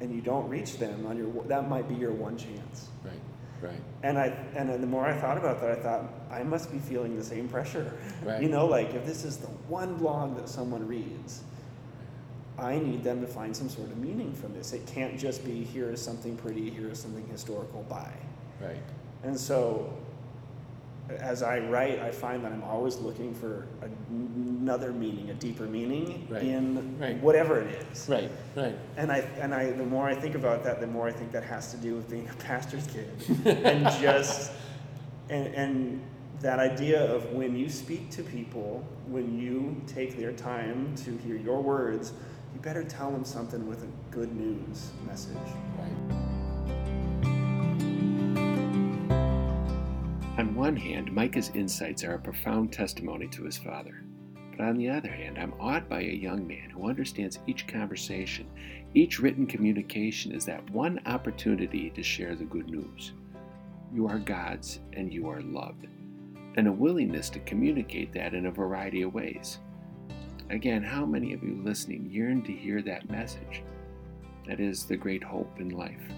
and 0.00 0.14
you 0.14 0.20
don't 0.20 0.48
reach 0.48 0.78
them 0.78 1.06
on 1.06 1.16
your, 1.16 1.28
that 1.44 1.68
might 1.68 1.88
be 1.88 1.94
your 1.94 2.12
one 2.12 2.36
chance. 2.36 2.88
Right. 3.04 3.20
Right. 3.62 3.80
And 4.02 4.18
I 4.18 4.26
and 4.54 4.68
the 4.82 4.86
more 4.86 5.06
I 5.06 5.18
thought 5.18 5.38
about 5.38 5.62
that, 5.62 5.70
I 5.70 5.74
thought 5.76 6.04
I 6.30 6.42
must 6.42 6.70
be 6.70 6.78
feeling 6.78 7.16
the 7.16 7.24
same 7.24 7.48
pressure. 7.48 7.90
Right. 8.22 8.42
You 8.42 8.50
know, 8.50 8.66
like 8.66 8.92
if 8.92 9.06
this 9.06 9.24
is 9.24 9.38
the 9.38 9.46
one 9.46 9.96
blog 9.96 10.36
that 10.36 10.50
someone 10.50 10.86
reads, 10.86 11.42
I 12.58 12.78
need 12.78 13.04
them 13.04 13.20
to 13.20 13.26
find 13.26 13.54
some 13.54 13.68
sort 13.68 13.90
of 13.90 13.98
meaning 13.98 14.32
from 14.32 14.54
this. 14.54 14.72
It 14.72 14.86
can't 14.86 15.18
just 15.18 15.44
be 15.44 15.62
here 15.62 15.90
is 15.90 16.00
something 16.00 16.36
pretty, 16.36 16.70
here 16.70 16.90
is 16.90 16.98
something 16.98 17.26
historical, 17.28 17.82
bye. 17.84 18.12
Right. 18.60 18.80
And 19.22 19.38
so, 19.38 19.92
as 21.08 21.42
I 21.42 21.60
write, 21.60 22.00
I 22.00 22.10
find 22.10 22.44
that 22.44 22.52
I'm 22.52 22.64
always 22.64 22.96
looking 22.96 23.32
for 23.34 23.66
another 24.10 24.92
meaning, 24.92 25.30
a 25.30 25.34
deeper 25.34 25.64
meaning 25.64 26.26
Right. 26.30 26.42
in 26.42 26.98
Right. 26.98 27.20
whatever 27.22 27.60
it 27.60 27.82
is. 27.92 28.08
Right. 28.08 28.30
Right. 28.54 28.76
And 28.96 29.12
I 29.12 29.18
and 29.40 29.54
I 29.54 29.70
the 29.70 29.84
more 29.84 30.08
I 30.08 30.14
think 30.14 30.34
about 30.34 30.64
that, 30.64 30.80
the 30.80 30.86
more 30.86 31.06
I 31.06 31.12
think 31.12 31.32
that 31.32 31.44
has 31.44 31.70
to 31.72 31.76
do 31.76 31.94
with 31.94 32.10
being 32.10 32.28
a 32.28 32.34
pastor's 32.44 32.86
kid, 32.88 33.10
and 33.64 33.84
just 34.00 34.50
and 35.30 35.54
and 35.54 36.02
that 36.40 36.58
idea 36.58 37.02
of 37.14 37.32
when 37.32 37.56
you 37.56 37.68
speak 37.68 38.10
to 38.10 38.22
people, 38.22 38.84
when 39.06 39.38
you 39.38 39.80
take 39.86 40.18
their 40.18 40.32
time 40.32 40.94
to 40.96 41.16
hear 41.18 41.36
your 41.36 41.62
words, 41.62 42.12
you 42.54 42.60
better 42.60 42.84
tell 42.84 43.10
them 43.10 43.24
something 43.24 43.66
with 43.66 43.82
a 43.84 43.88
good 44.10 44.34
news 44.36 44.90
message. 45.06 45.36
Right. 45.78 46.35
On 50.38 50.54
one 50.54 50.76
hand, 50.76 51.10
Mikah's 51.10 51.50
insights 51.54 52.04
are 52.04 52.14
a 52.14 52.18
profound 52.18 52.70
testimony 52.70 53.26
to 53.28 53.44
his 53.44 53.56
father. 53.56 54.04
But 54.50 54.66
on 54.66 54.76
the 54.76 54.90
other 54.90 55.08
hand, 55.08 55.38
I'm 55.38 55.54
awed 55.58 55.88
by 55.88 56.02
a 56.02 56.12
young 56.12 56.46
man 56.46 56.68
who 56.68 56.90
understands 56.90 57.38
each 57.46 57.66
conversation, 57.66 58.46
each 58.92 59.18
written 59.18 59.46
communication 59.46 60.32
is 60.32 60.44
that 60.44 60.68
one 60.70 61.00
opportunity 61.06 61.88
to 61.88 62.02
share 62.02 62.34
the 62.34 62.44
good 62.44 62.68
news. 62.68 63.14
You 63.94 64.08
are 64.08 64.18
God's 64.18 64.80
and 64.92 65.12
you 65.12 65.28
are 65.30 65.40
loved, 65.40 65.86
and 66.56 66.68
a 66.68 66.72
willingness 66.72 67.30
to 67.30 67.40
communicate 67.40 68.12
that 68.12 68.34
in 68.34 68.44
a 68.44 68.50
variety 68.50 69.02
of 69.02 69.14
ways. 69.14 69.58
Again, 70.50 70.82
how 70.82 71.06
many 71.06 71.32
of 71.32 71.42
you 71.42 71.60
listening 71.64 72.10
yearn 72.10 72.42
to 72.42 72.52
hear 72.52 72.82
that 72.82 73.10
message? 73.10 73.62
That 74.46 74.60
is 74.60 74.84
the 74.84 74.98
great 74.98 75.24
hope 75.24 75.60
in 75.60 75.70
life. 75.70 76.12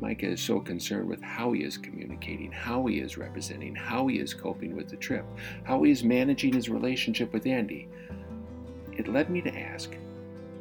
Mikah 0.00 0.24
is 0.24 0.42
so 0.42 0.60
concerned 0.60 1.08
with 1.08 1.22
how 1.22 1.52
he 1.52 1.62
is 1.62 1.78
communicating, 1.78 2.52
how 2.52 2.84
he 2.86 2.98
is 2.98 3.16
representing, 3.16 3.74
how 3.74 4.06
he 4.06 4.18
is 4.18 4.34
coping 4.34 4.76
with 4.76 4.90
the 4.90 4.96
trip, 4.96 5.24
how 5.64 5.82
he 5.82 5.90
is 5.90 6.04
managing 6.04 6.52
his 6.52 6.68
relationship 6.68 7.32
with 7.32 7.46
Andy. 7.46 7.88
It 8.92 9.08
led 9.08 9.30
me 9.30 9.40
to 9.42 9.58
ask 9.58 9.90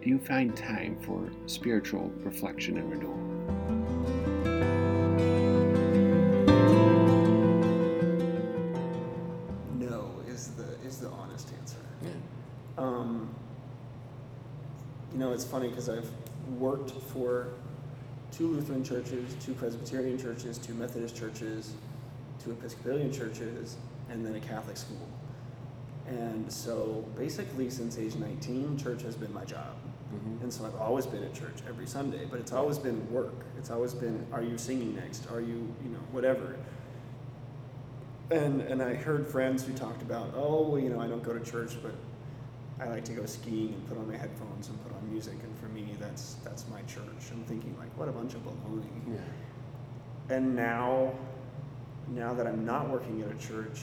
Do 0.02 0.10
you 0.10 0.20
find 0.20 0.56
time 0.56 0.98
for 1.02 1.30
spiritual 1.48 2.12
reflection 2.24 2.78
and 2.78 2.90
renewal? 2.90 3.18
No 9.78 10.12
is 10.30 10.50
the 10.52 10.78
is 10.86 11.00
the 11.00 11.10
honest 11.10 11.52
answer. 11.60 11.78
Yeah. 12.02 12.10
Um, 12.78 13.30
you 15.12 15.20
know, 15.20 15.34
it's 15.34 15.46
funny 15.46 15.68
because 15.68 15.90
I've 15.90 16.10
worked 16.58 16.92
for 16.92 17.50
two 18.36 18.48
Lutheran 18.48 18.84
churches, 18.84 19.36
two 19.40 19.54
Presbyterian 19.54 20.18
churches, 20.18 20.58
two 20.58 20.74
Methodist 20.74 21.16
churches, 21.16 21.74
two 22.44 22.52
Episcopalian 22.52 23.12
churches, 23.12 23.78
and 24.10 24.26
then 24.26 24.36
a 24.36 24.40
Catholic 24.42 24.76
school. 24.76 25.08
And 26.08 26.52
so 26.52 27.06
basically, 27.18 27.70
since 27.70 27.98
age 27.98 28.16
19, 28.16 28.78
church 28.78 29.04
has 29.04 29.16
been 29.16 29.34
my 29.34 29.46
job. 29.46 29.76
Mhm. 30.14 30.44
And 30.44 30.54
so 30.54 30.66
I've 30.66 30.76
always 30.76 31.06
been 31.06 31.24
at 31.24 31.34
church 31.34 31.64
every 31.68 31.88
Sunday, 31.88 32.26
but 32.30 32.40
it's 32.40 32.52
always 32.52 32.78
been 32.78 33.10
work. 33.12 33.46
It's 33.58 33.72
always 33.72 33.94
been, 33.94 34.26
are 34.32 34.44
you 34.44 34.58
singing 34.58 34.96
next? 34.96 35.32
Are 35.32 35.42
you, 35.42 35.74
you 35.84 35.90
know, 35.90 36.04
whatever. 36.12 36.58
And 38.32 38.62
and 38.62 38.82
I 38.82 38.96
heard 38.96 39.28
friends 39.28 39.64
who 39.64 39.74
talked 39.74 40.02
about, 40.02 40.34
oh, 40.36 40.68
well, 40.70 40.80
you 40.80 40.90
know, 40.90 41.00
I 41.00 41.08
don't 41.08 41.24
go 41.24 41.34
to 41.34 41.40
church, 41.40 41.78
but 41.82 41.94
I 42.80 42.90
like 42.90 43.06
to 43.06 43.14
go 43.14 43.26
skiing 43.26 43.74
and 43.74 43.88
put 43.88 43.98
on 43.98 44.08
my 44.08 44.18
headphones 44.18 44.68
and 44.68 44.82
put 44.84 44.92
on 44.94 45.10
music, 45.10 45.36
and 45.42 45.55
that's 46.16 46.36
that's 46.46 46.66
my 46.70 46.82
church. 46.84 47.30
I'm 47.30 47.44
thinking 47.44 47.76
like, 47.78 47.90
what 47.98 48.08
a 48.08 48.12
bunch 48.14 48.36
of 48.36 48.46
baloney. 48.46 48.86
Yeah. 49.06 50.34
And 50.34 50.56
now, 50.56 51.14
now 52.08 52.34
that 52.34 52.48
I'm 52.48 52.66
not 52.66 52.90
working 52.90 53.22
at 53.22 53.30
a 53.30 53.48
church, 53.48 53.82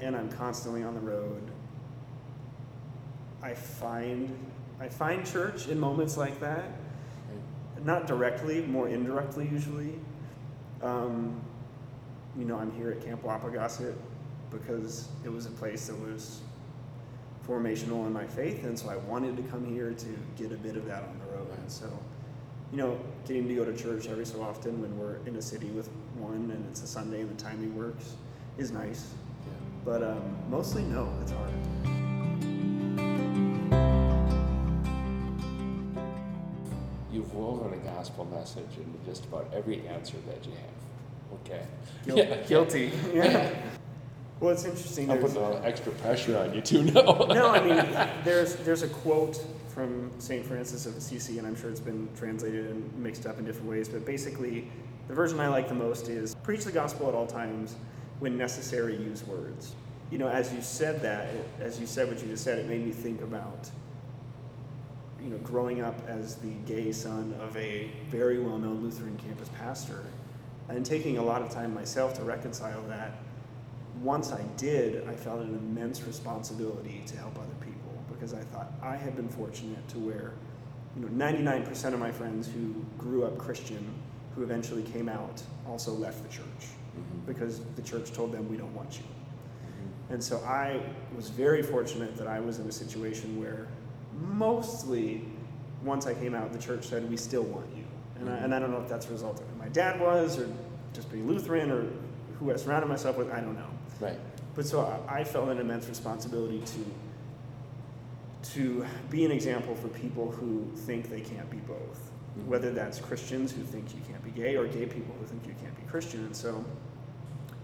and 0.00 0.16
I'm 0.16 0.28
constantly 0.30 0.82
on 0.82 0.94
the 0.94 1.00
road, 1.00 1.48
I 3.40 3.54
find 3.54 4.36
I 4.80 4.88
find 4.88 5.24
church 5.24 5.68
in 5.68 5.78
moments 5.78 6.16
like 6.16 6.40
that. 6.40 6.64
Right. 6.64 7.86
Not 7.86 8.08
directly, 8.08 8.62
more 8.62 8.88
indirectly 8.88 9.48
usually. 9.48 9.94
Um, 10.82 11.40
you 12.36 12.44
know, 12.44 12.58
I'm 12.58 12.72
here 12.72 12.90
at 12.90 13.04
Camp 13.04 13.22
Wapogasset 13.22 13.94
because 14.50 15.06
it 15.24 15.32
was 15.32 15.46
a 15.46 15.50
place 15.50 15.86
that 15.86 15.98
was 16.00 16.40
formational 17.46 18.06
in 18.06 18.12
my 18.12 18.26
faith, 18.26 18.64
and 18.64 18.78
so 18.78 18.88
I 18.88 18.96
wanted 18.96 19.36
to 19.36 19.42
come 19.44 19.64
here 19.64 19.92
to 19.92 20.06
get 20.36 20.52
a 20.52 20.56
bit 20.56 20.76
of 20.76 20.86
that 20.86 21.02
on 21.02 21.18
the 21.18 21.36
road. 21.36 21.48
And 21.58 21.70
so, 21.70 21.86
you 22.70 22.78
know, 22.78 22.98
getting 23.26 23.48
to 23.48 23.54
go 23.54 23.64
to 23.64 23.76
church 23.76 24.08
every 24.08 24.26
so 24.26 24.42
often 24.42 24.80
when 24.80 24.96
we're 24.98 25.16
in 25.26 25.36
a 25.36 25.42
city 25.42 25.68
with 25.70 25.88
one 26.16 26.50
and 26.52 26.64
it's 26.70 26.82
a 26.82 26.86
Sunday 26.86 27.20
and 27.20 27.30
the 27.36 27.42
timing 27.42 27.76
works 27.76 28.14
is 28.58 28.70
nice. 28.70 29.12
Yeah. 29.46 29.52
But 29.84 30.02
um, 30.02 30.36
mostly, 30.50 30.82
no, 30.84 31.12
it's 31.22 31.32
hard. 31.32 31.50
You've 37.12 37.34
woven 37.34 37.74
a 37.74 37.76
gospel 37.84 38.24
message 38.24 38.64
into 38.78 38.98
just 39.04 39.24
about 39.26 39.50
every 39.54 39.86
answer 39.88 40.16
that 40.26 40.46
you 40.46 40.52
have. 40.52 41.40
Okay. 41.44 41.62
Guil- 42.06 42.16
Yeah. 42.28 42.36
Guilty. 42.46 42.90
Yeah. 43.14 43.50
Well, 44.42 44.50
it's 44.52 44.64
interesting. 44.64 45.08
I'm 45.08 45.20
there's- 45.20 45.34
putting 45.34 45.64
extra 45.64 45.92
pressure 45.92 46.36
on 46.36 46.52
you 46.52 46.60
too 46.60 46.82
now. 46.92 47.02
no, 47.28 47.50
I 47.50 47.60
mean, 47.64 48.10
there's 48.24 48.56
there's 48.56 48.82
a 48.82 48.88
quote 48.88 49.40
from 49.68 50.10
St. 50.18 50.44
Francis 50.44 50.84
of 50.84 50.96
Assisi, 50.96 51.38
and 51.38 51.46
I'm 51.46 51.54
sure 51.54 51.70
it's 51.70 51.78
been 51.78 52.08
translated 52.16 52.66
and 52.66 52.92
mixed 52.96 53.24
up 53.24 53.38
in 53.38 53.44
different 53.44 53.68
ways, 53.70 53.88
but 53.88 54.04
basically, 54.04 54.68
the 55.06 55.14
version 55.14 55.38
I 55.38 55.46
like 55.46 55.68
the 55.68 55.76
most 55.76 56.08
is 56.08 56.34
preach 56.42 56.64
the 56.64 56.72
gospel 56.72 57.08
at 57.08 57.14
all 57.14 57.26
times, 57.26 57.76
when 58.18 58.36
necessary, 58.36 58.96
use 58.96 59.24
words. 59.28 59.76
You 60.10 60.18
know, 60.18 60.28
as 60.28 60.52
you 60.52 60.60
said 60.60 61.00
that, 61.02 61.28
as 61.60 61.78
you 61.78 61.86
said 61.86 62.08
what 62.08 62.20
you 62.20 62.26
just 62.26 62.42
said, 62.42 62.58
it 62.58 62.66
made 62.68 62.84
me 62.84 62.90
think 62.90 63.22
about, 63.22 63.70
you 65.22 65.30
know, 65.30 65.38
growing 65.38 65.82
up 65.82 65.94
as 66.08 66.34
the 66.34 66.50
gay 66.66 66.90
son 66.90 67.32
of 67.40 67.56
a 67.56 67.92
very 68.10 68.40
well-known 68.40 68.82
Lutheran 68.82 69.16
campus 69.18 69.48
pastor, 69.56 70.04
and 70.68 70.84
taking 70.84 71.18
a 71.18 71.22
lot 71.22 71.42
of 71.42 71.50
time 71.50 71.72
myself 71.72 72.12
to 72.14 72.24
reconcile 72.24 72.82
that 72.88 73.12
once 74.00 74.32
I 74.32 74.42
did, 74.56 75.06
I 75.08 75.14
felt 75.14 75.40
an 75.40 75.54
immense 75.54 76.02
responsibility 76.04 77.02
to 77.06 77.16
help 77.16 77.36
other 77.38 77.54
people 77.60 77.92
because 78.12 78.32
I 78.34 78.40
thought 78.40 78.72
I 78.82 78.96
had 78.96 79.16
been 79.16 79.28
fortunate 79.28 79.86
to 79.88 79.98
where, 79.98 80.32
you 80.96 81.02
know, 81.02 81.08
99% 81.08 81.94
of 81.94 82.00
my 82.00 82.10
friends 82.10 82.48
who 82.48 82.74
grew 82.98 83.24
up 83.24 83.36
Christian, 83.38 83.84
who 84.34 84.42
eventually 84.42 84.82
came 84.82 85.08
out, 85.08 85.42
also 85.68 85.92
left 85.92 86.22
the 86.22 86.28
church 86.28 86.44
Mhm. 86.96 87.26
because 87.26 87.60
the 87.76 87.82
church 87.82 88.12
told 88.12 88.32
them 88.32 88.48
we 88.48 88.56
don't 88.56 88.74
want 88.74 88.98
you. 88.98 89.04
Mhm. 89.04 90.14
And 90.14 90.24
so 90.24 90.38
I 90.38 90.80
was 91.14 91.28
very 91.28 91.62
fortunate 91.62 92.16
that 92.16 92.26
I 92.26 92.40
was 92.40 92.58
in 92.58 92.66
a 92.66 92.72
situation 92.72 93.38
where 93.40 93.66
mostly 94.20 95.24
once 95.84 96.06
I 96.06 96.14
came 96.14 96.34
out, 96.34 96.52
the 96.52 96.58
church 96.58 96.86
said, 96.86 97.08
we 97.10 97.16
still 97.16 97.42
want 97.42 97.66
you. 97.76 97.84
And, 98.20 98.30
I, 98.30 98.36
and 98.36 98.54
I 98.54 98.58
don't 98.58 98.70
know 98.70 98.80
if 98.80 98.88
that's 98.88 99.08
a 99.08 99.10
result 99.10 99.40
of 99.40 99.46
who 99.48 99.56
my 99.58 99.68
dad 99.68 100.00
was 100.00 100.38
or 100.38 100.48
just 100.92 101.10
being 101.10 101.26
Lutheran 101.26 101.70
or 101.70 101.86
who 102.38 102.52
I 102.52 102.56
surrounded 102.56 102.88
myself 102.88 103.18
with, 103.18 103.30
I 103.32 103.40
don't 103.40 103.54
know. 103.54 103.66
Right. 104.02 104.18
But 104.54 104.66
so 104.66 104.80
I, 105.08 105.20
I 105.20 105.24
felt 105.24 105.48
an 105.48 105.58
immense 105.58 105.88
responsibility 105.88 106.60
to 106.60 108.50
to 108.54 108.84
be 109.08 109.24
an 109.24 109.30
example 109.30 109.74
for 109.76 109.86
people 109.88 110.32
who 110.32 110.68
think 110.74 111.08
they 111.08 111.20
can't 111.20 111.48
be 111.48 111.58
both. 111.58 112.10
Mhm. 112.36 112.46
Whether 112.46 112.72
that's 112.72 112.98
Christians 112.98 113.52
who 113.52 113.62
think 113.62 113.94
you 113.94 114.00
can't 114.08 114.22
be 114.24 114.30
gay 114.30 114.56
or 114.56 114.66
gay 114.66 114.86
people 114.86 115.14
who 115.20 115.24
think 115.26 115.46
you 115.46 115.54
can't 115.62 115.76
be 115.76 115.82
Christian. 115.88 116.24
And 116.24 116.34
so 116.34 116.64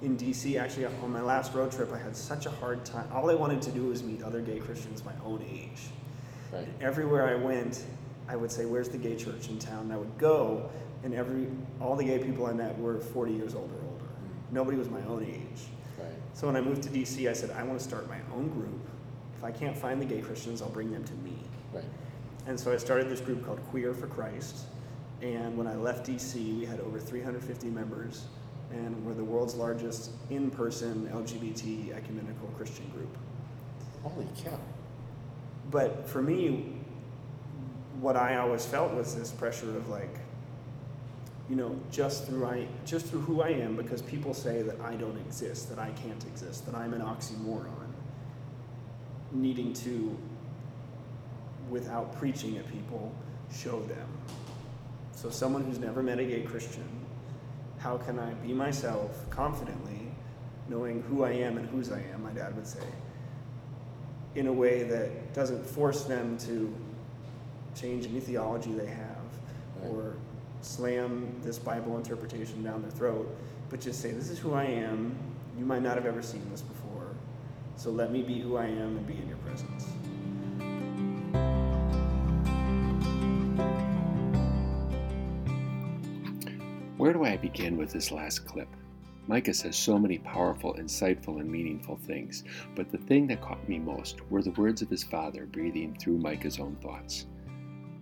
in 0.01 0.16
DC, 0.16 0.57
actually 0.57 0.87
on 0.87 1.12
my 1.12 1.20
last 1.20 1.53
road 1.53 1.72
trip, 1.72 1.92
I 1.92 1.98
had 1.98 2.16
such 2.16 2.46
a 2.46 2.51
hard 2.51 2.85
time. 2.85 3.09
All 3.12 3.29
I 3.29 3.35
wanted 3.35 3.61
to 3.62 3.72
do 3.72 3.87
was 3.87 4.05
meet 4.05 4.22
other 4.22 4.40
gay 4.40 4.61
Christians 4.61 5.05
my 5.05 5.14
own 5.24 5.44
age. 5.51 5.88
Right. 6.53 6.68
Everywhere 6.81 7.27
I 7.27 7.35
went, 7.35 7.85
I 8.29 8.37
would 8.37 8.53
say, 8.53 8.65
"Where's 8.65 8.88
the 8.88 8.98
gay 8.98 9.17
church 9.17 9.48
in 9.48 9.58
town?" 9.58 9.81
And 9.81 9.92
I 9.92 9.96
would 9.96 10.17
go, 10.17 10.71
and 11.02 11.13
every 11.13 11.48
all 11.81 11.96
the 11.96 12.04
gay 12.04 12.19
people 12.19 12.46
I 12.46 12.52
met 12.52 12.79
were 12.79 13.00
40 13.00 13.33
years 13.33 13.54
old 13.56 13.71
or 13.73 13.83
older. 13.90 14.04
Nobody 14.52 14.77
was 14.79 14.88
my 14.88 15.02
own 15.06 15.25
age. 15.25 15.67
So 16.35 16.46
when 16.46 16.56
I 16.56 16.60
moved 16.60 16.83
to 16.85 16.88
DC, 16.88 17.29
I 17.29 17.33
said, 17.33 17.50
I 17.50 17.62
want 17.62 17.79
to 17.79 17.85
start 17.85 18.08
my 18.08 18.18
own 18.35 18.48
group. 18.48 18.81
If 19.37 19.44
I 19.44 19.50
can't 19.50 19.76
find 19.76 20.00
the 20.00 20.06
gay 20.06 20.20
Christians, 20.20 20.62
I'll 20.62 20.68
bring 20.68 20.90
them 20.90 21.04
to 21.04 21.14
me. 21.14 21.37
Right. 21.72 21.85
And 22.46 22.58
so 22.58 22.72
I 22.72 22.76
started 22.76 23.08
this 23.08 23.20
group 23.20 23.44
called 23.44 23.60
Queer 23.70 23.92
for 23.92 24.06
Christ. 24.06 24.66
And 25.20 25.56
when 25.56 25.66
I 25.66 25.74
left 25.74 26.06
DC, 26.06 26.58
we 26.58 26.64
had 26.64 26.81
over 26.81 26.98
350 26.98 27.68
members, 27.68 28.26
and 28.70 29.04
we're 29.04 29.14
the 29.14 29.24
world's 29.24 29.54
largest 29.54 30.12
in 30.31 30.50
person 30.50 31.10
LGBT 31.12 31.92
ecumenical 31.96 32.48
Christian 32.56 32.88
group. 32.90 33.16
Holy 34.04 34.29
cow. 34.44 34.58
But 35.70 36.08
for 36.08 36.22
me, 36.22 36.72
what 38.00 38.16
I 38.16 38.37
always 38.37 38.64
felt 38.64 38.94
was 38.94 39.16
this 39.16 39.31
pressure 39.33 39.76
of 39.76 39.88
like, 39.88 40.20
you 41.49 41.57
know, 41.57 41.79
just 41.90 42.27
through 42.27 42.46
I 42.46 42.67
just 42.85 43.07
through 43.07 43.21
who 43.21 43.40
I 43.40 43.49
am, 43.49 43.77
because 43.77 44.03
people 44.03 44.35
say 44.35 44.63
that 44.63 44.81
I 44.81 44.94
don't 44.94 45.19
exist, 45.19 45.71
that 45.71 45.79
I 45.79 45.90
can't 45.90 46.25
exist, 46.25 46.67
that 46.67 46.75
I'm 46.75 46.92
an 46.92 47.01
oxymoron, 47.01 47.88
needing 49.33 49.73
to 49.75 50.17
without 51.71 52.17
preaching 52.19 52.57
at 52.57 52.71
people, 52.71 53.13
show 53.53 53.81
them. 53.81 54.09
So, 55.13 55.31
someone 55.31 55.65
who's 55.65 55.79
never 55.79 56.03
met 56.03 56.19
a 56.19 56.25
gay 56.25 56.42
Christian, 56.42 56.88
how 57.79 57.99
can 57.99 58.19
I 58.19 58.35
be 58.35 58.53
myself 58.53 59.29
confidently, 59.31 60.13
knowing 60.69 61.03
who 61.03 61.25
I 61.25 61.31
am 61.31 61.59
and 61.59 61.69
whose 61.69 61.90
I 61.90 62.03
am, 62.13 62.23
my 62.23 62.31
dad 62.31 62.55
would 62.57 62.67
say, 62.67 62.87
in 64.35 64.46
a 64.46 64.53
way 64.53 64.85
that 64.85 65.35
doesn't 65.35 65.65
force 65.65 66.05
them 66.05 66.38
to 66.38 66.75
change 67.75 68.07
any 68.07 68.21
theology 68.21 68.73
they 68.73 68.87
have 68.87 69.90
or 69.90 70.17
slam 70.69 71.35
this 71.42 71.58
Bible 71.58 71.96
interpretation 71.96 72.62
down 72.62 72.83
their 72.83 72.90
throat, 72.90 73.35
but 73.71 73.81
just 73.81 74.00
say, 74.00 74.10
This 74.10 74.29
is 74.29 74.38
who 74.38 74.52
I 74.52 74.64
am. 74.64 75.16
You 75.58 75.64
might 75.64 75.83
not 75.83 75.94
have 75.96 76.06
ever 76.06 76.23
seen 76.23 76.48
this 76.50 76.60
before. 76.60 77.08
So 77.77 77.90
let 77.90 78.12
me 78.12 78.23
be 78.23 78.38
who 78.38 78.56
I 78.56 78.66
am 78.66 78.96
and 78.96 79.06
be 79.06 79.14
in 79.14 79.29
your 79.29 79.38
presence. 79.38 79.87
Where 86.98 87.12
do 87.12 87.25
I 87.25 87.37
begin 87.37 87.77
with 87.77 87.92
this 87.92 88.10
last 88.10 88.44
clip? 88.44 88.69
Mikah 89.29 89.54
says 89.54 89.77
so 89.77 89.98
many 89.98 90.19
powerful, 90.19 90.75
insightful, 90.75 91.40
and 91.40 91.50
meaningful 91.50 91.96
things, 91.96 92.44
but 92.75 92.90
the 92.90 92.98
thing 92.98 93.27
that 93.29 93.40
caught 93.40 93.69
me 93.69 93.79
most 93.79 94.21
were 94.31 94.42
the 94.42 94.52
words 94.52 94.83
of 94.83 94.90
his 94.90 95.04
father 95.04 95.46
breathing 95.46 95.96
through 96.00 96.19
Mikah's 96.19 96.58
own 96.58 96.77
thoughts. 96.83 97.27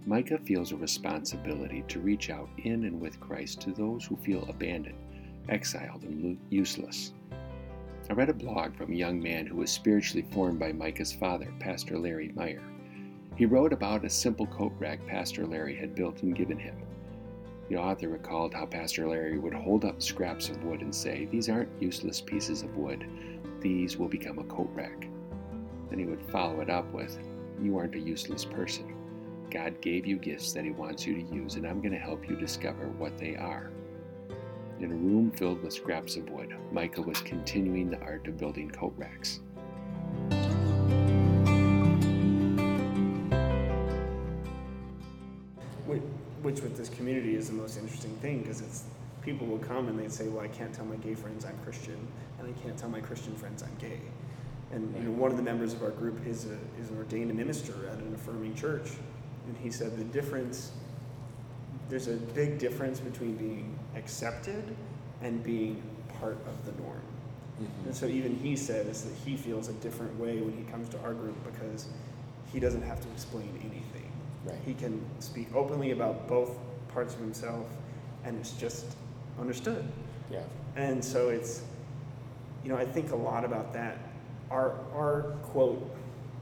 Mikah 0.07 0.47
feels 0.47 0.71
a 0.71 0.77
responsibility 0.77 1.85
to 1.89 1.99
reach 1.99 2.31
out 2.31 2.49
in 2.59 2.85
and 2.85 3.01
with 3.01 3.19
Christ 3.19 3.61
to 3.63 3.73
those 3.73 4.05
who 4.05 4.17
feel 4.17 4.45
abandoned, 4.49 4.99
exiled, 5.49 6.05
and 6.05 6.39
useless. 6.49 7.13
I 8.09 8.13
read 8.13 8.29
a 8.29 8.35
blog 8.35 8.77
from 8.77 8.93
a 8.93 8.97
young 8.97 9.21
man 9.21 9.47
who 9.47 9.57
was 9.57 9.71
spiritually 9.73 10.25
formed 10.31 10.61
by 10.61 10.71
Mikah's 10.71 11.13
father, 11.13 11.53
Pastor 11.59 11.99
Larry 11.99 12.31
Meyer. 12.37 12.63
He 13.35 13.47
wrote 13.47 13.73
about 13.73 14.05
a 14.05 14.11
simple 14.11 14.47
coat 14.47 14.73
rack 14.79 15.05
Pastor 15.09 15.45
Larry 15.45 15.75
had 15.75 15.97
built 15.97 16.23
and 16.23 16.37
given 16.37 16.59
him. 16.59 16.77
The 17.69 17.77
author 17.77 18.09
recalled 18.09 18.55
how 18.55 18.67
Pastor 18.67 19.09
Larry 19.09 19.39
would 19.41 19.55
hold 19.55 19.85
up 19.85 20.01
scraps 20.01 20.49
of 20.49 20.63
wood 20.63 20.83
and 20.83 20.95
say, 20.95 21.25
These 21.33 21.49
aren't 21.49 21.83
useless 21.83 22.21
pieces 22.21 22.63
of 22.63 22.77
wood. 22.77 23.05
These 23.61 23.97
will 23.97 24.09
become 24.09 24.39
a 24.39 24.45
coat 24.45 24.71
rack. 24.73 25.09
Then 25.91 25.99
he 25.99 26.05
would 26.05 26.23
follow 26.31 26.61
it 26.61 26.71
up 26.71 26.91
with, 26.93 27.19
You 27.61 27.77
aren't 27.77 27.97
a 27.97 28.01
useless 28.01 28.45
person. 28.45 28.96
God 29.51 29.81
gave 29.81 30.07
you 30.07 30.17
gifts 30.17 30.53
that 30.53 30.65
He 30.65 30.71
wants 30.71 31.07
you 31.07 31.15
to 31.15 31.35
use, 31.35 31.55
and 31.55 31.67
I'm 31.67 31.81
going 31.81 31.93
to 31.93 31.99
help 31.99 32.29
you 32.29 32.37
discover 32.37 32.89
what 32.99 33.17
they 33.17 33.37
are. 33.37 33.71
In 34.81 34.93
a 34.93 34.95
room 34.95 35.31
filled 35.31 35.63
with 35.63 35.73
scraps 35.73 36.17
of 36.17 36.29
wood, 36.29 36.55
Mikah 36.73 37.05
was 37.05 37.21
continuing 37.23 37.91
the 37.91 37.99
art 38.01 38.27
of 38.27 38.37
building 38.37 38.71
coat 38.71 38.95
racks. 38.97 39.41
Which, 45.87 46.03
which 46.43 46.61
with 46.61 46.77
this 46.77 46.89
community 46.91 47.37
is 47.37 47.49
the 47.49 47.55
most 47.55 47.79
interesting 47.79 48.15
thing 48.17 48.41
because 48.41 48.61
it's 48.61 48.85
people 49.23 49.47
will 49.47 49.59
come 49.59 49.89
and 49.89 49.99
they'd 49.99 50.13
say, 50.13 50.29
"Well, 50.29 50.45
I 50.45 50.49
can't 50.49 50.73
tell 50.75 50.85
my 50.85 50.97
gay 50.97 51.15
friends 51.15 51.45
I'm 51.45 51.59
Christian, 51.65 52.07
and 52.39 52.49
I 52.49 52.63
can't 52.63 52.77
tell 52.77 52.89
my 52.89 53.01
Christian 53.01 53.35
friends 53.35 53.63
I'm 53.63 53.75
gay." 53.79 54.01
And 54.73 54.95
you 54.97 55.05
know, 55.05 55.13
one 55.13 55.31
of 55.31 55.37
the 55.37 55.43
members 55.43 55.73
of 55.73 55.83
our 55.83 55.91
group 55.91 56.27
is 56.27 56.47
a, 56.47 56.59
is 56.81 56.91
an 56.91 56.99
ordained 56.99 57.35
minister 57.35 57.89
at 57.91 57.99
an 57.99 58.13
affirming 58.15 58.55
church, 58.55 58.91
and 59.47 59.57
he 59.59 59.71
said 59.71 59.97
the 59.97 60.05
difference. 60.05 60.73
There's 61.89 62.09
a 62.09 62.17
big 62.17 62.59
difference 62.59 62.99
between 63.01 63.37
being 63.37 63.79
accepted 63.95 64.77
and 65.23 65.43
being 65.43 65.83
part 66.21 66.39
of 66.47 66.65
the 66.67 66.83
norm. 66.83 67.01
Mm-hmm. 67.61 67.87
And 67.87 67.97
so 67.97 68.07
even 68.07 68.37
he 68.37 68.57
says 68.57 69.05
that 69.05 69.15
he 69.25 69.37
feels 69.37 69.69
a 69.69 69.73
different 69.75 70.19
way 70.19 70.41
when 70.41 70.53
he 70.53 70.71
comes 70.71 70.89
to 70.91 71.01
our 71.01 71.15
group 71.15 71.37
because 71.45 71.87
he 72.53 72.61
doesn't 72.61 72.83
have 72.83 73.01
to 73.01 73.09
explain 73.13 73.49
anything. 73.61 74.11
Right. 74.45 74.59
He 74.65 74.75
can 74.75 75.05
speak 75.21 75.55
openly 75.55 75.93
about 75.93 76.29
both 76.29 76.51
parts 76.89 77.15
of 77.15 77.21
himself 77.21 77.67
and 78.25 78.39
it's 78.39 78.53
just 78.53 78.87
understood. 79.41 79.85
Yeah. 80.31 80.41
And 80.77 81.05
so 81.05 81.31
it's, 81.31 81.63
you 82.63 82.71
know, 82.71 82.77
I 82.77 82.85
think 82.85 83.13
a 83.13 83.17
lot 83.17 83.45
about 83.45 83.73
that. 83.73 83.99
Our, 84.51 84.75
our 84.95 85.23
quote 85.43 85.91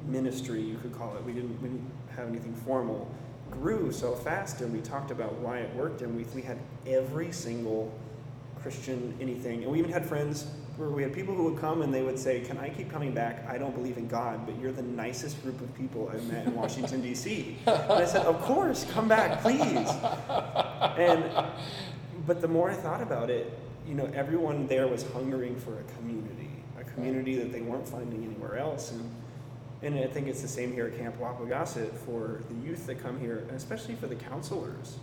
ministry, 0.07 0.61
you 0.61 0.77
could 0.79 0.93
call 0.93 1.15
it, 1.17 1.25
we 1.25 1.33
didn't, 1.33 1.61
we 1.63 1.69
didn't 1.69 1.91
have 2.17 2.29
anything 2.29 2.55
formal, 2.55 3.13
grew 3.51 3.93
so 3.93 4.15
fast 4.15 4.61
and 4.61 4.73
we 4.73 4.81
talked 4.81 5.11
about 5.11 5.33
why 5.35 5.59
it 5.59 5.75
worked 5.75 6.03
and 6.03 6.17
we, 6.17 6.25
we 6.35 6.43
had 6.43 6.59
every 6.87 7.33
single 7.33 7.93
Christian 8.61 9.17
anything. 9.21 9.63
And 9.63 9.71
we 9.71 9.79
even 9.79 9.93
had 9.93 10.07
friends 10.07 10.47
where 10.77 10.89
we 10.89 11.03
had 11.03 11.13
people 11.13 11.35
who 11.35 11.45
would 11.45 11.61
come 11.61 11.83
and 11.83 11.95
they 11.95 12.03
would 12.03 12.19
say, 12.19 12.41
Can 12.41 12.59
I 12.59 12.69
keep 12.69 12.91
coming 12.91 13.13
back? 13.13 13.47
I 13.49 13.59
don't 13.59 13.75
believe 13.75 13.97
in 13.97 14.09
God, 14.09 14.45
but 14.47 14.59
you're 14.59 14.73
the 14.73 14.83
nicest 14.83 15.41
group 15.43 15.61
of 15.61 15.73
people 15.75 16.11
I've 16.13 16.27
met 16.33 16.47
in 16.47 16.55
Washington, 16.63 17.01
D.C. 17.01 17.59
And 17.67 17.93
I 17.93 18.05
said, 18.05 18.27
Of 18.27 18.41
course, 18.41 18.85
come 18.91 19.07
back, 19.07 19.41
please. 19.41 19.89
And 20.99 21.31
but 22.27 22.41
the 22.41 22.49
more 22.49 22.71
I 22.71 22.75
thought 22.75 23.03
about 23.03 23.31
it, 23.31 23.57
you 23.87 23.95
know, 23.95 24.11
everyone 24.15 24.67
there 24.67 24.89
was 24.89 25.05
hungering 25.13 25.57
for 25.57 25.79
a 25.79 25.83
community, 25.99 26.51
a 26.81 26.85
community 26.85 27.37
that 27.37 27.53
they 27.53 27.61
weren't 27.61 27.87
finding 27.87 28.25
anywhere 28.25 28.57
else. 28.57 28.93
And 28.93 29.09
and 29.85 29.99
I 29.99 30.07
think 30.07 30.27
it's 30.29 30.41
the 30.43 30.49
same 30.49 30.73
here 30.73 30.87
at 30.87 30.99
Camp 30.99 31.19
Wapogasset 31.21 31.93
for 31.93 32.41
the 32.49 32.67
youth 32.67 32.87
that 32.87 33.03
come 33.03 33.21
here, 33.21 33.39
and 33.49 33.53
especially 33.53 33.95
for 33.95 34.07
the 34.07 34.15
counselors 34.17 34.97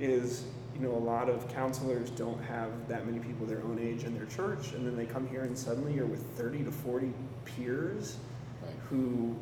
Yeah. 0.00 0.06
is 0.08 0.44
you 0.74 0.80
know 0.80 0.94
a 0.94 1.04
lot 1.04 1.28
of 1.28 1.46
counselors 1.54 2.08
don't 2.10 2.42
have 2.44 2.70
that 2.88 3.04
many 3.06 3.18
people 3.18 3.44
their 3.46 3.62
own 3.62 3.78
age 3.78 4.04
in 4.04 4.14
their 4.14 4.24
church 4.24 4.72
and 4.72 4.86
then 4.86 4.96
they 4.96 5.04
come 5.04 5.28
here 5.28 5.42
and 5.42 5.56
suddenly 5.56 5.92
you're 5.92 6.06
with 6.06 6.24
30 6.38 6.64
to 6.64 6.72
40 6.72 7.12
peers 7.44 8.16
Right. 8.62 8.72
who 8.88 9.36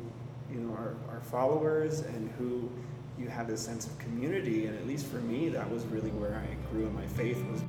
you 0.51 0.59
know 0.59 0.73
are, 0.73 0.95
are 1.09 1.21
followers 1.21 2.01
and 2.01 2.29
who 2.37 2.69
you 3.17 3.29
have 3.29 3.47
this 3.47 3.61
sense 3.61 3.87
of 3.87 3.97
community 3.99 4.65
and 4.65 4.77
at 4.77 4.85
least 4.85 5.05
for 5.05 5.19
me 5.19 5.47
that 5.49 5.69
was 5.71 5.85
really 5.85 6.09
where 6.11 6.35
i 6.35 6.69
grew 6.73 6.85
in 6.85 6.93
my 6.93 7.07
faith 7.07 7.41
was 7.49 7.61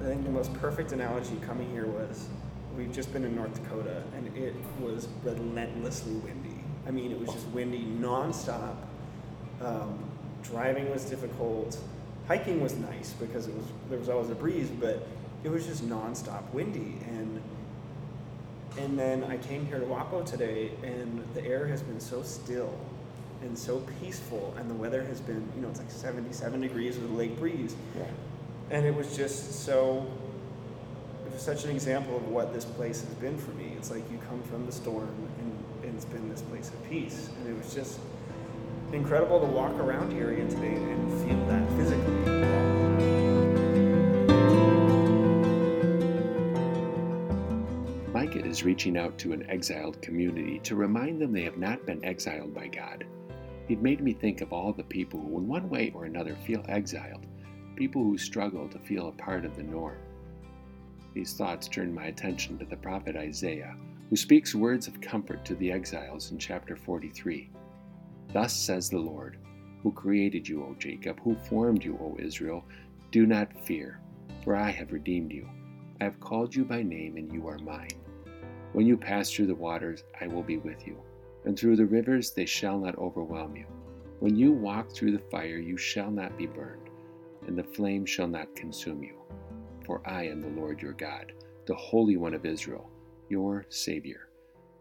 i 0.00 0.04
think 0.04 0.22
the 0.22 0.30
most 0.30 0.52
perfect 0.54 0.92
analogy 0.92 1.36
coming 1.44 1.68
here 1.70 1.86
was 1.86 2.28
we've 2.78 2.92
just 2.92 3.12
been 3.12 3.24
in 3.24 3.34
north 3.36 3.52
dakota 3.62 4.02
and 4.16 4.34
it 4.36 4.54
was 4.80 5.08
relentlessly 5.22 6.14
windy 6.14 6.64
i 6.86 6.90
mean 6.90 7.12
it 7.12 7.20
was 7.20 7.28
just 7.30 7.46
windy 7.48 7.84
nonstop 8.00 8.76
um, 9.60 9.98
driving 10.42 10.90
was 10.90 11.04
difficult. 11.04 11.78
Hiking 12.26 12.60
was 12.60 12.74
nice 12.76 13.12
because 13.14 13.48
it 13.48 13.54
was 13.54 13.64
there 13.88 13.98
was 13.98 14.08
always 14.08 14.30
a 14.30 14.34
breeze, 14.34 14.70
but 14.70 15.06
it 15.44 15.48
was 15.48 15.66
just 15.66 15.88
nonstop 15.88 16.50
windy. 16.52 16.98
And 17.06 17.42
and 18.78 18.98
then 18.98 19.24
I 19.24 19.38
came 19.38 19.66
here 19.66 19.80
to 19.80 19.86
Waco 19.86 20.22
today, 20.22 20.70
and 20.82 21.24
the 21.34 21.44
air 21.44 21.66
has 21.66 21.82
been 21.82 22.00
so 22.00 22.22
still 22.22 22.78
and 23.42 23.56
so 23.56 23.80
peaceful, 24.00 24.54
and 24.58 24.68
the 24.68 24.74
weather 24.74 25.02
has 25.04 25.20
been 25.20 25.46
you 25.56 25.62
know 25.62 25.68
it's 25.68 25.80
like 25.80 25.90
77 25.90 26.60
degrees 26.60 26.98
with 26.98 27.10
a 27.10 27.14
lake 27.14 27.38
breeze, 27.38 27.74
Yeah. 27.96 28.04
and 28.70 28.86
it 28.86 28.94
was 28.94 29.16
just 29.16 29.64
so. 29.64 30.06
Such 31.38 31.64
an 31.64 31.70
example 31.70 32.16
of 32.16 32.28
what 32.28 32.52
this 32.52 32.64
place 32.64 33.00
has 33.00 33.14
been 33.14 33.38
for 33.38 33.52
me. 33.52 33.72
It's 33.76 33.92
like 33.92 34.02
you 34.10 34.18
come 34.28 34.42
from 34.42 34.66
the 34.66 34.72
storm, 34.72 35.08
and, 35.38 35.84
and 35.84 35.94
it's 35.94 36.04
been 36.04 36.28
this 36.28 36.42
place 36.42 36.68
of 36.68 36.90
peace, 36.90 37.30
and 37.38 37.48
it 37.48 37.56
was 37.56 37.72
just 37.72 38.00
incredible 38.92 39.40
to 39.40 39.46
walk 39.46 39.72
around 39.74 40.12
here 40.12 40.32
again 40.32 40.48
today 40.48 40.74
and 40.74 41.12
feel 41.22 41.46
that 41.46 41.66
physically. 41.76 42.14
Mikah 48.12 48.44
is 48.44 48.64
reaching 48.64 48.98
out 48.98 49.16
to 49.18 49.32
an 49.32 49.48
exiled 49.48 50.02
community 50.02 50.58
to 50.64 50.74
remind 50.74 51.22
them 51.22 51.32
they 51.32 51.44
have 51.44 51.56
not 51.56 51.86
been 51.86 52.04
exiled 52.04 52.52
by 52.52 52.66
God. 52.66 53.06
It 53.68 53.80
made 53.80 54.02
me 54.02 54.12
think 54.12 54.40
of 54.40 54.52
all 54.52 54.72
the 54.72 54.82
people 54.82 55.20
who, 55.20 55.38
in 55.38 55.46
one 55.46 55.70
way 55.70 55.92
or 55.94 56.04
another, 56.04 56.34
feel 56.44 56.64
exiled, 56.68 57.24
people 57.76 58.02
who 58.02 58.18
struggle 58.18 58.68
to 58.68 58.78
feel 58.80 59.08
a 59.08 59.12
part 59.12 59.44
of 59.44 59.56
the 59.56 59.62
norm. 59.62 59.96
These 61.18 61.34
thoughts 61.34 61.66
turned 61.66 61.92
my 61.92 62.04
attention 62.04 62.58
to 62.58 62.64
the 62.64 62.76
prophet 62.76 63.16
Isaiah, 63.16 63.74
who 64.08 64.14
speaks 64.14 64.54
words 64.54 64.86
of 64.86 65.00
comfort 65.00 65.44
to 65.46 65.56
the 65.56 65.72
exiles 65.72 66.30
in 66.30 66.38
chapter 66.38 66.76
43. 66.76 67.50
Thus 68.32 68.52
says 68.54 68.88
the 68.88 69.00
Lord, 69.00 69.36
who 69.82 69.90
created 69.90 70.46
you, 70.46 70.62
O 70.62 70.76
Jacob, 70.78 71.18
who 71.18 71.34
formed 71.34 71.82
you, 71.82 71.98
O 72.00 72.16
Israel, 72.20 72.64
do 73.10 73.26
not 73.26 73.66
fear, 73.66 73.98
for 74.44 74.54
I 74.54 74.70
have 74.70 74.92
redeemed 74.92 75.32
you. 75.32 75.48
I 76.00 76.04
have 76.04 76.20
called 76.20 76.54
you 76.54 76.64
by 76.64 76.84
name, 76.84 77.16
and 77.16 77.32
you 77.32 77.48
are 77.48 77.58
mine. 77.58 77.98
When 78.72 78.86
you 78.86 78.96
pass 78.96 79.28
through 79.28 79.48
the 79.48 79.56
waters, 79.56 80.04
I 80.20 80.28
will 80.28 80.44
be 80.44 80.58
with 80.58 80.86
you, 80.86 81.02
and 81.44 81.58
through 81.58 81.74
the 81.74 81.86
rivers, 81.86 82.30
they 82.30 82.46
shall 82.46 82.78
not 82.78 82.96
overwhelm 82.96 83.56
you. 83.56 83.66
When 84.20 84.36
you 84.36 84.52
walk 84.52 84.92
through 84.92 85.10
the 85.10 85.30
fire, 85.32 85.58
you 85.58 85.76
shall 85.76 86.12
not 86.12 86.38
be 86.38 86.46
burned, 86.46 86.90
and 87.48 87.58
the 87.58 87.64
flame 87.64 88.06
shall 88.06 88.28
not 88.28 88.54
consume 88.54 89.02
you. 89.02 89.18
For 89.88 90.02
I 90.06 90.24
am 90.24 90.42
the 90.42 90.48
Lord 90.48 90.82
your 90.82 90.92
God, 90.92 91.32
the 91.66 91.74
Holy 91.74 92.18
One 92.18 92.34
of 92.34 92.44
Israel, 92.44 92.90
your 93.30 93.64
Savior, 93.70 94.28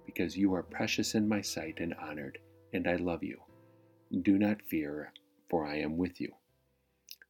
because 0.05 0.35
you 0.35 0.53
are 0.53 0.63
precious 0.63 1.15
in 1.15 1.29
my 1.29 1.39
sight 1.39 1.75
and 1.79 1.93
honored, 1.93 2.39
and 2.73 2.85
I 2.85 2.97
love 2.97 3.23
you. 3.23 3.39
Do 4.21 4.37
not 4.37 4.61
fear, 4.61 5.13
for 5.49 5.65
I 5.65 5.77
am 5.77 5.95
with 5.95 6.19
you. 6.19 6.33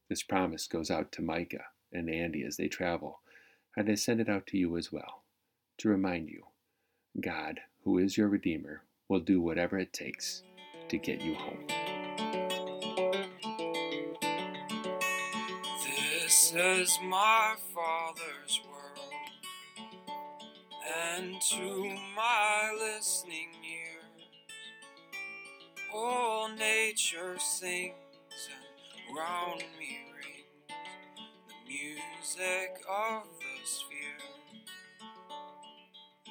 This 0.09 0.23
promise 0.23 0.65
goes 0.65 0.89
out 0.89 1.11
to 1.11 1.21
Mikah 1.21 1.65
and 1.93 2.09
Andy 2.09 2.43
as 2.43 2.57
they 2.57 2.67
travel, 2.67 3.19
and 3.75 3.87
I 3.87 3.93
send 3.93 4.21
it 4.21 4.29
out 4.29 4.47
to 4.47 4.57
you 4.57 4.75
as 4.75 4.91
well, 4.91 5.21
to 5.77 5.87
remind 5.87 6.29
you 6.29 6.45
God, 7.21 7.59
who 7.83 7.99
is 7.99 8.17
your 8.17 8.27
Redeemer, 8.27 8.81
will 9.07 9.19
do 9.19 9.39
whatever 9.39 9.77
it 9.77 9.93
takes 9.93 10.41
to 10.89 10.97
get 10.97 11.21
you 11.21 11.35
home. 11.35 11.86
This 16.47 16.87
is 16.87 16.99
my 17.03 17.55
Father's 17.75 18.61
world, 18.71 19.13
and 20.97 21.41
to 21.41 21.97
my 22.15 22.73
listening 22.79 23.49
ears, 23.69 24.23
all 25.93 26.47
nature 26.47 27.37
sings 27.37 27.93
and 28.49 29.17
round 29.17 29.65
me 29.77 29.99
rings 30.15 30.71
the 31.49 31.55
music 31.67 32.81
of 32.89 33.23
the 33.39 33.65
sphere. 33.65 34.23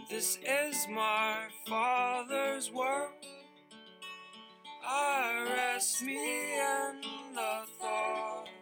This 0.08 0.38
is 0.42 0.88
my 0.88 1.48
Father's 1.66 2.70
world. 2.70 3.12
I 4.82 5.46
rest 5.54 6.02
me 6.02 6.54
in 6.54 7.02
the 7.34 7.66
thought 7.78 8.55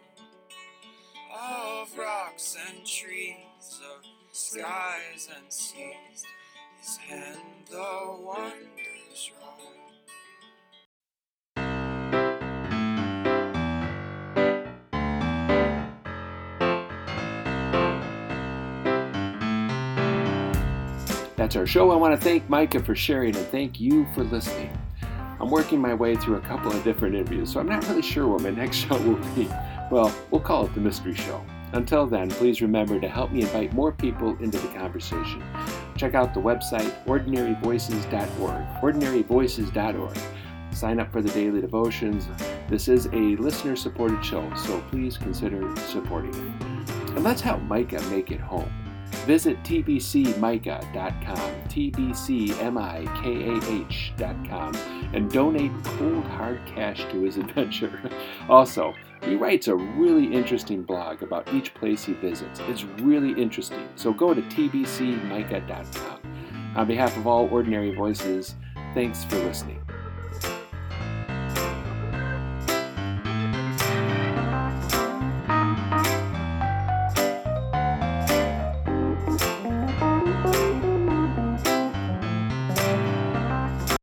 of 1.35 1.97
rocks 1.97 2.55
and 2.69 2.85
trees, 2.85 3.81
of 3.97 4.05
skies 4.31 5.29
and 5.35 5.51
seas. 5.51 6.23
His 6.79 6.97
hand 6.97 7.39
the 7.69 8.17
wonders 8.19 9.31
wrought. 9.41 9.61
That's 21.35 21.55
our 21.55 21.67
show. 21.67 21.91
I 21.91 21.95
want 21.95 22.19
to 22.19 22.21
thank 22.21 22.47
Mikah 22.47 22.85
for 22.85 22.95
sharing 22.95 23.35
and 23.35 23.45
thank 23.47 23.79
you 23.79 24.07
for 24.15 24.23
listening. 24.23 24.75
I'm 25.39 25.49
working 25.51 25.81
my 25.81 25.93
way 25.93 26.15
through 26.15 26.37
a 26.37 26.41
couple 26.41 26.71
of 26.71 26.83
different 26.83 27.13
interviews, 27.13 27.51
so 27.51 27.59
I'm 27.59 27.67
not 27.67 27.87
really 27.87 28.01
sure 28.01 28.25
what 28.25 28.41
my 28.41 28.51
next 28.51 28.77
show 28.87 28.97
will 28.99 29.19
be. 29.35 29.49
Well, 29.91 30.13
we'll 30.31 30.41
call 30.41 30.65
it 30.65 30.73
the 30.73 30.81
Mystery 30.81 31.13
Show. 31.13 31.45
Until 31.73 32.05
then, 32.05 32.29
please 32.29 32.61
remember 32.61 32.99
to 32.99 33.07
help 33.07 33.31
me 33.31 33.41
invite 33.41 33.73
more 33.73 33.91
people 33.91 34.37
into 34.37 34.57
the 34.57 34.67
conversation. 34.69 35.43
Check 35.97 36.13
out 36.13 36.33
the 36.33 36.39
website 36.39 36.91
ordinaryvoices.org, 37.05 38.81
ordinaryvoices.org. 38.81 40.17
Sign 40.71 40.99
up 40.99 41.11
for 41.11 41.21
the 41.21 41.29
daily 41.29 41.61
devotions. 41.61 42.27
This 42.67 42.87
is 42.87 43.07
a 43.07 43.35
listener 43.37 43.75
supported 43.75 44.23
show, 44.23 44.53
so 44.55 44.81
please 44.89 45.17
consider 45.17 45.75
supporting 45.77 46.33
it. 46.33 46.65
And 47.09 47.23
let's 47.23 47.41
help 47.41 47.61
Mikah 47.61 48.09
make 48.09 48.31
it 48.31 48.39
home. 48.39 48.84
Visit 49.25 49.61
tbcmicah.com, 49.63 51.51
tbcmikah.com, 51.69 52.75
and 55.13 55.31
donate 55.31 55.71
cold 55.83 56.23
hard 56.25 56.61
cash 56.65 57.05
to 57.11 57.21
his 57.21 57.37
adventure. 57.45 58.09
Also, 58.49 58.93
he 59.23 59.35
writes 59.35 59.67
a 59.67 59.75
really 59.75 60.25
interesting 60.33 60.83
blog 60.83 61.23
about 61.23 61.51
each 61.53 61.73
place 61.73 62.05
he 62.05 62.13
visits. 62.13 62.59
It's 62.67 62.83
really 62.83 63.39
interesting, 63.41 63.87
so 63.95 64.13
go 64.13 64.33
to 64.33 64.41
tbcmikah.com. 64.41 66.19
On 66.75 66.87
behalf 66.87 67.15
of 67.17 67.25
all 67.25 67.47
Ordinary 67.51 67.95
Voices, 67.95 68.55
thanks 68.93 69.23
for 69.23 69.37
listening. 69.37 69.84